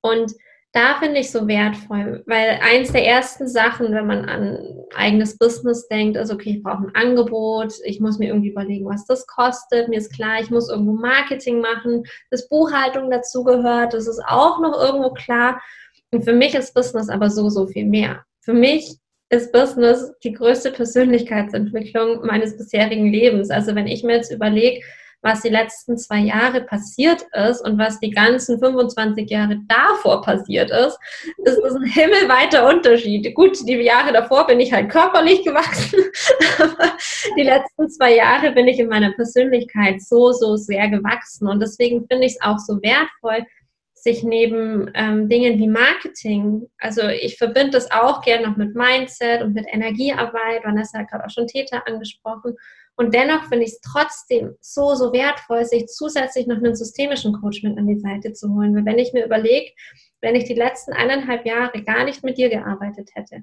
Und 0.00 0.32
da 0.74 0.96
finde 0.98 1.20
ich 1.20 1.30
so 1.30 1.46
wertvoll, 1.46 2.24
weil 2.26 2.58
eins 2.60 2.90
der 2.90 3.06
ersten 3.06 3.46
Sachen, 3.46 3.92
wenn 3.92 4.08
man 4.08 4.24
an 4.24 4.58
eigenes 4.96 5.38
Business 5.38 5.86
denkt, 5.86 6.16
ist, 6.16 6.32
okay, 6.32 6.56
ich 6.56 6.62
brauche 6.64 6.88
ein 6.88 6.94
Angebot, 6.96 7.74
ich 7.84 8.00
muss 8.00 8.18
mir 8.18 8.26
irgendwie 8.26 8.50
überlegen, 8.50 8.84
was 8.86 9.06
das 9.06 9.24
kostet, 9.28 9.88
mir 9.88 9.98
ist 9.98 10.12
klar, 10.12 10.40
ich 10.40 10.50
muss 10.50 10.68
irgendwo 10.68 10.94
Marketing 10.94 11.60
machen, 11.60 12.02
dass 12.30 12.48
Buchhaltung 12.48 13.08
dazugehört, 13.08 13.94
das 13.94 14.08
ist 14.08 14.20
auch 14.26 14.60
noch 14.60 14.76
irgendwo 14.82 15.10
klar. 15.10 15.62
Und 16.10 16.24
für 16.24 16.32
mich 16.32 16.56
ist 16.56 16.74
Business 16.74 17.08
aber 17.08 17.30
so, 17.30 17.48
so 17.50 17.68
viel 17.68 17.86
mehr. 17.86 18.24
Für 18.40 18.52
mich 18.52 18.98
ist 19.30 19.52
Business 19.52 20.12
die 20.24 20.32
größte 20.32 20.72
Persönlichkeitsentwicklung 20.72 22.26
meines 22.26 22.56
bisherigen 22.56 23.12
Lebens. 23.12 23.50
Also 23.50 23.76
wenn 23.76 23.86
ich 23.86 24.02
mir 24.02 24.16
jetzt 24.16 24.32
überlege, 24.32 24.84
was 25.24 25.40
die 25.40 25.48
letzten 25.48 25.96
zwei 25.96 26.18
Jahre 26.18 26.60
passiert 26.60 27.22
ist 27.32 27.62
und 27.62 27.78
was 27.78 27.98
die 27.98 28.10
ganzen 28.10 28.58
25 28.58 29.28
Jahre 29.30 29.58
davor 29.66 30.20
passiert 30.20 30.70
ist, 30.70 30.98
ist 31.38 31.60
das 31.62 31.74
ein 31.74 31.84
himmelweiter 31.84 32.68
Unterschied. 32.68 33.34
Gut, 33.34 33.56
die 33.66 33.76
Jahre 33.76 34.12
davor 34.12 34.46
bin 34.46 34.60
ich 34.60 34.74
halt 34.74 34.90
körperlich 34.90 35.42
gewachsen, 35.42 35.98
aber 36.58 36.92
die 37.38 37.42
letzten 37.42 37.88
zwei 37.88 38.14
Jahre 38.14 38.52
bin 38.52 38.68
ich 38.68 38.78
in 38.78 38.88
meiner 38.88 39.12
Persönlichkeit 39.12 40.02
so, 40.02 40.30
so 40.32 40.56
sehr 40.56 40.90
gewachsen. 40.90 41.48
Und 41.48 41.60
deswegen 41.60 42.06
finde 42.06 42.26
ich 42.26 42.32
es 42.32 42.42
auch 42.42 42.58
so 42.58 42.74
wertvoll, 42.82 43.46
sich 43.94 44.22
neben 44.22 44.90
ähm, 44.92 45.30
Dingen 45.30 45.58
wie 45.58 45.68
Marketing, 45.68 46.68
also 46.76 47.08
ich 47.08 47.38
verbinde 47.38 47.70
das 47.70 47.90
auch 47.90 48.20
gerne 48.20 48.46
noch 48.46 48.58
mit 48.58 48.74
Mindset 48.74 49.40
und 49.40 49.54
mit 49.54 49.64
Energiearbeit, 49.72 50.62
Vanessa 50.62 50.98
hat 50.98 51.08
gerade 51.08 51.24
auch 51.24 51.30
schon 51.30 51.46
Täter 51.46 51.86
angesprochen 51.86 52.54
und 52.96 53.12
dennoch 53.12 53.44
finde 53.48 53.64
ich 53.64 53.72
es 53.72 53.80
trotzdem 53.80 54.56
so, 54.60 54.94
so 54.94 55.12
wertvoll, 55.12 55.64
sich 55.64 55.86
zusätzlich 55.86 56.46
noch 56.46 56.58
einen 56.58 56.76
systemischen 56.76 57.32
Coach 57.32 57.62
mit 57.64 57.76
an 57.76 57.88
die 57.88 57.98
Seite 57.98 58.32
zu 58.32 58.54
holen. 58.54 58.74
Weil 58.74 58.84
wenn 58.84 58.98
ich 58.98 59.12
mir 59.12 59.24
überlege, 59.24 59.72
wenn 60.20 60.36
ich 60.36 60.44
die 60.44 60.54
letzten 60.54 60.92
eineinhalb 60.92 61.44
Jahre 61.44 61.82
gar 61.82 62.04
nicht 62.04 62.22
mit 62.22 62.38
dir 62.38 62.48
gearbeitet 62.48 63.10
hätte, 63.14 63.40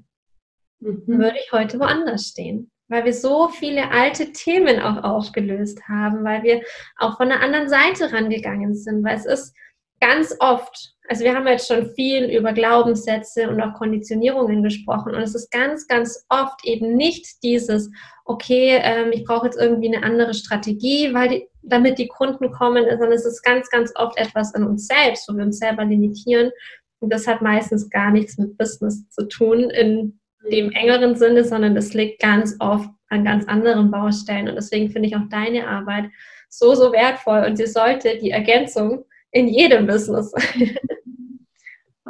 mhm. 0.79 1.03
würde 1.05 1.37
ich 1.37 1.51
heute 1.51 1.79
woanders 1.79 2.27
stehen. 2.27 2.71
Weil 2.87 3.05
wir 3.05 3.13
so 3.13 3.49
viele 3.49 3.91
alte 3.91 4.31
Themen 4.31 4.79
auch 4.79 5.03
aufgelöst 5.03 5.87
haben, 5.87 6.23
weil 6.23 6.43
wir 6.43 6.61
auch 6.97 7.17
von 7.17 7.29
der 7.29 7.41
anderen 7.41 7.69
Seite 7.69 8.11
rangegangen 8.11 8.73
sind. 8.73 9.03
Weil 9.03 9.17
es 9.17 9.25
ist 9.25 9.53
ganz 10.01 10.35
oft, 10.39 10.93
also 11.07 11.23
wir 11.23 11.33
haben 11.33 11.47
jetzt 11.47 11.67
schon 11.67 11.91
viel 11.91 12.25
über 12.25 12.51
Glaubenssätze 12.51 13.47
und 13.47 13.61
auch 13.61 13.73
Konditionierungen 13.75 14.63
gesprochen 14.63 15.13
und 15.15 15.21
es 15.21 15.35
ist 15.35 15.51
ganz, 15.51 15.87
ganz 15.87 16.25
oft 16.29 16.65
eben 16.65 16.95
nicht 16.95 17.41
dieses, 17.43 17.89
okay, 18.25 18.79
ähm, 18.81 19.11
ich 19.13 19.23
brauche 19.23 19.45
jetzt 19.45 19.59
irgendwie 19.59 19.95
eine 19.95 20.03
andere 20.03 20.33
Strategie, 20.33 21.13
weil 21.13 21.29
die, 21.29 21.47
damit 21.61 21.99
die 21.99 22.07
Kunden 22.07 22.51
kommen, 22.51 22.83
sondern 22.89 23.11
es 23.11 23.25
ist 23.25 23.43
ganz, 23.43 23.69
ganz 23.69 23.93
oft 23.95 24.17
etwas 24.17 24.53
an 24.55 24.63
uns 24.63 24.87
selbst, 24.87 25.29
wo 25.29 25.37
wir 25.37 25.45
uns 25.45 25.59
selber 25.59 25.85
limitieren. 25.85 26.51
Und 26.99 27.13
das 27.13 27.27
hat 27.27 27.41
meistens 27.41 27.89
gar 27.89 28.11
nichts 28.11 28.37
mit 28.37 28.57
Business 28.57 29.07
zu 29.09 29.27
tun 29.27 29.69
in 29.69 30.19
dem 30.51 30.71
engeren 30.71 31.15
Sinne, 31.15 31.43
sondern 31.43 31.75
das 31.75 31.93
liegt 31.93 32.19
ganz 32.19 32.55
oft 32.59 32.89
an 33.09 33.25
ganz 33.25 33.47
anderen 33.47 33.91
Baustellen. 33.91 34.49
Und 34.49 34.55
deswegen 34.55 34.89
finde 34.89 35.09
ich 35.09 35.15
auch 35.15 35.29
deine 35.29 35.67
Arbeit 35.67 36.05
so, 36.49 36.73
so 36.73 36.91
wertvoll 36.91 37.45
und 37.45 37.57
sie 37.57 37.67
sollte 37.67 38.17
die 38.17 38.31
Ergänzung 38.31 39.05
in 39.31 39.47
jedem 39.47 39.87
Business. 39.87 40.31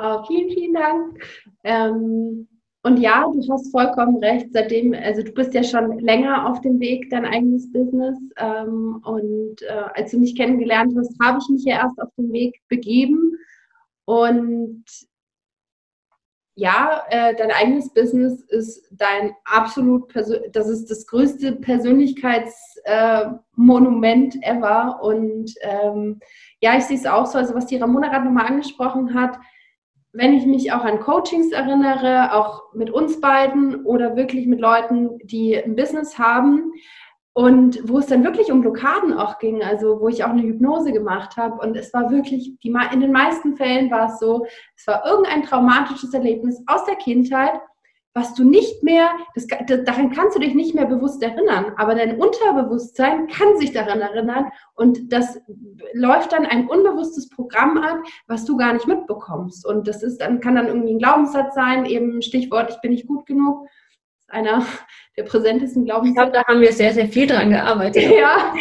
Oh, 0.04 0.24
vielen, 0.26 0.50
vielen 0.50 0.74
Dank. 0.74 1.24
Ähm, 1.64 2.48
und 2.84 2.98
ja, 2.98 3.30
du 3.32 3.40
hast 3.52 3.72
vollkommen 3.72 4.18
recht. 4.18 4.48
Seitdem, 4.52 4.94
also 4.94 5.22
du 5.22 5.32
bist 5.32 5.54
ja 5.54 5.62
schon 5.64 6.00
länger 6.00 6.50
auf 6.50 6.62
dem 6.62 6.80
Weg, 6.80 7.12
dein 7.12 7.26
eigenes 7.26 7.72
Business. 7.72 8.18
Ähm, 8.38 9.00
und 9.04 9.62
äh, 9.62 9.84
als 9.94 10.10
du 10.12 10.18
mich 10.18 10.36
kennengelernt 10.36 10.96
hast, 10.98 11.16
habe 11.22 11.38
ich 11.40 11.48
mich 11.50 11.64
ja 11.66 11.84
erst 11.84 12.02
auf 12.02 12.10
den 12.18 12.34
Weg 12.34 12.60
begeben. 12.70 13.38
Und 14.06 14.84
ja, 16.56 17.04
äh, 17.10 17.36
dein 17.36 17.52
eigenes 17.52 17.94
Business 17.94 18.42
ist 18.50 18.88
dein 18.92 19.36
absolut, 19.46 20.12
das 20.16 20.68
ist 20.68 20.90
das 20.90 21.06
größte 21.06 21.58
Persönlichkeitsmonument 21.58 24.36
äh, 24.36 24.40
ever. 24.42 25.00
Und 25.04 25.54
ähm, 25.62 26.20
ja, 26.62 26.78
ich 26.78 26.86
sehe 26.86 26.98
es 26.98 27.06
auch 27.06 27.26
so, 27.26 27.38
also 27.38 27.56
was 27.56 27.66
die 27.66 27.78
Ramona 27.78 28.08
gerade 28.08 28.26
nochmal 28.26 28.46
angesprochen 28.46 29.14
hat, 29.14 29.38
wenn 30.14 30.34
ich 30.34 30.46
mich 30.46 30.72
auch 30.72 30.84
an 30.84 31.00
Coachings 31.00 31.52
erinnere, 31.52 32.34
auch 32.34 32.74
mit 32.74 32.90
uns 32.90 33.20
beiden 33.20 33.86
oder 33.86 34.16
wirklich 34.16 34.46
mit 34.46 34.60
Leuten, 34.60 35.18
die 35.24 35.56
ein 35.56 35.76
Business 35.76 36.20
haben 36.20 36.72
und 37.34 37.80
wo 37.88 38.00
es 38.00 38.08
dann 38.08 38.24
wirklich 38.24 38.52
um 38.52 38.62
Blockaden 38.62 39.14
auch 39.14 39.40
ging, 39.40 39.64
also 39.64 40.02
wo 40.02 40.10
ich 40.10 40.24
auch 40.24 40.30
eine 40.30 40.44
Hypnose 40.44 40.92
gemacht 40.92 41.38
habe 41.38 41.62
und 41.66 41.78
es 41.78 41.94
war 41.94 42.12
wirklich, 42.12 42.58
die, 42.62 42.76
in 42.94 43.00
den 43.00 43.12
meisten 43.12 43.56
Fällen 43.56 43.90
war 43.90 44.08
es 44.08 44.20
so, 44.20 44.46
es 44.76 44.86
war 44.86 45.06
irgendein 45.06 45.44
traumatisches 45.44 46.14
Erlebnis 46.14 46.62
aus 46.68 46.86
der 46.86 46.96
Kindheit 46.96 47.54
was 48.14 48.34
du 48.34 48.44
nicht 48.44 48.84
mehr, 48.84 49.10
das, 49.36 49.48
daran 49.48 50.12
kannst 50.12 50.36
du 50.36 50.40
dich 50.40 50.54
nicht 50.54 50.76
mehr 50.76 50.86
bewusst 50.86 51.24
erinnern, 51.24 51.74
aber 51.78 51.96
dein 51.96 52.20
Unterbewusstsein 52.20 53.28
kann 53.28 53.58
sich 53.58 53.72
daran 53.72 54.02
erinnern 54.02 54.52
und 54.76 55.14
das 55.14 55.40
läuft 55.94 56.34
dann 56.34 56.46
ein 56.46 56.68
unbewusstes 56.68 57.30
Programm 57.30 57.78
ab, 57.78 58.00
was 58.28 58.46
du 58.46 58.58
gar 58.58 58.74
nicht 58.74 58.88
mitbekommst. 58.88 59.66
Und 59.66 59.88
das 59.88 60.04
ist 60.04 60.20
dann, 60.20 60.42
kann 60.42 60.56
dann 60.56 60.68
irgendwie 60.68 60.94
ein 60.94 61.00
Glaubenssatz 61.00 61.56
sein, 61.56 61.86
eben 61.86 62.22
Stichwort, 62.22 62.70
ich 62.70 62.82
bin 62.82 62.92
nicht 62.92 63.08
gut 63.08 63.26
genug. 63.26 63.68
Einer 64.32 64.66
der 65.18 65.24
präsentesten 65.24 65.86
Glaubenssätze. 65.86 66.26
Ich 66.26 66.32
glaube, 66.32 66.46
da 66.46 66.52
haben 66.52 66.62
wir 66.62 66.72
sehr, 66.72 66.94
sehr 66.94 67.08
viel 67.08 67.28
dran 67.28 67.50
gearbeitet. 67.50 68.04
Ja, 68.18 68.54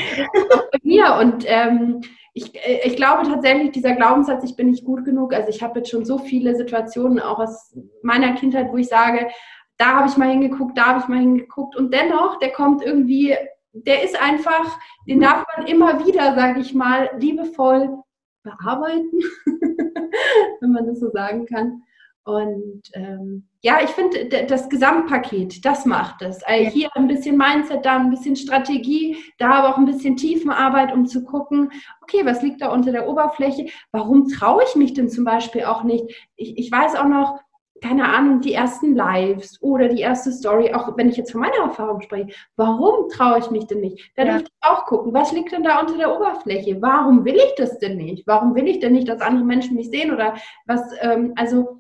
auch 0.52 0.70
bei 0.70 0.78
mir. 0.82 1.16
Und 1.20 1.44
ähm, 1.46 2.00
ich, 2.34 2.54
äh, 2.54 2.80
ich 2.84 2.96
glaube 2.96 3.26
tatsächlich, 3.26 3.72
dieser 3.72 3.94
Glaubenssatz, 3.94 4.44
ich 4.44 4.56
bin 4.56 4.70
nicht 4.70 4.84
gut 4.84 5.04
genug, 5.04 5.34
also 5.34 5.48
ich 5.48 5.62
habe 5.62 5.80
jetzt 5.80 5.90
schon 5.90 6.04
so 6.04 6.18
viele 6.18 6.54
Situationen 6.56 7.20
auch 7.20 7.38
aus 7.38 7.76
meiner 8.02 8.34
Kindheit, 8.34 8.72
wo 8.72 8.76
ich 8.76 8.88
sage, 8.88 9.28
da 9.76 9.96
habe 9.96 10.08
ich 10.08 10.16
mal 10.16 10.30
hingeguckt, 10.30 10.76
da 10.76 10.86
habe 10.86 11.00
ich 11.00 11.08
mal 11.08 11.20
hingeguckt 11.20 11.74
und 11.76 11.92
dennoch, 11.92 12.38
der 12.38 12.52
kommt 12.52 12.82
irgendwie, 12.84 13.34
der 13.72 14.02
ist 14.04 14.20
einfach, 14.20 14.78
den 15.08 15.20
darf 15.20 15.44
man 15.56 15.66
immer 15.66 16.04
wieder, 16.06 16.34
sage 16.34 16.60
ich 16.60 16.74
mal, 16.74 17.10
liebevoll 17.18 17.98
bearbeiten, 18.42 19.20
wenn 20.60 20.72
man 20.72 20.86
das 20.86 21.00
so 21.00 21.10
sagen 21.10 21.46
kann. 21.46 21.82
Und 22.24 22.82
ähm, 22.92 23.48
ja, 23.62 23.78
ich 23.82 23.90
finde, 23.90 24.46
das 24.46 24.68
Gesamtpaket, 24.68 25.64
das 25.64 25.86
macht 25.86 26.22
es. 26.22 26.42
Also 26.42 26.70
hier 26.70 26.88
ein 26.94 27.08
bisschen 27.08 27.36
Mindset, 27.36 27.84
da 27.84 27.96
ein 27.96 28.10
bisschen 28.10 28.36
Strategie, 28.36 29.16
da 29.38 29.52
aber 29.52 29.70
auch 29.70 29.78
ein 29.78 29.86
bisschen 29.86 30.16
Tiefenarbeit, 30.16 30.92
um 30.92 31.06
zu 31.06 31.24
gucken, 31.24 31.70
okay, 32.02 32.24
was 32.24 32.42
liegt 32.42 32.60
da 32.60 32.72
unter 32.72 32.92
der 32.92 33.08
Oberfläche? 33.08 33.66
Warum 33.90 34.28
traue 34.28 34.62
ich 34.64 34.76
mich 34.76 34.92
denn 34.92 35.08
zum 35.08 35.24
Beispiel 35.24 35.64
auch 35.64 35.82
nicht? 35.82 36.04
Ich, 36.36 36.58
ich 36.58 36.70
weiß 36.70 36.94
auch 36.96 37.08
noch, 37.08 37.40
keine 37.82 38.08
Ahnung, 38.08 38.40
die 38.40 38.52
ersten 38.52 38.94
Lives 38.94 39.60
oder 39.62 39.88
die 39.88 40.02
erste 40.02 40.32
Story, 40.32 40.72
auch 40.74 40.96
wenn 40.96 41.08
ich 41.08 41.16
jetzt 41.16 41.32
von 41.32 41.40
meiner 41.40 41.64
Erfahrung 41.64 42.00
spreche, 42.02 42.28
warum 42.56 43.08
traue 43.08 43.38
ich 43.38 43.50
mich 43.50 43.66
denn 43.66 43.80
nicht? 43.80 44.12
Da 44.16 44.24
ja. 44.24 44.32
dürfte 44.32 44.50
ich 44.50 44.68
auch 44.68 44.84
gucken, 44.84 45.14
was 45.14 45.32
liegt 45.32 45.52
denn 45.52 45.62
da 45.62 45.80
unter 45.80 45.96
der 45.96 46.14
Oberfläche? 46.14 46.80
Warum 46.80 47.24
will 47.24 47.36
ich 47.36 47.54
das 47.56 47.78
denn 47.78 47.96
nicht? 47.96 48.26
Warum 48.26 48.54
will 48.54 48.68
ich 48.68 48.80
denn 48.80 48.92
nicht, 48.92 49.08
dass 49.08 49.20
andere 49.20 49.44
Menschen 49.44 49.76
mich 49.76 49.90
sehen 49.90 50.12
oder 50.12 50.34
was, 50.66 50.82
ähm, 51.00 51.32
also 51.36 51.79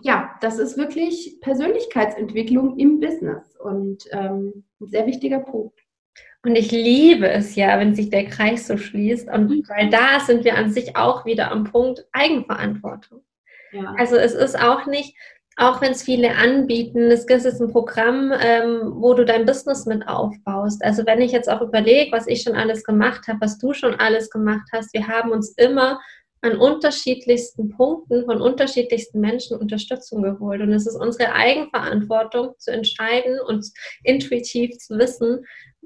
ja, 0.00 0.30
das 0.40 0.58
ist 0.58 0.76
wirklich 0.76 1.38
Persönlichkeitsentwicklung 1.40 2.78
im 2.78 3.00
Business 3.00 3.56
und 3.56 4.04
ähm, 4.12 4.64
ein 4.80 4.88
sehr 4.88 5.06
wichtiger 5.06 5.40
Punkt. 5.40 5.80
Und 6.44 6.54
ich 6.54 6.70
liebe 6.70 7.28
es 7.28 7.56
ja, 7.56 7.78
wenn 7.80 7.94
sich 7.94 8.10
der 8.10 8.26
Kreis 8.26 8.66
so 8.66 8.76
schließt. 8.76 9.28
Und 9.28 9.50
mhm. 9.50 9.64
weil 9.68 9.90
da 9.90 10.20
sind 10.20 10.44
wir 10.44 10.56
an 10.56 10.70
sich 10.70 10.96
auch 10.96 11.24
wieder 11.24 11.50
am 11.50 11.64
Punkt 11.64 12.06
Eigenverantwortung. 12.12 13.22
Ja. 13.72 13.94
Also 13.98 14.16
es 14.16 14.34
ist 14.34 14.58
auch 14.58 14.86
nicht, 14.86 15.16
auch 15.56 15.80
wenn 15.80 15.90
es 15.90 16.04
viele 16.04 16.36
anbieten, 16.36 17.10
es 17.10 17.26
gibt 17.26 17.42
jetzt 17.42 17.60
ein 17.60 17.72
Programm, 17.72 18.32
ähm, 18.40 18.92
wo 18.94 19.14
du 19.14 19.24
dein 19.24 19.44
Business 19.44 19.84
mit 19.86 20.06
aufbaust. 20.06 20.84
Also 20.84 21.04
wenn 21.04 21.20
ich 21.20 21.32
jetzt 21.32 21.50
auch 21.50 21.60
überlege, 21.60 22.12
was 22.12 22.28
ich 22.28 22.42
schon 22.42 22.54
alles 22.54 22.84
gemacht 22.84 23.26
habe, 23.26 23.40
was 23.40 23.58
du 23.58 23.72
schon 23.72 23.96
alles 23.96 24.30
gemacht 24.30 24.68
hast, 24.72 24.94
wir 24.94 25.08
haben 25.08 25.32
uns 25.32 25.50
immer 25.56 25.98
an 26.42 26.56
unterschiedlichsten 26.58 27.70
Punkten 27.70 28.24
von 28.24 28.40
unterschiedlichsten 28.40 29.20
Menschen 29.20 29.58
Unterstützung 29.58 30.22
geholt. 30.22 30.60
Und 30.60 30.72
es 30.72 30.86
ist 30.86 30.96
unsere 30.96 31.32
Eigenverantwortung 31.32 32.54
zu 32.58 32.70
entscheiden 32.72 33.38
und 33.46 33.66
intuitiv 34.04 34.78
zu 34.78 34.98
wissen, 34.98 35.44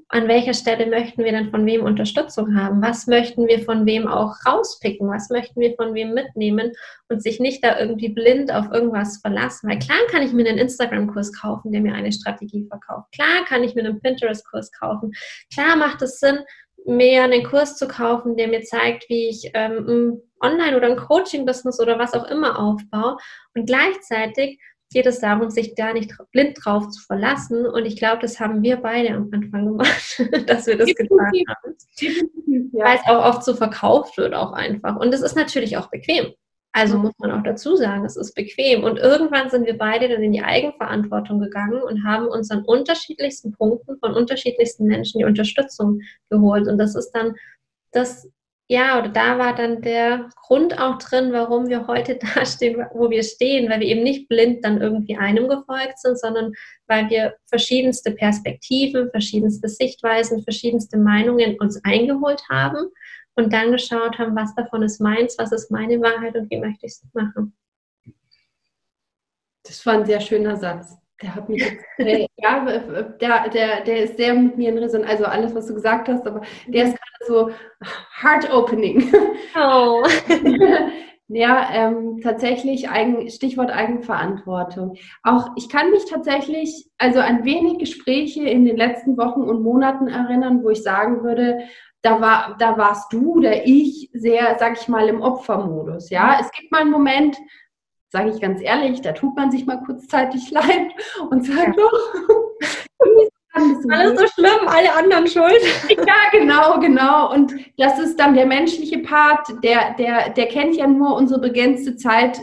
an 0.09 0.27
welcher 0.27 0.53
Stelle 0.53 0.85
möchten 0.85 1.23
wir 1.23 1.31
denn 1.31 1.49
von 1.49 1.65
wem 1.65 1.83
Unterstützung 1.83 2.55
haben? 2.55 2.83
Was 2.83 3.07
möchten 3.07 3.47
wir 3.47 3.59
von 3.59 3.87
wem 3.87 4.07
auch 4.07 4.35
rauspicken? 4.45 5.09
Was 5.09 5.29
möchten 5.31 5.59
wir 5.59 5.73
von 5.75 5.95
wem 5.95 6.13
mitnehmen 6.13 6.71
und 7.09 7.23
sich 7.23 7.39
nicht 7.39 7.63
da 7.63 7.79
irgendwie 7.79 8.09
blind 8.09 8.53
auf 8.53 8.71
irgendwas 8.71 9.17
verlassen? 9.21 9.69
Weil 9.69 9.79
klar 9.79 9.97
kann 10.11 10.21
ich 10.21 10.31
mir 10.31 10.47
einen 10.47 10.59
Instagram-Kurs 10.59 11.33
kaufen, 11.33 11.71
der 11.71 11.81
mir 11.81 11.95
eine 11.95 12.11
Strategie 12.11 12.67
verkauft. 12.69 13.11
Klar 13.11 13.45
kann 13.47 13.63
ich 13.63 13.73
mir 13.73 13.85
einen 13.85 14.01
Pinterest-Kurs 14.01 14.71
kaufen. 14.73 15.13
Klar 15.51 15.75
macht 15.77 16.03
es 16.03 16.19
Sinn, 16.19 16.39
mehr 16.85 17.23
einen 17.23 17.43
Kurs 17.43 17.77
zu 17.77 17.87
kaufen, 17.87 18.35
der 18.35 18.49
mir 18.49 18.61
zeigt, 18.61 19.09
wie 19.09 19.29
ich 19.29 19.49
ähm, 19.53 20.21
Online- 20.43 20.77
oder 20.77 20.87
ein 20.87 20.97
Coaching-Business 20.97 21.79
oder 21.79 21.97
was 21.97 22.13
auch 22.13 22.25
immer 22.25 22.59
aufbaue. 22.59 23.17
Und 23.55 23.65
gleichzeitig 23.65 24.59
geht 24.93 25.05
es 25.05 25.19
darum, 25.19 25.49
sich 25.49 25.75
da 25.75 25.91
nicht 25.91 26.13
blind 26.31 26.57
drauf 26.63 26.89
zu 26.89 27.01
verlassen. 27.01 27.65
Und 27.65 27.85
ich 27.85 27.97
glaube, 27.97 28.21
das 28.21 28.39
haben 28.39 28.61
wir 28.61 28.77
beide 28.77 29.15
am 29.15 29.29
Anfang 29.33 29.65
gemacht, 29.65 30.21
dass 30.47 30.67
wir 30.67 30.77
das 30.77 30.93
getan 30.93 31.31
haben. 31.47 31.75
Ja. 32.71 32.85
Weil 32.85 32.97
es 32.97 33.07
auch 33.07 33.25
oft 33.25 33.43
so 33.43 33.55
verkauft 33.55 34.17
wird, 34.17 34.33
auch 34.33 34.53
einfach. 34.53 34.95
Und 34.97 35.13
es 35.13 35.21
ist 35.21 35.35
natürlich 35.35 35.77
auch 35.77 35.89
bequem. 35.89 36.33
Also 36.75 36.97
muss 36.97 37.13
man 37.19 37.31
auch 37.31 37.43
dazu 37.43 37.75
sagen, 37.75 38.03
es 38.03 38.15
ist 38.15 38.33
bequem. 38.33 38.83
Und 38.83 38.97
irgendwann 38.97 39.49
sind 39.51 39.67
wir 39.67 39.77
beide 39.77 40.09
dann 40.09 40.23
in 40.23 40.31
die 40.31 40.41
Eigenverantwortung 40.41 41.39
gegangen 41.39 41.83
und 41.83 42.03
haben 42.03 42.27
uns 42.27 42.49
an 42.49 42.63
unterschiedlichsten 42.65 43.51
Punkten 43.51 43.99
von 43.99 44.15
unterschiedlichsten 44.15 44.85
Menschen 44.85 45.19
die 45.19 45.25
Unterstützung 45.25 46.01
geholt. 46.31 46.67
Und 46.67 46.79
das 46.79 46.95
ist 46.95 47.11
dann 47.11 47.35
das 47.91 48.27
ja, 48.69 48.97
oder 48.97 49.09
da 49.09 49.37
war 49.37 49.53
dann 49.53 49.81
der 49.81 50.29
Grund 50.35 50.79
auch 50.79 50.97
drin, 50.97 51.33
warum 51.33 51.67
wir 51.67 51.87
heute 51.87 52.17
da 52.35 52.45
stehen, 52.45 52.85
wo 52.93 53.09
wir 53.09 53.23
stehen, 53.23 53.69
weil 53.69 53.81
wir 53.81 53.87
eben 53.87 54.03
nicht 54.03 54.29
blind 54.29 54.63
dann 54.63 54.81
irgendwie 54.81 55.17
einem 55.17 55.47
gefolgt 55.49 55.99
sind, 55.99 56.19
sondern 56.19 56.53
weil 56.87 57.09
wir 57.09 57.35
verschiedenste 57.47 58.11
Perspektiven, 58.11 59.09
verschiedenste 59.11 59.67
Sichtweisen, 59.67 60.43
verschiedenste 60.43 60.97
Meinungen 60.97 61.59
uns 61.59 61.83
eingeholt 61.83 62.41
haben 62.49 62.87
und 63.35 63.51
dann 63.51 63.71
geschaut 63.71 64.17
haben, 64.17 64.35
was 64.35 64.55
davon 64.55 64.83
ist 64.83 65.01
meins, 65.01 65.37
was 65.37 65.51
ist 65.51 65.69
meine 65.71 65.99
Wahrheit 66.01 66.35
und 66.35 66.49
wie 66.49 66.57
möchte 66.57 66.85
ich 66.85 66.93
es 66.93 67.03
machen. 67.13 67.55
Das 69.63 69.85
war 69.85 69.95
ein 69.95 70.05
sehr 70.05 70.19
schöner 70.19 70.55
Satz. 70.57 71.02
Der 71.21 71.35
hat 71.35 71.47
mich 71.47 71.61
jetzt, 71.61 71.85
ja, 72.37 72.65
der, 73.21 73.49
der, 73.49 73.81
der 73.81 74.03
ist 74.03 74.17
sehr 74.17 74.33
mit 74.33 74.57
mir 74.57 74.69
in 74.69 74.77
Resonanz, 74.77 75.09
also 75.09 75.25
alles, 75.25 75.55
was 75.55 75.67
du 75.67 75.75
gesagt 75.75 76.07
hast, 76.09 76.25
aber 76.27 76.41
der 76.67 76.85
ist 76.85 76.97
gerade 76.97 77.25
so 77.27 77.51
heart-opening. 78.21 79.13
Oh. 79.55 80.03
ja, 81.27 81.69
ähm, 81.71 82.19
tatsächlich 82.21 82.89
Eigen, 82.89 83.29
Stichwort 83.29 83.71
Eigenverantwortung. 83.71 84.97
Auch 85.23 85.49
ich 85.55 85.69
kann 85.69 85.91
mich 85.91 86.05
tatsächlich 86.05 86.89
also 86.97 87.19
an 87.19 87.45
wenig 87.45 87.77
Gespräche 87.77 88.43
in 88.43 88.65
den 88.65 88.77
letzten 88.77 89.17
Wochen 89.17 89.41
und 89.41 89.61
Monaten 89.61 90.07
erinnern, 90.07 90.63
wo 90.63 90.69
ich 90.69 90.83
sagen 90.83 91.23
würde, 91.23 91.59
da, 92.01 92.19
war, 92.19 92.57
da 92.59 92.77
warst 92.77 93.13
du 93.13 93.37
oder 93.37 93.65
ich 93.65 94.09
sehr, 94.13 94.57
sag 94.59 94.79
ich 94.79 94.87
mal, 94.89 95.07
im 95.07 95.21
Opfermodus. 95.21 96.09
Ja, 96.09 96.37
es 96.41 96.51
gibt 96.51 96.71
mal 96.71 96.81
einen 96.81 96.91
Moment, 96.91 97.37
sage 98.13 98.29
ich 98.29 98.39
ganz 98.39 98.61
ehrlich, 98.61 99.01
da 99.01 99.11
tut 99.11 99.35
man 99.35 99.51
sich 99.51 99.65
mal 99.65 99.81
kurzzeitig 99.83 100.51
leid 100.51 100.91
und 101.29 101.45
sagt, 101.45 101.67
ja. 101.67 101.73
doch, 101.73 102.13
alles 103.89 104.19
so 104.19 104.27
schlimm, 104.27 104.67
alle 104.67 104.95
anderen 104.95 105.27
schuld. 105.27 105.61
Ja, 105.89 106.29
genau, 106.31 106.79
genau. 106.79 107.31
Und 107.33 107.53
das 107.77 107.99
ist 107.99 108.19
dann 108.19 108.35
der 108.35 108.45
menschliche 108.45 108.99
Part, 108.99 109.47
der, 109.63 109.95
der, 109.95 110.29
der 110.29 110.47
kennt 110.47 110.75
ja 110.75 110.87
nur 110.87 111.15
unsere 111.15 111.41
begrenzte 111.41 111.95
Zeit, 111.95 112.39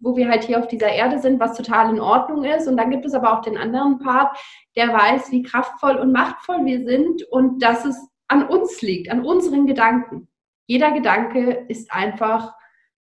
wo 0.00 0.16
wir 0.16 0.28
halt 0.28 0.44
hier 0.44 0.58
auf 0.58 0.68
dieser 0.68 0.88
Erde 0.88 1.18
sind, 1.18 1.38
was 1.38 1.56
total 1.56 1.90
in 1.90 2.00
Ordnung 2.00 2.44
ist. 2.44 2.66
Und 2.66 2.78
dann 2.78 2.90
gibt 2.90 3.04
es 3.04 3.14
aber 3.14 3.32
auch 3.32 3.42
den 3.42 3.58
anderen 3.58 3.98
Part, 3.98 4.36
der 4.76 4.88
weiß, 4.88 5.30
wie 5.32 5.42
kraftvoll 5.42 5.96
und 5.96 6.12
machtvoll 6.12 6.64
wir 6.64 6.84
sind 6.84 7.22
und 7.30 7.62
dass 7.62 7.84
es 7.84 7.96
an 8.28 8.46
uns 8.46 8.80
liegt, 8.80 9.10
an 9.10 9.24
unseren 9.24 9.66
Gedanken. 9.66 10.28
Jeder 10.66 10.92
Gedanke 10.92 11.66
ist 11.68 11.92
einfach, 11.92 12.54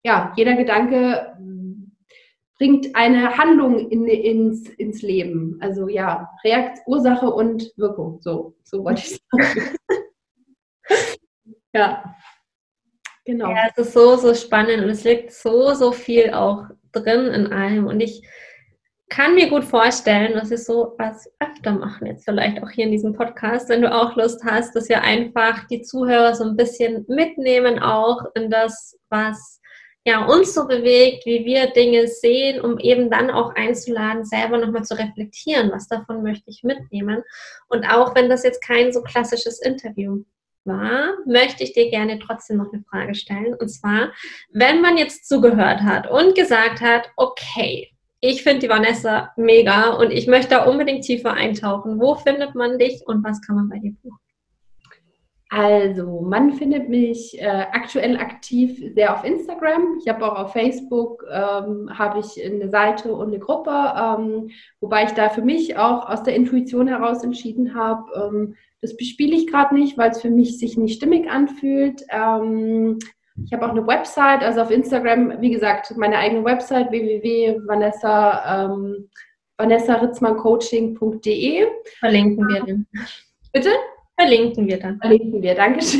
ja, 0.04 0.32
jeder 0.36 0.56
Gedanke 0.56 1.36
bringt 2.58 2.96
eine 2.96 3.38
Handlung 3.38 3.90
in, 3.90 4.08
ins, 4.08 4.70
ins 4.70 5.02
Leben. 5.02 5.58
Also 5.62 5.88
ja, 5.88 6.30
Reakt, 6.44 6.80
Ursache 6.88 7.30
und 7.30 7.72
Wirkung. 7.78 8.20
So, 8.22 8.56
so 8.64 8.84
wollte 8.84 9.02
ich 9.02 9.20
sagen. 9.32 9.78
ja. 11.74 12.16
Genau. 13.26 13.50
Ja, 13.50 13.70
es 13.76 13.88
ist 13.88 13.94
so, 13.94 14.16
so 14.18 14.34
spannend 14.36 14.84
und 14.84 14.90
es 14.90 15.04
liegt 15.04 15.32
so, 15.32 15.74
so 15.74 15.92
viel 15.92 16.32
auch 16.32 16.66
drin 16.92 17.26
in 17.28 17.52
allem. 17.52 17.88
Und 17.88 18.00
ich 18.00 18.22
kann 19.10 19.36
mir 19.36 19.50
gut 19.50 19.64
vorstellen, 19.64 20.34
dass 20.34 20.50
wir 20.50 20.58
so 20.58 20.94
was 20.98 21.32
öfter 21.40 21.72
machen, 21.72 22.08
jetzt 22.08 22.26
vielleicht 22.26 22.62
auch 22.62 22.70
hier 22.70 22.86
in 22.86 22.92
diesem 22.92 23.14
Podcast, 23.14 23.70
wenn 23.70 23.82
du 23.82 23.94
auch 23.94 24.16
Lust 24.16 24.44
hast, 24.44 24.76
dass 24.76 24.90
wir 24.90 25.02
einfach 25.02 25.66
die 25.68 25.82
Zuhörer 25.82 26.36
so 26.36 26.44
ein 26.44 26.56
bisschen 26.56 27.06
mitnehmen, 27.08 27.80
auch 27.80 28.26
in 28.36 28.50
das, 28.50 28.98
was 29.10 29.60
ja, 30.06 30.24
uns 30.26 30.54
so 30.54 30.68
bewegt, 30.68 31.26
wie 31.26 31.46
wir 31.46 31.68
Dinge 31.68 32.08
sehen, 32.08 32.62
um 32.62 32.78
eben 32.78 33.10
dann 33.10 33.32
auch 33.32 33.56
einzuladen, 33.56 34.24
selber 34.24 34.60
nochmal 34.60 34.84
zu 34.84 34.94
reflektieren, 34.94 35.72
was 35.72 35.88
davon 35.88 36.22
möchte 36.22 36.50
ich 36.52 36.64
mitnehmen. 36.64 37.24
Und 37.68 37.86
auch 37.86 38.14
wenn 38.14 38.30
das 38.30 38.44
jetzt 38.44 38.62
kein 38.62 38.94
so 38.94 39.02
klassisches 39.02 39.60
Interview 39.60 40.24
war, 40.64 41.14
möchte 41.26 41.64
ich 41.64 41.74
dir 41.74 41.90
gerne 41.90 42.20
trotzdem 42.20 42.58
noch 42.58 42.72
eine 42.72 42.84
Frage 42.84 43.16
stellen. 43.16 43.56
Und 43.56 43.70
zwar, 43.70 44.12
wenn 44.52 44.82
man 44.82 44.98
jetzt 44.98 45.28
zugehört 45.28 45.82
hat 45.82 46.10
und 46.10 46.36
gesagt 46.36 46.82
hat, 46.82 47.10
okay, 47.16 47.90
ich 48.20 48.44
finde 48.44 48.60
die 48.60 48.70
Vanessa 48.70 49.34
mega 49.38 49.90
und 49.90 50.12
ich 50.12 50.28
möchte 50.28 50.52
da 50.52 50.66
unbedingt 50.66 51.04
tiefer 51.04 51.34
eintauchen. 51.34 52.00
Wo 52.00 52.16
findet 52.16 52.54
man 52.54 52.78
dich 52.78 53.02
und 53.08 53.24
was 53.24 53.42
kann 53.42 53.56
man 53.56 53.70
bei 53.70 53.80
dir 53.80 53.96
tun? 54.02 54.18
Also, 55.58 56.20
man 56.20 56.52
findet 56.52 56.90
mich 56.90 57.40
äh, 57.40 57.46
aktuell 57.46 58.18
aktiv 58.18 58.78
sehr 58.94 59.14
auf 59.14 59.24
Instagram. 59.24 60.00
Ich 60.02 60.10
habe 60.10 60.30
auch 60.30 60.38
auf 60.38 60.52
Facebook 60.52 61.24
ähm, 61.32 61.90
habe 61.98 62.20
ich 62.20 62.46
eine 62.46 62.70
Seite 62.70 63.14
und 63.14 63.28
eine 63.28 63.40
Gruppe, 63.40 63.72
ähm, 63.72 64.50
wobei 64.82 65.06
ich 65.06 65.12
da 65.12 65.30
für 65.30 65.44
mich 65.44 65.78
auch 65.78 66.10
aus 66.10 66.24
der 66.24 66.36
Intuition 66.36 66.90
heraus 66.90 67.24
entschieden 67.24 67.74
habe, 67.74 68.04
ähm, 68.16 68.56
das 68.82 68.98
bespiele 68.98 69.34
ich 69.34 69.48
gerade 69.48 69.76
nicht, 69.76 69.98
weil 69.98 70.12
es 70.12 70.22
für 70.22 70.30
mich 70.30 70.60
sich 70.60 70.76
nicht 70.76 70.98
stimmig 70.98 71.30
anfühlt. 71.30 72.04
Ähm, 72.10 73.00
ich 73.46 73.54
habe 73.54 73.66
auch 73.66 73.72
eine 73.72 73.88
Website, 73.88 74.44
also 74.44 74.60
auf 74.60 74.72
Instagram, 74.72 75.40
wie 75.40 75.52
gesagt, 75.52 75.96
meine 75.96 76.18
eigene 76.18 76.44
Website 76.44 76.92
www.vanessa 76.92 78.66
ähm, 78.66 79.08
vanessaritzmanncoaching.de. 79.58 81.66
Verlinken 82.02 82.46
wir 82.46 82.62
den. 82.62 82.86
Bitte? 83.54 83.70
Verlinken 84.18 84.68
wir 84.68 84.80
dann. 84.80 84.98
Verlinken 85.00 85.42
wir, 85.42 85.56
Dankeschön. 85.56 86.00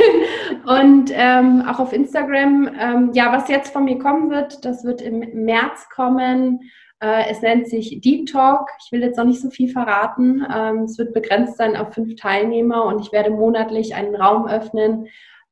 Und 0.66 1.12
ähm, 1.14 1.64
auch 1.68 1.80
auf 1.80 1.92
Instagram, 1.92 2.70
ähm, 2.80 3.12
ja, 3.14 3.32
was 3.34 3.50
jetzt 3.50 3.74
von 3.74 3.84
mir 3.86 4.00
kommen 4.00 4.30
wird, 4.30 4.64
das 4.64 4.86
wird 4.86 5.02
im 5.02 5.20
März 5.46 5.90
kommen. 5.94 6.62
Äh, 7.02 7.30
es 7.30 7.42
nennt 7.42 7.68
sich 7.68 8.00
Deep 8.00 8.28
Talk. 8.28 8.70
Ich 8.84 8.92
will 8.92 9.02
jetzt 9.02 9.18
noch 9.18 9.26
nicht 9.26 9.42
so 9.42 9.50
viel 9.50 9.70
verraten. 9.70 10.46
Ähm, 10.54 10.84
es 10.84 10.98
wird 10.98 11.14
begrenzt 11.14 11.58
sein 11.58 11.76
auf 11.76 11.94
fünf 11.94 12.16
Teilnehmer 12.16 12.86
und 12.86 13.02
ich 13.02 13.12
werde 13.12 13.32
monatlich 13.32 13.96
einen 13.96 14.16
Raum 14.16 14.48
öffnen, 14.48 15.08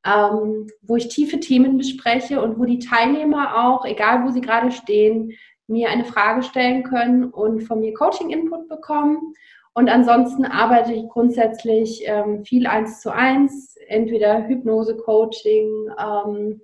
ähm, 0.06 0.66
wo 0.82 0.96
ich 0.96 1.08
tiefe 1.08 1.40
Themen 1.40 1.76
bespreche 1.76 2.40
und 2.40 2.58
wo 2.58 2.64
die 2.64 2.78
Teilnehmer 2.78 3.66
auch, 3.66 3.84
egal 3.84 4.24
wo 4.24 4.30
sie 4.30 4.40
gerade 4.40 4.70
stehen, 4.70 5.32
mir 5.66 5.90
eine 5.90 6.04
Frage 6.04 6.42
stellen 6.42 6.82
können 6.82 7.24
und 7.24 7.62
von 7.62 7.80
mir 7.80 7.92
Coaching-Input 7.94 8.68
bekommen. 8.68 9.34
Und 9.74 9.88
ansonsten 9.88 10.44
arbeite 10.44 10.92
ich 10.92 11.08
grundsätzlich 11.08 12.02
ähm, 12.06 12.44
viel 12.44 12.66
eins 12.66 13.00
zu 13.00 13.12
eins, 13.12 13.76
entweder 13.88 14.46
Hypnose-Coaching, 14.46 15.90
ähm, 15.98 16.60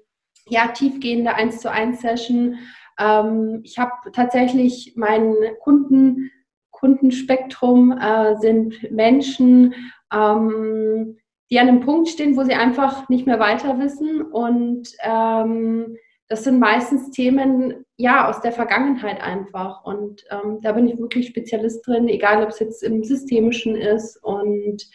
ja, 0.49 0.69
tiefgehende 0.69 1.35
eins 1.35 1.61
zu 1.61 1.71
eins 1.71 2.01
Session, 2.01 2.57
Ähm, 3.01 3.61
ich 3.65 3.79
habe 3.79 3.93
tatsächlich 4.13 4.95
meinen 4.97 5.35
Kunden, 5.61 6.31
Kundenspektrum 6.71 7.93
äh, 7.99 8.37
sind 8.37 8.91
Menschen, 8.91 9.75
ähm, 10.13 11.19
die 11.51 11.59
an 11.59 11.69
einem 11.69 11.81
Punkt 11.81 12.09
stehen, 12.09 12.37
wo 12.37 12.45
sie 12.45 12.55
einfach 12.55 13.09
nicht 13.09 13.27
mehr 13.27 13.41
weiter 13.41 13.79
wissen. 13.79 14.23
Und 14.23 14.95
ähm, 15.03 15.97
das 16.31 16.45
sind 16.45 16.61
meistens 16.61 17.11
Themen, 17.11 17.85
ja, 17.97 18.29
aus 18.29 18.41
der 18.41 18.53
Vergangenheit 18.53 19.21
einfach. 19.21 19.85
Und 19.85 20.25
ähm, 20.31 20.61
da 20.63 20.71
bin 20.73 20.87
ich 20.87 20.97
wirklich 20.97 21.27
Spezialist 21.27 21.85
drin, 21.85 22.07
egal 22.07 22.45
ob 22.45 22.51
es 22.51 22.61
jetzt 22.61 22.85
im 22.85 23.03
Systemischen 23.03 23.75
ist. 23.75 24.17
Und 24.23 24.89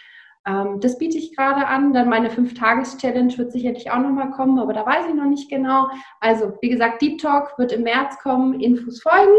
ähm, 0.47 0.79
das 0.79 0.97
biete 0.97 1.17
ich 1.17 1.36
gerade 1.36 1.67
an. 1.67 1.91
Dann 1.91 2.07
meine 2.07 2.29
Fünf-Tages-Challenge 2.29 3.38
wird 3.38 3.51
sicherlich 3.51 3.91
auch 3.91 3.99
nochmal 3.99 4.31
kommen, 4.31 4.59
aber 4.59 4.71
da 4.71 4.86
weiß 4.86 5.07
ich 5.09 5.13
noch 5.13 5.25
nicht 5.25 5.49
genau. 5.49 5.89
Also, 6.21 6.53
wie 6.61 6.69
gesagt, 6.69 7.01
Deep 7.01 7.19
Talk 7.19 7.59
wird 7.59 7.73
im 7.73 7.83
März 7.83 8.17
kommen, 8.19 8.61
Infos 8.61 9.01
folgen. 9.01 9.38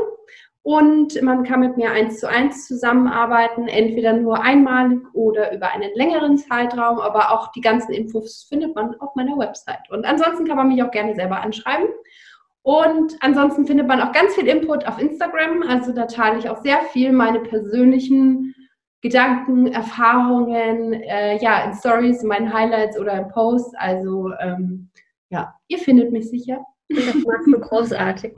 Und 0.66 1.22
man 1.22 1.44
kann 1.44 1.60
mit 1.60 1.76
mir 1.76 1.92
eins 1.92 2.18
zu 2.18 2.28
eins 2.28 2.66
zusammenarbeiten, 2.66 3.68
entweder 3.68 4.14
nur 4.14 4.42
einmalig 4.42 4.98
oder 5.12 5.54
über 5.54 5.70
einen 5.70 5.94
längeren 5.94 6.38
Zeitraum. 6.38 6.98
Aber 6.98 7.30
auch 7.30 7.52
die 7.52 7.60
ganzen 7.60 7.92
Infos 7.92 8.48
findet 8.48 8.74
man 8.74 8.96
auf 8.96 9.14
meiner 9.14 9.38
Website. 9.38 9.88
Und 9.90 10.04
ansonsten 10.04 10.44
kann 10.44 10.56
man 10.56 10.66
mich 10.66 10.82
auch 10.82 10.90
gerne 10.90 11.14
selber 11.14 11.40
anschreiben. 11.40 11.86
Und 12.62 13.16
ansonsten 13.20 13.64
findet 13.64 13.86
man 13.86 14.00
auch 14.00 14.10
ganz 14.10 14.34
viel 14.34 14.48
Input 14.48 14.88
auf 14.88 15.00
Instagram. 15.00 15.62
Also 15.62 15.92
da 15.92 16.06
teile 16.06 16.40
ich 16.40 16.50
auch 16.50 16.60
sehr 16.64 16.80
viel 16.90 17.12
meine 17.12 17.38
persönlichen 17.38 18.52
Gedanken, 19.02 19.68
Erfahrungen, 19.68 20.94
äh, 20.94 21.40
ja, 21.40 21.60
in 21.60 21.74
Stories, 21.74 22.24
in 22.24 22.28
meinen 22.28 22.52
Highlights 22.52 22.98
oder 22.98 23.12
in 23.12 23.28
Posts. 23.28 23.72
Also 23.76 24.32
ähm, 24.40 24.90
ja, 25.30 25.54
ihr 25.68 25.78
findet 25.78 26.10
mich 26.10 26.28
sicher. 26.28 26.58
Das 26.88 27.14
machst 27.14 27.46
du 27.46 27.60
großartig. 27.60 28.32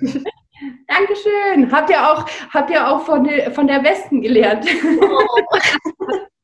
Dankeschön. 0.86 1.70
Habt 1.70 1.90
ihr 1.90 2.10
auch, 2.10 2.26
habt 2.52 2.70
ihr 2.70 2.88
auch 2.88 3.02
von, 3.02 3.24
der, 3.24 3.52
von 3.52 3.66
der 3.66 3.82
Westen 3.84 4.20
gelernt? 4.20 4.66
Oh. 5.00 5.58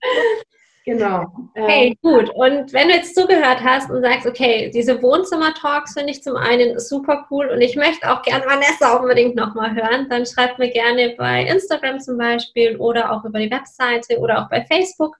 genau. 0.84 1.26
Hey, 1.54 1.98
gut. 2.02 2.30
Und 2.30 2.72
wenn 2.72 2.88
du 2.88 2.94
jetzt 2.94 3.14
zugehört 3.14 3.62
hast 3.62 3.90
und 3.90 4.02
sagst, 4.02 4.26
okay, 4.26 4.70
diese 4.72 5.02
Wohnzimmer-Talks 5.02 5.94
finde 5.94 6.12
ich 6.12 6.22
zum 6.22 6.36
einen 6.36 6.78
super 6.78 7.26
cool 7.30 7.48
und 7.48 7.60
ich 7.60 7.76
möchte 7.76 8.10
auch 8.10 8.22
gerne 8.22 8.44
Vanessa 8.46 8.96
unbedingt 8.96 9.34
nochmal 9.34 9.74
hören, 9.74 10.08
dann 10.08 10.26
schreibt 10.26 10.58
mir 10.58 10.70
gerne 10.70 11.14
bei 11.18 11.44
Instagram 11.44 11.98
zum 12.00 12.18
Beispiel 12.18 12.76
oder 12.76 13.12
auch 13.12 13.24
über 13.24 13.40
die 13.40 13.50
Webseite 13.50 14.18
oder 14.18 14.42
auch 14.42 14.48
bei 14.48 14.64
Facebook. 14.64 15.16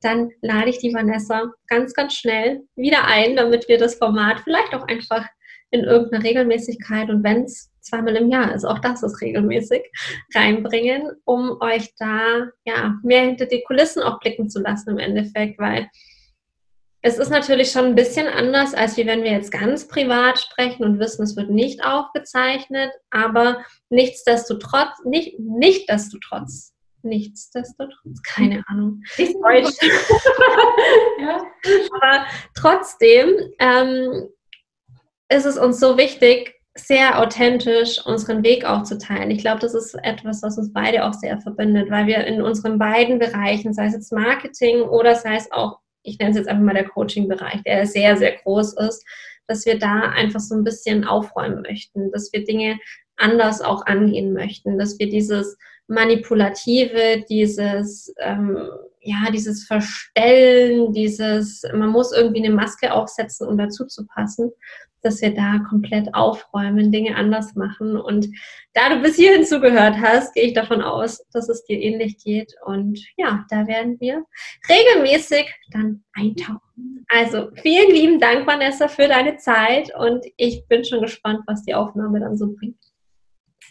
Dann 0.00 0.30
lade 0.40 0.70
ich 0.70 0.78
die 0.78 0.94
Vanessa 0.94 1.50
ganz, 1.66 1.92
ganz 1.92 2.14
schnell 2.14 2.62
wieder 2.74 3.04
ein, 3.04 3.36
damit 3.36 3.68
wir 3.68 3.76
das 3.76 3.96
Format 3.96 4.40
vielleicht 4.40 4.74
auch 4.74 4.88
einfach 4.88 5.26
in 5.70 5.84
irgendeiner 5.84 6.24
Regelmäßigkeit 6.24 7.10
und 7.10 7.22
wenn 7.22 7.44
es 7.44 7.69
zweimal 7.90 8.16
im 8.16 8.30
Jahr 8.30 8.54
ist, 8.54 8.64
auch 8.64 8.78
das 8.78 9.02
ist 9.02 9.20
regelmäßig, 9.20 9.82
reinbringen, 10.34 11.10
um 11.24 11.60
euch 11.60 11.94
da 11.98 12.48
ja 12.64 12.94
mehr 13.02 13.22
hinter 13.22 13.46
die 13.46 13.62
Kulissen 13.66 14.02
auch 14.02 14.20
blicken 14.20 14.48
zu 14.48 14.60
lassen 14.60 14.90
im 14.90 14.98
Endeffekt, 14.98 15.58
weil 15.58 15.88
es 17.02 17.18
ist 17.18 17.30
natürlich 17.30 17.72
schon 17.72 17.86
ein 17.86 17.94
bisschen 17.94 18.26
anders, 18.26 18.74
als 18.74 18.96
wie 18.96 19.06
wenn 19.06 19.22
wir 19.22 19.32
jetzt 19.32 19.50
ganz 19.50 19.88
privat 19.88 20.38
sprechen 20.38 20.84
und 20.84 20.98
wissen, 20.98 21.22
es 21.22 21.34
wird 21.34 21.50
nicht 21.50 21.82
aufgezeichnet, 21.82 22.90
aber 23.10 23.64
nichtsdestotrotz, 23.88 25.02
nicht, 25.04 25.38
nichtsdestotrotz, 25.38 26.74
nichtsdestotrotz, 27.02 28.22
keine 28.22 28.62
Ahnung. 28.68 29.02
Deutsch. 29.16 29.76
ja. 31.20 31.42
Aber 32.00 32.26
trotzdem 32.54 33.30
ähm, 33.58 34.28
ist 35.30 35.46
es 35.46 35.56
uns 35.56 35.80
so 35.80 35.96
wichtig, 35.96 36.59
sehr 36.74 37.20
authentisch 37.20 38.04
unseren 38.06 38.44
Weg 38.44 38.64
auch 38.64 38.84
zu 38.84 38.96
teilen. 38.96 39.30
Ich 39.30 39.40
glaube, 39.40 39.60
das 39.60 39.74
ist 39.74 39.94
etwas, 40.02 40.42
was 40.42 40.56
uns 40.56 40.72
beide 40.72 41.04
auch 41.04 41.14
sehr 41.14 41.40
verbindet, 41.40 41.90
weil 41.90 42.06
wir 42.06 42.24
in 42.26 42.40
unseren 42.40 42.78
beiden 42.78 43.18
Bereichen, 43.18 43.72
sei 43.72 43.86
es 43.86 43.94
jetzt 43.94 44.12
Marketing 44.12 44.82
oder 44.82 45.16
sei 45.16 45.36
es 45.36 45.50
auch, 45.50 45.80
ich 46.02 46.18
nenne 46.18 46.30
es 46.30 46.36
jetzt 46.36 46.48
einfach 46.48 46.64
mal 46.64 46.74
der 46.74 46.88
Coaching-Bereich, 46.88 47.62
der 47.64 47.86
sehr, 47.86 48.16
sehr 48.16 48.36
groß 48.36 48.74
ist, 48.74 49.04
dass 49.48 49.66
wir 49.66 49.78
da 49.78 50.00
einfach 50.10 50.40
so 50.40 50.54
ein 50.54 50.64
bisschen 50.64 51.04
aufräumen 51.04 51.62
möchten, 51.62 52.12
dass 52.12 52.32
wir 52.32 52.44
Dinge 52.44 52.78
anders 53.16 53.60
auch 53.60 53.84
angehen 53.86 54.32
möchten, 54.32 54.78
dass 54.78 54.98
wir 54.98 55.10
dieses 55.10 55.58
Manipulative, 55.90 57.24
dieses, 57.28 58.14
ähm, 58.18 58.56
ja, 59.00 59.30
dieses 59.32 59.66
Verstellen, 59.66 60.92
dieses, 60.92 61.62
man 61.74 61.90
muss 61.90 62.12
irgendwie 62.12 62.44
eine 62.44 62.54
Maske 62.54 62.92
aufsetzen, 62.94 63.48
um 63.48 63.58
dazu 63.58 63.86
zu 63.86 64.06
passen, 64.06 64.52
dass 65.02 65.20
wir 65.20 65.34
da 65.34 65.58
komplett 65.68 66.14
aufräumen, 66.14 66.92
Dinge 66.92 67.16
anders 67.16 67.54
machen. 67.54 67.96
Und 67.96 68.28
da 68.74 68.90
du 68.90 69.02
bis 69.02 69.16
hierhin 69.16 69.44
zugehört 69.44 69.96
hast, 70.00 70.34
gehe 70.34 70.44
ich 70.44 70.52
davon 70.52 70.80
aus, 70.80 71.24
dass 71.32 71.48
es 71.48 71.64
dir 71.64 71.80
ähnlich 71.80 72.18
geht. 72.22 72.54
Und 72.64 73.00
ja, 73.16 73.44
da 73.50 73.66
werden 73.66 73.98
wir 73.98 74.24
regelmäßig 74.68 75.52
dann 75.72 76.04
eintauchen. 76.12 77.04
Also 77.08 77.48
vielen 77.62 77.90
lieben 77.90 78.20
Dank, 78.20 78.46
Vanessa, 78.46 78.86
für 78.86 79.08
deine 79.08 79.38
Zeit. 79.38 79.90
Und 79.98 80.24
ich 80.36 80.66
bin 80.68 80.84
schon 80.84 81.00
gespannt, 81.00 81.40
was 81.46 81.64
die 81.64 81.74
Aufnahme 81.74 82.20
dann 82.20 82.36
so 82.36 82.54
bringt. 82.54 82.89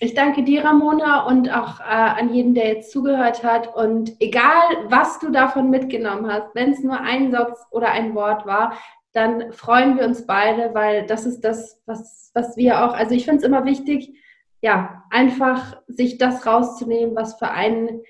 Ich 0.02 0.14
danke 0.14 0.44
dir, 0.44 0.64
Ramona, 0.64 1.26
und 1.26 1.50
auch 1.50 1.82
äh, 1.82 1.84
an 1.84 2.34
jeden, 2.34 2.54
der 2.54 2.68
jetzt 2.68 2.92
zugehört 2.92 3.44
hat. 3.44 3.76
Und 3.76 4.16
egal, 4.22 4.86
was 4.88 5.20
du 5.20 5.30
davon 5.30 5.70
mitgenommen 5.70 6.32
hast, 6.32 6.56
wenn 6.56 6.72
es 6.72 6.82
nur 6.82 7.02
ein 7.02 7.32
Satz 7.32 7.68
oder 7.72 7.92
ein 7.92 8.16
Wort 8.16 8.46
war, 8.46 8.74
dann 9.12 9.52
freuen 9.52 9.98
wir 9.98 10.06
uns 10.06 10.26
beide, 10.26 10.74
weil 10.74 11.06
das 11.06 11.26
ist 11.26 11.42
das, 11.42 11.82
was, 11.86 12.32
was 12.34 12.56
wir 12.56 12.86
auch, 12.86 12.94
also 12.94 13.14
ich 13.14 13.26
finde 13.26 13.40
es 13.40 13.44
immer 13.44 13.66
wichtig, 13.66 14.16
ja, 14.62 15.04
einfach 15.10 15.82
sich 15.88 16.18
das 16.18 16.46
rauszunehmen, 16.46 17.16
was 17.16 17.38
für 17.38 17.50
einen 17.50 18.02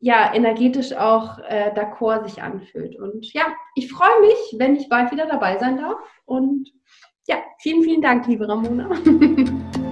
ja 0.00 0.32
energetisch 0.34 0.94
auch 0.94 1.38
äh, 1.40 1.72
d'accord 1.74 2.24
sich 2.24 2.42
anfühlt. 2.42 2.96
Und 2.98 3.32
ja, 3.32 3.46
ich 3.74 3.90
freue 3.90 4.20
mich, 4.20 4.54
wenn 4.58 4.76
ich 4.76 4.88
bald 4.88 5.10
wieder 5.10 5.26
dabei 5.26 5.58
sein 5.58 5.78
darf. 5.78 5.96
Und 6.24 6.70
ja, 7.26 7.36
vielen, 7.58 7.82
vielen 7.82 8.02
Dank, 8.02 8.26
liebe 8.26 8.48
Ramona. 8.48 8.90